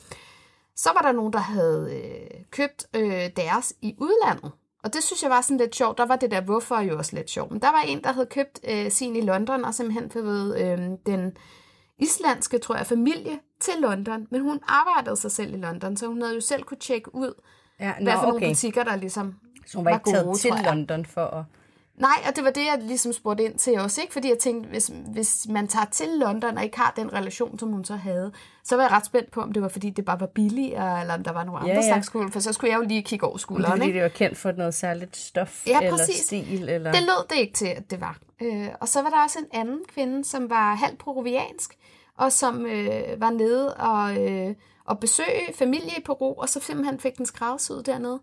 Så 0.76 0.90
var 0.96 1.02
der 1.02 1.12
nogen, 1.12 1.34
der 1.34 1.40
havde 1.40 1.90
øh, 1.92 2.44
købt 2.52 2.86
øh, 2.96 3.30
deres 3.36 3.74
i 3.82 3.96
udlandet. 4.00 4.52
Og 4.84 4.94
det 4.94 5.04
synes 5.04 5.24
jeg 5.24 5.30
var 5.30 5.42
sådan 5.42 5.58
lidt 5.58 5.76
sjovt. 5.76 5.98
Der 5.98 6.06
var 6.06 6.16
det 6.16 6.32
der 6.32 6.42
hvorfor 6.42 6.80
jo 6.80 6.98
også 6.98 7.16
lidt 7.16 7.30
sjovt. 7.30 7.52
Men 7.52 7.62
der 7.62 7.72
var 7.72 7.82
en, 7.88 8.04
der 8.04 8.12
havde 8.12 8.26
købt 8.26 8.60
øh, 8.70 8.92
sin 8.92 9.16
i 9.16 9.22
London, 9.22 9.66
og 9.66 9.74
simpelthen 9.74 10.12
fået 10.12 10.62
øh, 10.62 10.80
den 11.06 11.32
islandske, 12.00 12.58
tror 12.58 12.76
jeg, 12.76 12.88
familie 12.88 13.40
til 13.62 13.74
London, 13.80 14.28
men 14.30 14.42
hun 14.42 14.60
arbejdede 14.68 15.18
sig 15.18 15.32
selv 15.32 15.54
i 15.54 15.58
London, 15.58 15.98
så 15.98 16.08
hun 16.08 16.22
havde 16.22 16.36
jo 16.36 16.42
selv 16.42 16.64
kunne 16.64 16.78
tjekke 16.78 17.16
ud, 17.16 17.34
ja, 17.80 17.94
no, 18.00 18.04
hvad 18.04 18.14
for 18.14 18.20
okay. 18.20 18.30
nogle 18.30 18.48
butikker, 18.48 18.84
der 18.84 18.96
ligesom 18.96 19.36
Så 19.66 19.78
hun 19.78 19.86
var, 19.86 19.92
var 19.92 19.98
ikke 19.98 20.10
taget 20.10 20.26
gode, 20.26 20.38
til 20.38 20.52
London 20.66 21.06
for 21.06 21.26
at... 21.26 21.44
Nej, 21.96 22.24
og 22.28 22.36
det 22.36 22.44
var 22.44 22.50
det, 22.50 22.62
jeg 22.62 22.78
ligesom 22.82 23.14
spurgte 23.14 23.44
ind 23.44 23.58
til 23.58 23.80
også, 23.80 24.02
ikke? 24.02 24.14
Fordi 24.14 24.30
jeg 24.30 24.38
tænkte, 24.38 24.70
hvis, 24.70 24.92
hvis 25.08 25.48
man 25.50 25.68
tager 25.68 25.86
til 25.86 26.08
London 26.10 26.58
og 26.58 26.64
ikke 26.64 26.78
har 26.78 26.94
den 26.96 27.14
relation, 27.14 27.60
som 27.60 27.70
hun 27.70 27.86
så 27.86 27.96
havde, 27.96 28.32
så 28.64 28.76
var 28.76 28.84
jeg 28.84 28.92
ret 28.92 29.06
spændt 29.06 29.32
på, 29.32 29.42
om 29.42 29.52
det 29.52 29.62
var 29.62 29.68
fordi, 29.68 29.90
det 29.90 30.06
bare 30.06 30.20
var 30.20 30.26
billigere, 30.26 31.02
eller 31.02 31.14
om 31.14 31.24
der 31.24 31.32
var 31.32 31.44
nogle 31.44 31.60
andre 31.60 31.74
ja, 31.74 31.82
ja. 31.82 31.88
slags 31.88 32.08
skole, 32.08 32.32
for 32.32 32.40
så 32.40 32.54
skulle 32.54 32.72
jeg 32.72 32.78
jo 32.78 32.84
lige 32.88 33.04
kigge 33.04 33.28
over 33.28 33.38
skulderen, 33.38 33.72
det 33.72 33.78
er, 33.78 33.86
fordi 33.86 33.94
det 33.94 34.02
var 34.02 34.10
kendt 34.10 34.38
for 34.38 34.52
noget 34.52 34.74
særligt 34.74 35.18
stof 35.18 35.68
ja, 35.68 35.78
eller 35.78 35.98
præcis. 35.98 36.26
stil. 36.26 36.70
Eller... 36.70 36.92
Det 36.92 37.02
lød 37.02 37.28
det 37.30 37.36
ikke 37.36 37.54
til, 37.54 37.66
at 37.66 37.92
det 37.92 38.02
var. 38.02 38.18
Øh, 38.42 38.68
og 38.80 38.88
så 38.88 39.02
var 39.02 39.10
der 39.10 39.24
også 39.24 39.40
en 39.40 39.60
anden 39.60 39.80
kvinde, 39.88 40.26
som 40.26 40.50
var 40.50 40.76
halvt 40.76 41.00
peruviansk, 41.00 41.78
og 42.22 42.32
som 42.32 42.66
øh, 42.66 43.22
var 43.22 43.30
nede 43.30 43.74
og, 43.74 44.18
øh, 44.18 44.56
og 44.86 45.00
besøge 45.00 45.54
familie 45.56 45.92
i 45.98 46.02
Peru, 46.06 46.34
og 46.34 46.50
så 46.50 46.60
simpelthen 46.60 47.00
fik 47.00 47.18
den 47.18 47.26
skræddersyet 47.26 47.86
dernede. 47.86 48.20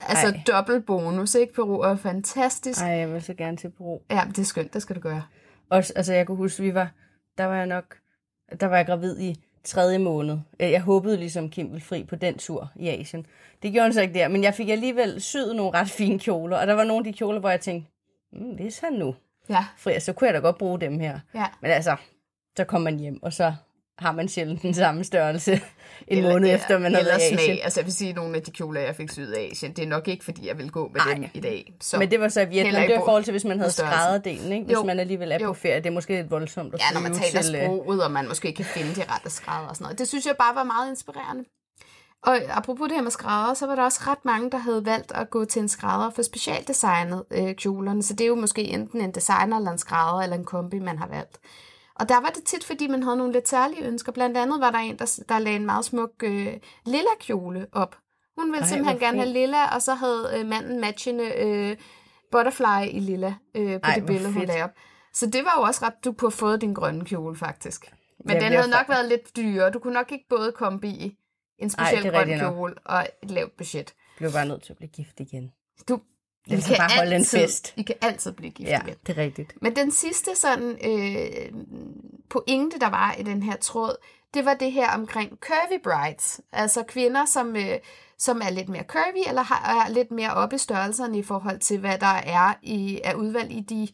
Altså 0.00 0.26
Ej. 0.26 0.40
dobbelt 0.46 0.86
bonus, 0.86 1.34
ikke? 1.34 1.54
Peru 1.54 1.80
er 1.80 1.96
fantastisk. 1.96 2.80
Ej, 2.82 2.88
jeg 2.88 3.12
vil 3.12 3.22
så 3.22 3.34
gerne 3.34 3.56
til 3.56 3.70
Peru. 3.70 3.98
Ja, 4.10 4.22
det 4.28 4.38
er 4.38 4.44
skønt, 4.44 4.74
det 4.74 4.82
skal 4.82 4.96
du 4.96 5.00
gøre. 5.00 5.22
Også, 5.70 5.92
altså 5.96 6.12
jeg 6.12 6.26
kunne 6.26 6.36
huske, 6.36 6.62
vi 6.62 6.74
var, 6.74 6.90
der 7.38 7.44
var 7.44 7.56
jeg 7.56 7.66
nok, 7.66 7.96
der 8.60 8.66
var 8.66 8.76
jeg 8.76 8.86
gravid 8.86 9.18
i 9.18 9.44
tredje 9.64 9.98
måned. 9.98 10.38
Øh, 10.60 10.70
jeg 10.70 10.80
håbede 10.80 11.16
ligesom 11.16 11.50
Kim 11.50 11.66
ville 11.66 11.84
fri 11.84 12.04
på 12.04 12.16
den 12.16 12.38
tur 12.38 12.70
i 12.76 12.88
Asien. 12.88 13.26
Det 13.62 13.72
gjorde 13.72 13.84
han 13.84 13.92
så 13.92 14.00
ikke 14.00 14.14
der, 14.14 14.28
men 14.28 14.42
jeg 14.42 14.54
fik 14.54 14.68
alligevel 14.68 15.20
syet 15.20 15.56
nogle 15.56 15.78
ret 15.78 15.90
fine 15.90 16.18
kjoler, 16.18 16.56
og 16.56 16.66
der 16.66 16.74
var 16.74 16.84
nogle 16.84 17.06
af 17.06 17.12
de 17.12 17.18
kjoler, 17.18 17.40
hvor 17.40 17.50
jeg 17.50 17.60
tænkte, 17.60 17.90
mm, 18.32 18.54
hvis 18.54 18.78
han 18.78 18.92
nu 18.92 19.14
ja. 19.48 19.64
fri, 19.76 20.00
så 20.00 20.12
kunne 20.12 20.26
jeg 20.26 20.34
da 20.34 20.40
godt 20.40 20.58
bruge 20.58 20.80
dem 20.80 21.00
her. 21.00 21.20
Ja. 21.34 21.46
Men 21.60 21.70
altså, 21.70 21.96
så 22.56 22.64
kommer 22.64 22.90
man 22.90 23.00
hjem, 23.00 23.22
og 23.22 23.32
så 23.32 23.54
har 23.98 24.12
man 24.12 24.28
sjældent 24.28 24.62
den 24.62 24.74
samme 24.74 25.04
størrelse 25.04 25.52
en 25.52 26.18
eller, 26.18 26.32
måned 26.32 26.54
efter, 26.54 26.78
man 26.78 26.94
har 26.94 27.02
været 27.02 27.18
i 27.30 27.34
Asien. 27.34 27.58
Altså 27.62 27.80
jeg 27.80 27.86
vil 27.86 27.94
sige, 27.94 28.10
at 28.10 28.16
nogle 28.16 28.36
af 28.36 28.42
de 28.42 28.50
kjoler, 28.50 28.80
jeg 28.80 28.96
fik 28.96 29.10
syet 29.10 29.32
af 29.32 29.48
Asien, 29.52 29.72
det 29.72 29.84
er 29.84 29.88
nok 29.88 30.08
ikke, 30.08 30.24
fordi 30.24 30.48
jeg 30.48 30.58
vil 30.58 30.70
gå 30.70 30.90
med 30.92 31.00
Ej. 31.00 31.14
dem 31.14 31.24
i 31.34 31.40
dag. 31.40 31.74
Så 31.80 31.98
Men 31.98 32.10
det 32.10 32.20
var 32.20 32.28
så 32.28 32.40
i 32.40 32.48
Vietnam, 32.48 32.82
det 32.82 32.90
var 32.90 32.96
i 32.96 33.04
forhold 33.04 33.24
til, 33.24 33.30
hvis 33.30 33.44
man 33.44 33.58
havde 33.58 33.72
skrædderdelen, 33.72 34.52
ikke? 34.52 34.64
hvis 34.64 34.74
jo. 34.74 34.84
man 34.84 35.00
alligevel 35.00 35.32
er 35.32 35.38
jo. 35.40 35.46
på 35.46 35.54
ferie. 35.54 35.76
Det 35.76 35.86
er 35.86 35.90
måske 35.90 36.14
lidt 36.14 36.30
voldsomt 36.30 36.74
at 36.74 36.80
Ja, 36.80 36.94
når 36.94 37.00
man 37.00 37.14
taler 37.14 37.42
til, 37.42 37.54
øh, 37.54 37.64
sproget, 37.64 38.04
og 38.04 38.10
man 38.10 38.28
måske 38.28 38.52
kan 38.52 38.64
finde 38.64 38.94
de 38.94 39.02
rette 39.12 39.30
skrædder 39.30 39.68
og 39.68 39.76
sådan 39.76 39.84
noget. 39.84 39.98
Det 39.98 40.08
synes 40.08 40.26
jeg 40.26 40.34
bare 40.38 40.54
var 40.54 40.64
meget 40.64 40.90
inspirerende. 40.90 41.44
Og 42.22 42.36
apropos 42.48 42.88
det 42.88 42.96
her 42.96 43.02
med 43.02 43.10
skrædder, 43.10 43.54
så 43.54 43.66
var 43.66 43.74
der 43.74 43.82
også 43.82 44.00
ret 44.06 44.24
mange, 44.24 44.50
der 44.50 44.58
havde 44.58 44.86
valgt 44.86 45.12
at 45.12 45.30
gå 45.30 45.44
til 45.44 45.62
en 45.62 45.68
skrædder 45.68 46.10
for 46.10 46.22
specialdesignet 46.22 47.24
øh, 47.30 47.54
kjolerne. 47.54 48.02
Så 48.02 48.12
det 48.14 48.20
er 48.20 48.28
jo 48.28 48.34
måske 48.34 48.62
enten 48.62 49.00
en 49.00 49.10
designer 49.10 49.56
eller 49.56 49.70
en 49.70 49.78
skrædder 49.78 50.22
eller 50.22 50.36
en 50.36 50.44
kombi, 50.44 50.78
man 50.78 50.98
har 50.98 51.08
valgt. 51.08 51.38
Og 52.00 52.08
der 52.08 52.20
var 52.20 52.28
det 52.28 52.44
tit, 52.44 52.64
fordi 52.64 52.86
man 52.86 53.02
havde 53.02 53.16
nogle 53.16 53.32
lidt 53.32 53.48
særlige 53.48 53.82
ønsker. 53.84 54.12
Blandt 54.12 54.36
andet 54.36 54.60
var 54.60 54.70
der 54.70 54.78
en, 54.78 54.98
der, 54.98 55.20
der 55.28 55.38
lagde 55.38 55.56
en 55.56 55.66
meget 55.66 55.84
smuk 55.84 56.10
øh, 56.24 56.54
lilla 56.86 57.10
kjole 57.20 57.66
op. 57.72 57.96
Hun 58.38 58.46
ville 58.52 58.62
Ej, 58.62 58.68
simpelthen 58.68 58.98
gerne 58.98 59.18
have 59.18 59.32
lilla, 59.32 59.74
og 59.74 59.82
så 59.82 59.94
havde 59.94 60.30
øh, 60.36 60.46
manden 60.46 60.80
matchende 60.80 61.24
øh, 61.24 61.76
butterfly 62.32 62.88
i 62.90 63.00
lilla 63.00 63.34
øh, 63.54 63.80
på 63.80 63.88
Ej, 63.88 63.94
det 63.94 64.06
billede, 64.06 64.32
hun 64.32 64.42
lagde 64.44 64.62
op. 64.62 64.70
Så 65.14 65.26
det 65.26 65.44
var 65.44 65.54
jo 65.58 65.62
også 65.62 65.84
ret, 65.84 65.94
du 66.04 66.12
kunne 66.12 66.26
have 66.30 66.36
fået 66.36 66.60
din 66.60 66.74
grønne 66.74 67.04
kjole, 67.04 67.36
faktisk. 67.36 67.92
Men 68.24 68.34
Jeg 68.34 68.40
den 68.40 68.52
havde 68.52 68.70
nok 68.70 68.88
været 68.88 69.08
lidt 69.08 69.36
dyrere. 69.36 69.70
Du 69.70 69.78
kunne 69.78 69.94
nok 69.94 70.12
ikke 70.12 70.24
både 70.28 70.52
kombi 70.52 70.88
i 70.88 71.16
en 71.58 71.64
Ej, 71.64 71.68
speciel 71.68 72.06
er 72.06 72.10
grøn 72.10 72.20
rigtigt 72.20 72.42
nok. 72.42 72.52
kjole 72.54 72.74
og 72.84 73.06
et 73.22 73.30
lavt 73.30 73.56
budget. 73.56 73.94
blev 74.16 74.32
bare 74.32 74.46
nødt 74.46 74.62
til 74.62 74.72
at 74.72 74.76
blive 74.76 74.88
gift 74.90 75.20
igen. 75.20 75.52
Du, 75.88 76.00
I 76.46 76.60
skal 76.60 76.76
bare 76.76 76.96
holde 76.96 77.16
en 77.16 77.24
fest. 77.24 77.74
I 77.76 77.82
kan 77.82 77.96
altid 78.00 78.32
blive 78.32 78.50
gift 78.50 78.70
Ja, 78.70 78.80
igen. 78.86 78.94
det 79.06 79.18
er 79.18 79.22
rigtigt. 79.22 79.62
Men 79.62 79.76
den 79.76 79.90
sidste 79.90 80.30
sådan 80.34 80.78
øh, 80.84 81.52
pointe, 82.30 82.78
der 82.78 82.90
var 82.90 83.14
i 83.18 83.22
den 83.22 83.42
her 83.42 83.56
tråd, 83.56 83.96
det 84.34 84.44
var 84.44 84.54
det 84.54 84.72
her 84.72 84.90
omkring 84.90 85.38
curvy 85.40 85.82
brides. 85.82 86.40
Altså 86.52 86.82
kvinder, 86.88 87.24
som, 87.24 87.56
øh, 87.56 87.78
som 88.18 88.40
er 88.44 88.50
lidt 88.50 88.68
mere 88.68 88.82
curvy, 88.88 89.28
eller 89.28 89.42
har, 89.42 89.84
er 89.86 89.92
lidt 89.92 90.10
mere 90.10 90.34
oppe 90.34 90.56
i 90.56 90.58
størrelserne 90.58 91.18
i 91.18 91.22
forhold 91.22 91.58
til, 91.58 91.78
hvad 91.78 91.98
der 91.98 92.06
er 92.06 92.54
i, 92.62 93.00
af 93.04 93.14
udvalg 93.14 93.52
i 93.52 93.60
de 93.60 93.88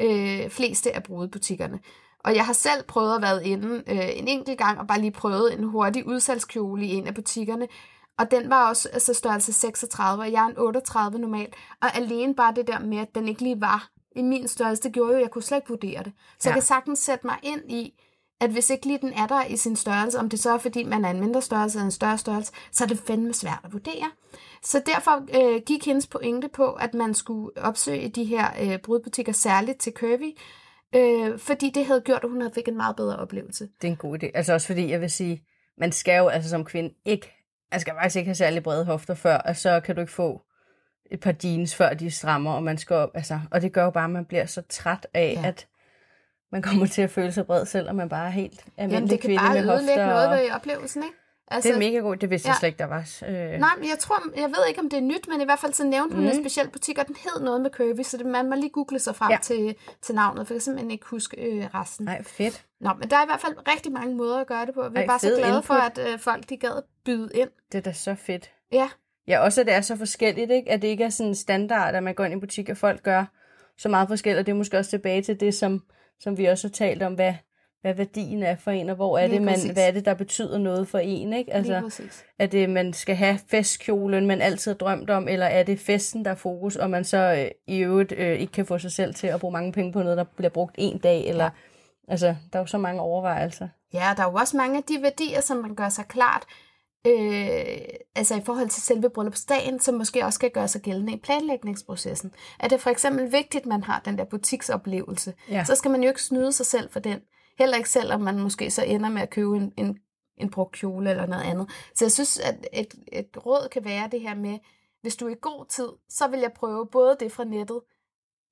øh, 0.00 0.50
fleste 0.50 0.94
af 0.96 1.02
brudebutikkerne. 1.02 1.78
Og 2.24 2.34
jeg 2.34 2.46
har 2.46 2.52
selv 2.52 2.82
prøvet 2.88 3.16
at 3.16 3.22
være 3.22 3.46
inde 3.46 3.82
øh, 3.86 4.18
en 4.18 4.28
enkelt 4.28 4.58
gang, 4.58 4.80
og 4.80 4.86
bare 4.86 5.00
lige 5.00 5.10
prøvet 5.10 5.58
en 5.58 5.64
hurtig 5.64 6.06
udsalgskjole 6.06 6.86
i 6.86 6.94
en 6.94 7.06
af 7.06 7.14
butikkerne. 7.14 7.68
Og 8.18 8.30
den 8.30 8.50
var 8.50 8.68
også 8.68 8.88
altså 8.92 9.14
størrelse 9.14 9.52
36, 9.52 10.22
og 10.22 10.32
jeg 10.32 10.42
er 10.42 10.46
en 10.46 10.58
38 10.58 11.18
normalt. 11.18 11.54
Og 11.82 11.96
alene 11.96 12.34
bare 12.34 12.54
det 12.54 12.66
der 12.66 12.78
med, 12.78 12.98
at 12.98 13.14
den 13.14 13.28
ikke 13.28 13.42
lige 13.42 13.60
var 13.60 13.88
i 14.16 14.22
min 14.22 14.48
størrelse, 14.48 14.82
det 14.82 14.92
gjorde 14.92 15.10
jo, 15.10 15.16
at 15.16 15.22
jeg 15.22 15.30
kunne 15.30 15.42
slet 15.42 15.58
ikke 15.58 15.68
vurdere 15.68 16.02
det. 16.02 16.12
Så 16.38 16.48
ja. 16.48 16.50
Jeg 16.50 16.54
kan 16.54 16.62
sagtens 16.62 16.98
sætte 16.98 17.26
mig 17.26 17.36
ind 17.42 17.70
i, 17.70 18.00
at 18.40 18.50
hvis 18.50 18.70
ikke 18.70 18.86
lige 18.86 18.98
den 18.98 19.12
er 19.12 19.26
der 19.26 19.44
i 19.44 19.56
sin 19.56 19.76
størrelse, 19.76 20.18
om 20.18 20.28
det 20.28 20.40
så 20.40 20.50
er 20.50 20.58
fordi, 20.58 20.84
man 20.84 21.04
er 21.04 21.10
en 21.10 21.20
mindre 21.20 21.42
størrelse 21.42 21.78
eller 21.78 21.84
en 21.84 21.90
større 21.90 22.18
størrelse, 22.18 22.52
så 22.72 22.84
er 22.84 22.88
det 22.88 22.98
fandme 22.98 23.34
svært 23.34 23.60
at 23.64 23.72
vurdere. 23.72 24.10
Så 24.62 24.82
derfor 24.86 25.26
øh, 25.40 25.62
gik 25.66 25.86
hendes 25.86 26.06
pointe 26.06 26.48
på, 26.48 26.72
at 26.72 26.94
man 26.94 27.14
skulle 27.14 27.50
opsøge 27.56 28.08
de 28.08 28.24
her 28.24 28.46
øh, 28.62 28.78
brudbutikker 28.78 29.32
særligt 29.32 29.78
til 29.78 29.92
curvy, 29.92 30.38
øh, 30.94 31.38
fordi 31.38 31.70
det 31.70 31.86
havde 31.86 32.00
gjort, 32.00 32.24
at 32.24 32.30
hun 32.30 32.40
havde 32.40 32.54
fik 32.54 32.68
en 32.68 32.76
meget 32.76 32.96
bedre 32.96 33.16
oplevelse. 33.16 33.68
Det 33.82 33.88
er 33.88 33.92
en 33.92 33.96
god 33.96 34.22
idé. 34.22 34.30
Altså 34.34 34.52
også 34.52 34.66
fordi, 34.66 34.90
jeg 34.90 35.00
vil 35.00 35.10
sige, 35.10 35.42
man 35.78 35.92
skal 35.92 36.18
jo 36.18 36.28
altså 36.28 36.50
som 36.50 36.64
kvinde 36.64 36.94
ikke, 37.04 37.33
man 37.74 37.80
skal 37.80 37.94
faktisk 37.94 38.16
ikke 38.16 38.28
have 38.28 38.34
særlig 38.34 38.62
brede 38.62 38.84
hofter 38.84 39.14
før, 39.14 39.36
og 39.36 39.56
så 39.56 39.80
kan 39.80 39.94
du 39.94 40.00
ikke 40.00 40.12
få 40.12 40.42
et 41.10 41.20
par 41.20 41.34
jeans, 41.44 41.74
før 41.74 41.94
de 41.94 42.10
strammer, 42.10 42.52
og 42.52 42.62
man 42.62 42.78
skal 42.78 42.96
op, 42.96 43.10
altså, 43.14 43.40
og 43.50 43.62
det 43.62 43.72
gør 43.72 43.84
jo 43.84 43.90
bare, 43.90 44.04
at 44.04 44.10
man 44.10 44.24
bliver 44.24 44.46
så 44.46 44.62
træt 44.68 45.06
af, 45.14 45.38
Ja. 45.42 45.48
at 45.48 45.66
man 46.52 46.62
kommer 46.62 46.86
til 46.86 47.02
at 47.02 47.10
føle 47.10 47.32
sig 47.32 47.46
bred, 47.46 47.66
selvom 47.66 47.96
man 47.96 48.08
bare 48.08 48.26
er 48.26 48.30
helt 48.30 48.64
Jamen, 48.78 48.94
almindelig 48.94 49.10
det 49.10 49.20
kan 49.20 49.28
kvinde 49.28 49.42
bare 49.42 49.54
med 49.54 49.60
ødelægge 49.62 50.02
hofter. 50.02 50.06
noget 50.06 50.28
og- 50.28 50.36
ved 50.38 50.50
oplevelsen, 50.50 51.02
ikke? 51.02 51.16
Altså, 51.48 51.68
Det 51.68 51.74
er 51.74 51.78
mega 51.78 51.98
godt, 51.98 52.20
det 52.20 52.30
vidste 52.30 52.48
jeg 52.48 52.54
Ja. 52.54 52.58
slet 52.58 52.66
ikke, 52.68 52.78
der 52.78 52.84
var. 52.84 53.10
Øh, 53.28 53.60
Nej, 53.60 53.70
men 53.78 53.88
jeg 53.88 53.98
tror, 53.98 54.22
jeg 54.40 54.48
ved 54.48 54.66
ikke, 54.68 54.80
om 54.80 54.90
det 54.90 54.96
er 54.96 55.00
nyt, 55.00 55.28
men 55.28 55.40
i 55.40 55.44
hvert 55.44 55.58
fald 55.58 55.72
så 55.72 55.84
nævnte 55.84 56.14
hun 56.16 56.24
Mhm. 56.24 56.32
en 56.36 56.42
speciel 56.44 56.68
butik, 56.70 56.98
og 56.98 57.06
den 57.06 57.16
hed 57.24 57.44
noget 57.44 57.60
med 57.60 57.70
curvy, 57.70 58.02
så 58.02 58.16
det, 58.16 58.26
man 58.26 58.48
må 58.50 58.54
lige 58.56 58.70
google 58.70 58.98
sig 58.98 59.16
frem 59.16 59.30
ja. 59.30 59.38
Til, 59.42 59.74
til 60.02 60.14
navnet, 60.14 60.46
for 60.46 60.54
jeg 60.54 60.58
kan 60.58 60.62
simpelthen 60.64 60.90
ikke 60.90 61.06
huske 61.06 61.36
øh, 61.40 61.66
resten. 61.74 62.04
Nej, 62.04 62.22
fedt. 62.22 62.64
Nå, 62.80 62.90
men 62.98 63.10
der 63.10 63.16
er 63.16 63.22
i 63.22 63.26
hvert 63.26 63.40
fald 63.40 63.54
rigtig 63.74 63.92
mange 63.92 64.14
måder 64.16 64.40
at 64.40 64.46
gøre 64.46 64.66
det 64.66 64.74
på. 64.74 64.80
Vi 64.88 64.96
er 64.96 65.00
Ej, 65.00 65.06
bare 65.06 65.18
så 65.18 65.26
glade 65.38 65.62
for, 65.62 65.74
input. 65.74 65.98
at 65.98 66.12
øh, 66.12 66.18
folk 66.18 66.48
de 66.48 66.56
gad 66.56 66.82
byde 67.04 67.30
ind. 67.34 67.48
Det 67.72 67.78
er 67.78 67.82
da 67.82 67.92
så 67.92 68.14
fedt. 68.14 68.50
Ja, 68.72 68.88
Ja, 69.28 69.38
også 69.40 69.60
at 69.60 69.66
det 69.66 69.74
er 69.74 69.80
så 69.80 69.96
forskelligt, 69.96 70.50
ikke? 70.50 70.70
At 70.70 70.82
det 70.82 70.88
ikke 70.88 71.04
er 71.04 71.08
sådan 71.10 71.28
en 71.28 71.34
standard, 71.34 71.94
at 71.94 72.02
man 72.02 72.14
går 72.14 72.24
ind 72.24 72.34
i 72.34 72.40
butik, 72.40 72.68
og 72.68 72.76
folk 72.76 73.02
gør 73.02 73.24
så 73.78 73.88
meget 73.88 74.08
forskelligt. 74.08 74.40
Og 74.40 74.46
det 74.46 74.52
er 74.52 74.56
måske 74.56 74.78
også 74.78 74.90
tilbage 74.90 75.22
til 75.22 75.40
det, 75.40 75.54
som, 75.54 75.82
som 76.20 76.38
vi 76.38 76.44
også 76.44 76.68
har 76.68 76.72
talt 76.72 77.02
om, 77.02 77.14
hvad, 77.14 77.34
hvad 77.84 77.94
værdien 77.94 78.42
er 78.42 78.56
for 78.56 78.70
en, 78.70 78.88
og 78.90 78.96
hvor 78.96 79.18
er 79.18 79.26
Lige 79.26 79.34
det, 79.38 79.42
man, 79.44 79.54
præcis. 79.54 79.70
hvad 79.70 79.88
er 79.88 79.90
det, 79.90 80.04
der 80.04 80.14
betyder 80.14 80.58
noget 80.58 80.88
for 80.88 80.98
en, 80.98 81.32
ikke? 81.32 81.52
altså, 81.54 81.90
er 82.38 82.46
det, 82.46 82.70
man 82.70 82.92
skal 82.92 83.16
have 83.16 83.38
festkjolen, 83.48 84.26
man 84.26 84.40
altid 84.40 84.70
har 84.72 84.76
drømt 84.76 85.10
om, 85.10 85.28
eller 85.28 85.46
er 85.46 85.62
det 85.62 85.80
festen, 85.80 86.24
der 86.24 86.30
er 86.30 86.34
fokus, 86.34 86.76
og 86.76 86.90
man 86.90 87.04
så 87.04 87.18
øh, 87.38 87.50
i 87.66 87.78
øvrigt 87.78 88.12
øh, 88.12 88.38
ikke 88.38 88.52
kan 88.52 88.66
få 88.66 88.78
sig 88.78 88.92
selv 88.92 89.14
til 89.14 89.26
at 89.26 89.40
bruge 89.40 89.52
mange 89.52 89.72
penge 89.72 89.92
på 89.92 90.02
noget, 90.02 90.18
der 90.18 90.24
bliver 90.24 90.50
brugt 90.50 90.74
en 90.78 90.98
dag, 90.98 91.26
eller... 91.26 91.44
Ja. 91.44 91.50
Altså, 92.08 92.26
der 92.26 92.58
er 92.58 92.62
jo 92.62 92.66
så 92.66 92.78
mange 92.78 93.00
overvejelser. 93.00 93.68
Ja, 93.94 94.12
der 94.16 94.22
er 94.22 94.30
jo 94.30 94.34
også 94.34 94.56
mange 94.56 94.76
af 94.76 94.82
de 94.82 95.02
værdier, 95.02 95.40
som 95.40 95.56
man 95.56 95.74
gør 95.74 95.88
sig 95.88 96.04
klart, 96.08 96.42
øh, 97.06 97.78
altså 98.16 98.34
i 98.36 98.40
forhold 98.44 98.68
til 98.68 98.82
selve 98.82 99.10
bryllupsdagen, 99.10 99.80
som 99.80 99.94
måske 99.94 100.24
også 100.24 100.36
skal 100.36 100.50
gøre 100.50 100.68
sig 100.68 100.80
gældende 100.80 101.12
i 101.12 101.16
planlægningsprocessen. 101.16 102.32
Er 102.60 102.68
det 102.68 102.80
for 102.80 102.90
eksempel 102.90 103.32
vigtigt, 103.32 103.62
at 103.62 103.66
man 103.66 103.82
har 103.84 104.02
den 104.04 104.18
der 104.18 104.24
butiksoplevelse, 104.24 105.34
Ja. 105.50 105.64
så 105.64 105.74
skal 105.74 105.90
man 105.90 106.02
jo 106.02 106.08
ikke 106.08 106.22
snyde 106.22 106.52
sig 106.52 106.66
selv 106.66 106.90
for 106.90 107.00
den. 107.00 107.18
Heller 107.58 107.76
ikke 107.76 107.90
selv, 107.90 108.12
om 108.12 108.20
man 108.20 108.38
måske 108.38 108.70
så 108.70 108.84
ender 108.84 109.08
med 109.08 109.22
at 109.22 109.30
købe 109.30 109.56
en, 109.56 109.72
en, 109.76 109.98
en 110.36 110.50
brugt 110.50 110.72
kjole 110.72 111.10
eller 111.10 111.26
noget 111.26 111.42
andet. 111.42 111.70
Så 111.94 112.04
jeg 112.04 112.12
synes, 112.12 112.38
at 112.38 112.66
et, 112.72 112.94
et 113.12 113.46
råd 113.46 113.68
kan 113.68 113.84
være 113.84 114.08
det 114.12 114.20
her 114.20 114.34
med, 114.34 114.58
hvis 115.00 115.16
du 115.16 115.26
er 115.26 115.30
i 115.30 115.38
god 115.40 115.66
tid, 115.66 115.88
så 116.08 116.28
vil 116.28 116.40
jeg 116.40 116.52
prøve 116.52 116.86
både 116.86 117.16
det 117.20 117.32
fra 117.32 117.44
nettet. 117.44 117.80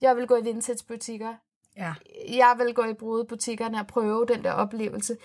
Jeg 0.01 0.17
vil 0.17 0.27
gå 0.27 0.37
i 0.37 0.43
vintage-butikker. 0.43 1.35
Ja. 1.77 1.95
Jeg 2.29 2.55
vil 2.59 2.75
gå 2.75 2.85
i 2.85 2.95
brudebutikkerne 2.95 3.81
og 3.81 3.87
prøve 3.87 4.27
den 4.27 4.45
der 4.45 4.53
oplevelse. 4.53 5.17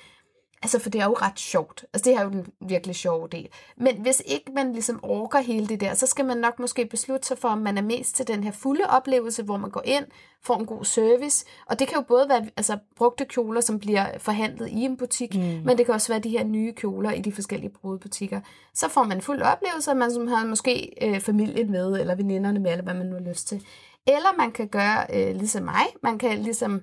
Altså, 0.62 0.80
for 0.80 0.90
det 0.90 1.02
er 1.02 1.06
jo 1.06 1.14
ret 1.14 1.40
sjovt. 1.40 1.86
Altså, 1.94 2.10
det 2.10 2.18
er 2.18 2.24
jo 2.24 2.30
den 2.30 2.46
virkelig 2.68 2.96
sjove 2.96 3.28
del. 3.32 3.48
Men 3.78 4.02
hvis 4.02 4.24
ikke 4.26 4.52
man 4.56 4.74
ligesom 4.74 5.00
orker 5.04 5.40
hele 5.40 5.68
det 5.68 5.82
der, 5.82 5.94
så 5.94 6.08
skal 6.08 6.26
man 6.26 6.38
nok 6.38 6.60
måske 6.60 6.86
beslutte 6.86 7.28
sig 7.28 7.38
for, 7.38 7.48
om 7.48 7.58
man 7.58 7.78
er 7.78 7.82
mest 7.82 8.16
til 8.16 8.28
den 8.28 8.44
her 8.44 8.52
fulde 8.52 8.84
oplevelse, 8.90 9.44
hvor 9.44 9.58
man 9.58 9.70
går 9.70 9.82
ind, 9.86 10.06
får 10.44 10.58
en 10.58 10.66
god 10.66 10.86
service. 10.86 11.46
Og 11.66 11.80
det 11.80 11.88
kan 11.88 11.98
jo 11.98 12.04
både 12.08 12.30
være 12.30 12.48
altså, 12.58 12.78
brugte 12.96 13.26
kjoler, 13.26 13.62
som 13.62 13.80
bliver 13.80 14.06
forhandlet 14.18 14.70
i 14.70 14.82
en 14.82 14.98
butik, 14.98 15.36
mm. 15.36 15.42
men 15.42 15.78
det 15.78 15.86
kan 15.86 15.96
også 15.96 16.14
være 16.14 16.20
de 16.20 16.30
her 16.30 16.44
nye 16.44 16.74
kjoler 16.74 17.12
i 17.12 17.22
de 17.22 17.32
forskellige 17.32 17.72
brudebutikker. 17.82 18.42
Så 18.74 18.90
får 18.90 19.04
man 19.04 19.18
en 19.18 19.22
fuld 19.22 19.42
oplevelse, 19.42 19.92
og 19.92 19.98
man 19.98 20.12
som 20.12 20.28
har 20.28 20.46
måske 20.46 20.94
øh, 21.02 21.20
familien 21.20 21.72
med, 21.72 22.00
eller 22.00 22.16
veninderne 22.16 22.60
med, 22.60 22.72
eller 22.72 22.84
hvad 22.84 22.94
man 22.94 23.06
nu 23.06 23.14
har 23.14 23.30
lyst 23.30 23.48
til. 23.48 23.66
Eller 24.08 24.38
man 24.38 24.52
kan 24.52 24.68
gøre 24.68 25.06
øh, 25.14 25.36
ligesom 25.36 25.64
mig. 25.64 25.86
Man 26.04 26.18
kan 26.18 26.40
ligesom 26.40 26.82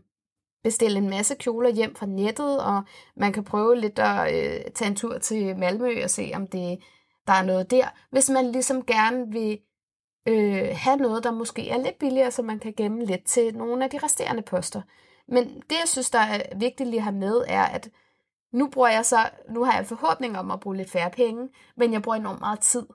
bestille 0.65 0.99
en 0.99 1.11
masse 1.11 1.35
kjoler 1.35 1.71
hjem 1.71 1.95
fra 1.95 2.07
nettet, 2.07 2.65
og 2.65 2.83
man 3.17 3.33
kan 3.33 3.45
prøve 3.45 3.77
lidt 3.81 3.99
at 3.99 4.35
øh, 4.35 4.61
tage 4.75 4.89
en 4.91 4.97
tur 4.97 5.19
til 5.19 5.57
Malmø 5.57 6.05
og 6.05 6.11
se, 6.11 6.33
om 6.35 6.47
det, 6.47 6.79
der 7.27 7.33
er 7.33 7.43
noget 7.43 7.71
der. 7.71 7.89
Hvis 8.11 8.31
man 8.31 8.53
ligesom 8.53 8.85
gerne 8.87 9.33
vil 9.33 9.59
øh, 10.29 10.69
have 10.77 10.97
noget, 10.97 11.25
der 11.25 11.31
måske 11.31 11.71
er 11.71 11.79
lidt 11.79 11.99
billigere, 11.99 12.31
så 12.31 12.43
man 12.43 12.59
kan 12.59 12.75
gemme 12.77 13.05
lidt 13.05 13.25
til 13.25 13.57
nogle 13.57 13.85
af 13.85 13.91
de 13.91 13.99
resterende 13.99 14.43
poster. 14.43 14.83
Men 15.29 15.45
det, 15.47 15.77
jeg 15.81 15.87
synes, 15.89 16.11
der 16.11 16.19
er 16.19 16.43
vigtigt 16.57 16.89
lige 16.89 16.99
at 16.99 17.05
have 17.05 17.17
med, 17.17 17.45
er, 17.49 17.63
at 17.65 17.89
nu 18.53 18.69
bruger 18.69 18.89
jeg 18.89 19.07
så, 19.07 19.19
nu 19.51 19.65
har 19.65 19.77
jeg 19.77 19.87
forhåbning 19.87 20.39
om 20.39 20.51
at 20.51 20.61
bruge 20.61 20.77
lidt 20.77 20.91
færre 20.91 21.11
penge, 21.11 21.49
men 21.77 21.93
jeg 21.93 22.03
bruger 22.03 22.17
enormt 22.17 22.41
meget 22.41 22.61
tid. 22.61 22.87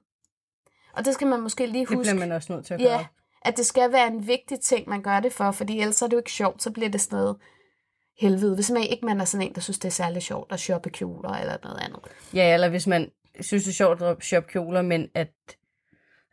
Og 0.94 1.06
det 1.06 1.14
skal 1.14 1.28
man 1.28 1.42
måske 1.42 1.66
lige 1.68 1.86
Det 1.86 1.96
huske. 1.96 2.02
bliver 2.14 2.20
man 2.28 2.32
også 2.32 2.54
nødt 2.54 2.66
til 2.66 2.74
at 2.74 2.80
gøre. 2.80 2.92
Ja, 2.92 3.06
at 3.42 3.58
det 3.58 3.66
skal 3.66 3.92
være 3.92 4.08
en 4.08 4.28
vigtig 4.28 4.60
ting, 4.60 4.90
man 4.90 5.02
gør 5.02 5.20
det 5.20 5.34
for, 5.34 5.52
fordi 5.52 5.80
ellers 5.80 6.02
er 6.02 6.08
det 6.08 6.14
jo 6.14 6.18
ikke 6.18 6.32
sjovt, 6.32 6.64
så 6.64 6.72
bliver 6.72 6.90
det 6.90 7.02
sådan 7.02 7.20
noget 7.20 7.38
helvede. 8.20 8.56
Hvis 8.56 8.72
man 8.72 8.84
ikke 8.84 9.06
man 9.06 9.22
er 9.22 9.26
sådan 9.26 9.48
en, 9.48 9.56
der 9.56 9.62
synes, 9.62 9.80
det 9.80 9.88
er 9.88 9.92
særlig 9.92 10.22
sjovt 10.22 10.52
at 10.52 10.60
shoppe 10.60 10.90
kjoler 10.90 11.30
eller 11.30 11.58
noget 11.64 11.80
andet. 11.84 12.00
Ja, 12.34 12.54
eller 12.54 12.70
hvis 12.70 12.88
man 12.88 13.12
synes, 13.42 13.64
det 13.64 13.72
er 13.72 13.76
sjovt 13.76 14.02
at 14.02 14.24
shoppe 14.24 14.50
kjoler, 14.50 14.82
men 14.82 15.08
at... 15.16 15.30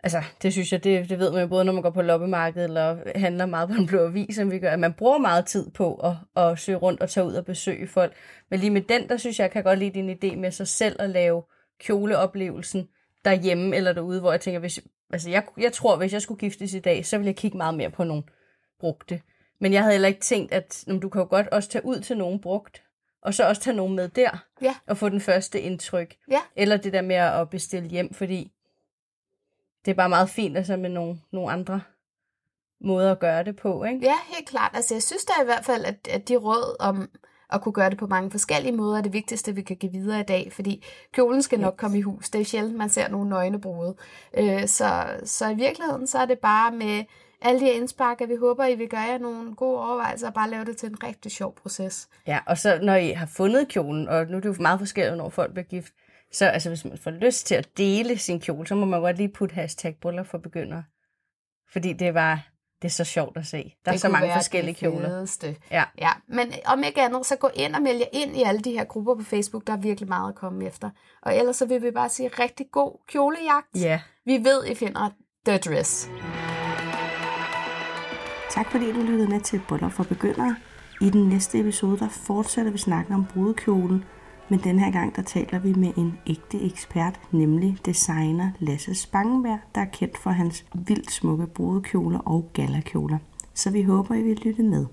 Altså, 0.03 0.22
det 0.42 0.53
synes 0.53 0.72
jeg, 0.72 0.85
det, 0.85 1.09
det 1.09 1.18
ved 1.18 1.33
man 1.33 1.40
jo 1.40 1.46
både, 1.46 1.64
når 1.64 1.72
man 1.72 1.83
går 1.83 1.90
på 1.90 2.03
loppemarkedet 2.03 2.64
eller 2.64 2.99
handler 3.14 3.46
meget 3.46 3.68
på 3.68 3.75
en 3.75 3.87
blå 3.87 4.07
avis, 4.07 4.37
som 4.37 4.51
vi 4.51 4.59
gør, 4.59 4.70
at 4.70 4.79
man 4.79 4.92
bruger 4.92 5.18
meget 5.18 5.46
tid 5.46 5.70
på 5.70 5.94
at, 5.94 6.42
at 6.42 6.59
søge 6.59 6.79
rundt 6.79 7.01
og 7.01 7.11
tage 7.11 7.27
ud 7.27 7.33
og 7.33 7.44
besøge 7.44 7.88
folk. 7.88 8.14
Men 8.51 8.61
lige 8.61 8.70
med 8.70 8.81
den, 8.81 9.09
der 9.09 9.16
synes 9.16 9.38
jeg, 9.38 9.51
kan 9.51 9.62
godt 9.62 9.79
lide 9.79 9.90
din 9.90 10.11
idé 10.11 10.37
med 10.37 10.51
sig 10.51 10.68
selv 10.68 10.96
at 11.03 11.11
lave 11.11 11.42
kjoleoplevelsen 11.81 12.88
derhjemme 13.25 13.77
eller 13.77 13.92
derude, 13.92 14.20
hvor 14.20 14.31
jeg 14.31 14.40
tænker, 14.40 14.61
hvis, 14.61 14.81
altså 15.12 15.31
jeg, 15.31 15.44
jeg 15.59 15.72
tror, 15.72 15.96
hvis 15.96 16.12
jeg 16.12 16.22
skulle 16.22 16.38
giftes 16.38 16.75
i 16.75 16.81
dag, 16.81 17.07
så 17.07 17.18
ville 17.18 17.29
jeg 17.29 17.37
kigge 17.37 17.57
meget 17.57 17.75
mere 17.75 17.90
på 17.90 18.05
nogle 18.05 18.22
brugte. 18.81 19.20
Men 19.58 19.72
jeg 19.72 19.80
havde 19.82 19.92
heller 19.92 20.08
ikke 20.08 20.20
tænkt, 20.20 20.52
at 20.52 20.84
nå, 20.86 20.98
du 20.98 21.08
kan 21.08 21.20
jo 21.22 21.26
godt 21.30 21.48
også 21.48 21.68
tage 21.68 21.84
ud 21.84 22.00
til 22.00 22.16
nogen 22.16 22.40
brugt, 22.40 22.82
og 23.22 23.34
så 23.34 23.48
også 23.48 23.62
tage 23.62 23.76
nogen 23.76 23.96
med 23.96 24.08
der, 24.08 24.44
Ja. 24.62 24.74
og 24.86 24.96
få 24.96 25.08
den 25.08 25.20
første 25.20 25.60
indtryk. 25.60 26.16
Ja. 26.30 26.40
Eller 26.56 26.76
det 26.76 26.92
der 26.92 27.02
med 27.02 27.16
at 27.16 27.50
bestille 27.50 27.88
hjem, 27.88 28.14
fordi 28.14 28.52
det 29.84 29.90
er 29.90 29.94
bare 29.94 30.08
meget 30.08 30.30
fint 30.30 30.56
altså 30.56 30.76
med 30.76 30.90
nogle, 30.90 31.20
nogle 31.32 31.52
andre 31.52 31.80
måder 32.80 33.12
at 33.12 33.18
gøre 33.18 33.44
det 33.44 33.56
på, 33.56 33.84
ikke? 33.84 34.00
Ja, 34.02 34.14
helt 34.36 34.48
klart. 34.48 34.70
Altså, 34.74 34.94
jeg 34.94 35.02
synes 35.02 35.24
da 35.24 35.32
i 35.42 35.44
hvert 35.44 35.64
fald, 35.64 35.84
at, 35.84 36.08
at 36.10 36.28
de 36.28 36.36
råd 36.36 36.76
om 36.80 37.08
at 37.50 37.62
kunne 37.62 37.72
gøre 37.72 37.90
det 37.90 37.98
på 37.98 38.06
mange 38.06 38.30
forskellige 38.30 38.72
måder 38.72 38.98
er 38.98 39.02
det 39.02 39.12
vigtigste, 39.12 39.54
vi 39.54 39.62
kan 39.62 39.76
give 39.76 39.92
videre 39.92 40.20
i 40.20 40.24
dag, 40.24 40.52
fordi 40.52 40.84
kjolen 41.12 41.42
skal 41.42 41.60
nok 41.60 41.76
komme 41.76 41.98
i 41.98 42.02
hus. 42.02 42.30
Det 42.30 42.40
er 42.40 42.44
sjældent, 42.44 42.76
man 42.76 42.88
ser 42.90 43.08
nogle 43.08 43.30
nøgne 43.30 43.60
brude. 43.60 43.96
Øh, 44.34 44.66
så, 44.68 45.06
så 45.24 45.48
i 45.48 45.54
virkeligheden, 45.54 46.06
så 46.06 46.18
er 46.18 46.26
det 46.26 46.38
bare 46.38 46.72
med 46.72 47.04
alle 47.46 47.61
de 47.61 47.70
indspark, 47.70 48.20
at 48.20 48.28
vi 48.28 48.37
håber, 48.37 48.64
I 48.64 48.74
vil 48.74 48.88
gøre 48.88 49.00
jer 49.00 49.18
nogle 49.18 49.54
gode 49.54 49.78
overvejelser 49.78 50.26
og 50.26 50.35
bare 50.35 50.50
lave 50.50 50.64
det 50.64 50.76
til 50.76 50.88
en 50.88 51.02
rigtig 51.02 51.32
sjov 51.32 51.54
proces. 51.54 52.09
Ja, 52.26 52.38
og 52.46 52.59
så 52.59 52.78
når 52.82 52.94
I 52.94 53.11
har 53.11 53.26
fundet 53.26 53.68
kjolen, 53.68 54.09
og 54.09 54.26
nu 54.26 54.37
er 54.37 54.40
det 54.40 54.48
jo 54.48 54.62
meget 54.62 54.78
forskelligt, 54.78 55.16
når 55.16 55.28
folk 55.28 55.52
bliver 55.52 55.64
gift, 55.64 55.92
så 56.32 56.46
altså, 56.46 56.68
hvis 56.68 56.85
man 56.85 56.98
får 56.98 57.11
lyst 57.11 57.46
til 57.46 57.54
at 57.54 57.68
dele 57.76 58.18
sin 58.18 58.40
kjole, 58.40 58.66
så 58.66 58.74
må 58.74 58.87
man 58.87 59.00
godt 59.00 59.16
lige 59.16 59.28
putte 59.28 59.54
hashtag 59.54 59.96
bryllup 60.00 60.26
for 60.26 60.38
begyndere. 60.38 60.85
Fordi 61.72 61.92
det 61.92 62.14
var 62.14 62.48
det 62.82 62.88
er 62.88 62.92
så 62.92 63.04
sjovt 63.04 63.37
at 63.37 63.46
se. 63.46 63.74
Der 63.85 63.90
er 63.90 63.92
det 63.92 64.00
så 64.00 64.09
kunne 64.09 64.20
mange 64.20 64.35
forskellige 64.35 64.72
det 64.72 64.80
kjoler. 64.80 65.09
fedeste. 65.09 65.56
Ja. 65.70 65.85
ja. 65.98 66.11
Men 66.28 66.52
om 66.64 66.82
ikke 66.82 67.02
andet, 67.02 67.26
så 67.26 67.37
gå 67.37 67.50
ind 67.54 67.74
og 67.74 67.82
meld 67.82 67.98
jer 67.98 68.06
ind 68.12 68.37
i 68.37 68.42
alle 68.42 68.61
de 68.61 68.72
her 68.72 68.85
grupper 68.85 69.14
på 69.14 69.22
Facebook. 69.22 69.66
Der 69.66 69.72
er 69.72 69.76
virkelig 69.76 70.09
meget 70.09 70.28
at 70.28 70.35
komme 70.35 70.66
efter. 70.66 70.90
Og 71.22 71.37
ellers 71.37 71.56
så 71.56 71.66
vil 71.66 71.82
vi 71.82 71.90
bare 71.90 72.09
sige 72.09 72.28
rigtig 72.28 72.66
god 72.72 72.98
kjolejagt. 73.09 73.76
Ja. 73.76 74.00
Vi 74.24 74.44
ved, 74.44 74.66
I 74.66 74.74
finder 74.74 75.11
The 75.46 75.59
Dress. 75.59 76.09
Tak 78.56 78.70
fordi 78.70 78.92
du 78.92 79.00
lyttede 79.00 79.28
med 79.28 79.40
til 79.40 79.60
Bryllup 79.68 79.92
for 79.92 80.04
Begyndere. 80.04 80.56
I 81.00 81.10
den 81.10 81.28
næste 81.28 81.60
episode, 81.60 81.98
der 81.98 82.08
fortsætter 82.08 82.72
vi 82.72 82.78
snakken 82.78 83.14
om 83.14 83.24
brudekjolen, 83.24 84.04
men 84.48 84.58
den 84.58 84.78
her 84.78 84.92
gang, 84.92 85.16
der 85.16 85.22
taler 85.22 85.58
vi 85.58 85.74
med 85.74 85.92
en 85.96 86.18
ægte 86.26 86.60
ekspert, 86.62 87.20
nemlig 87.32 87.78
designer 87.86 88.50
Lasse 88.58 88.94
Spangenberg, 88.94 89.58
der 89.74 89.80
er 89.80 89.90
kendt 89.92 90.18
for 90.18 90.30
hans 90.30 90.64
vildt 90.74 91.12
smukke 91.12 91.46
brudekjoler 91.46 92.18
og 92.18 92.50
galakjoler. 92.52 93.18
Så 93.54 93.70
vi 93.70 93.82
håber, 93.82 94.14
I 94.14 94.22
vil 94.22 94.40
lytte 94.44 94.62
med. 94.62 94.84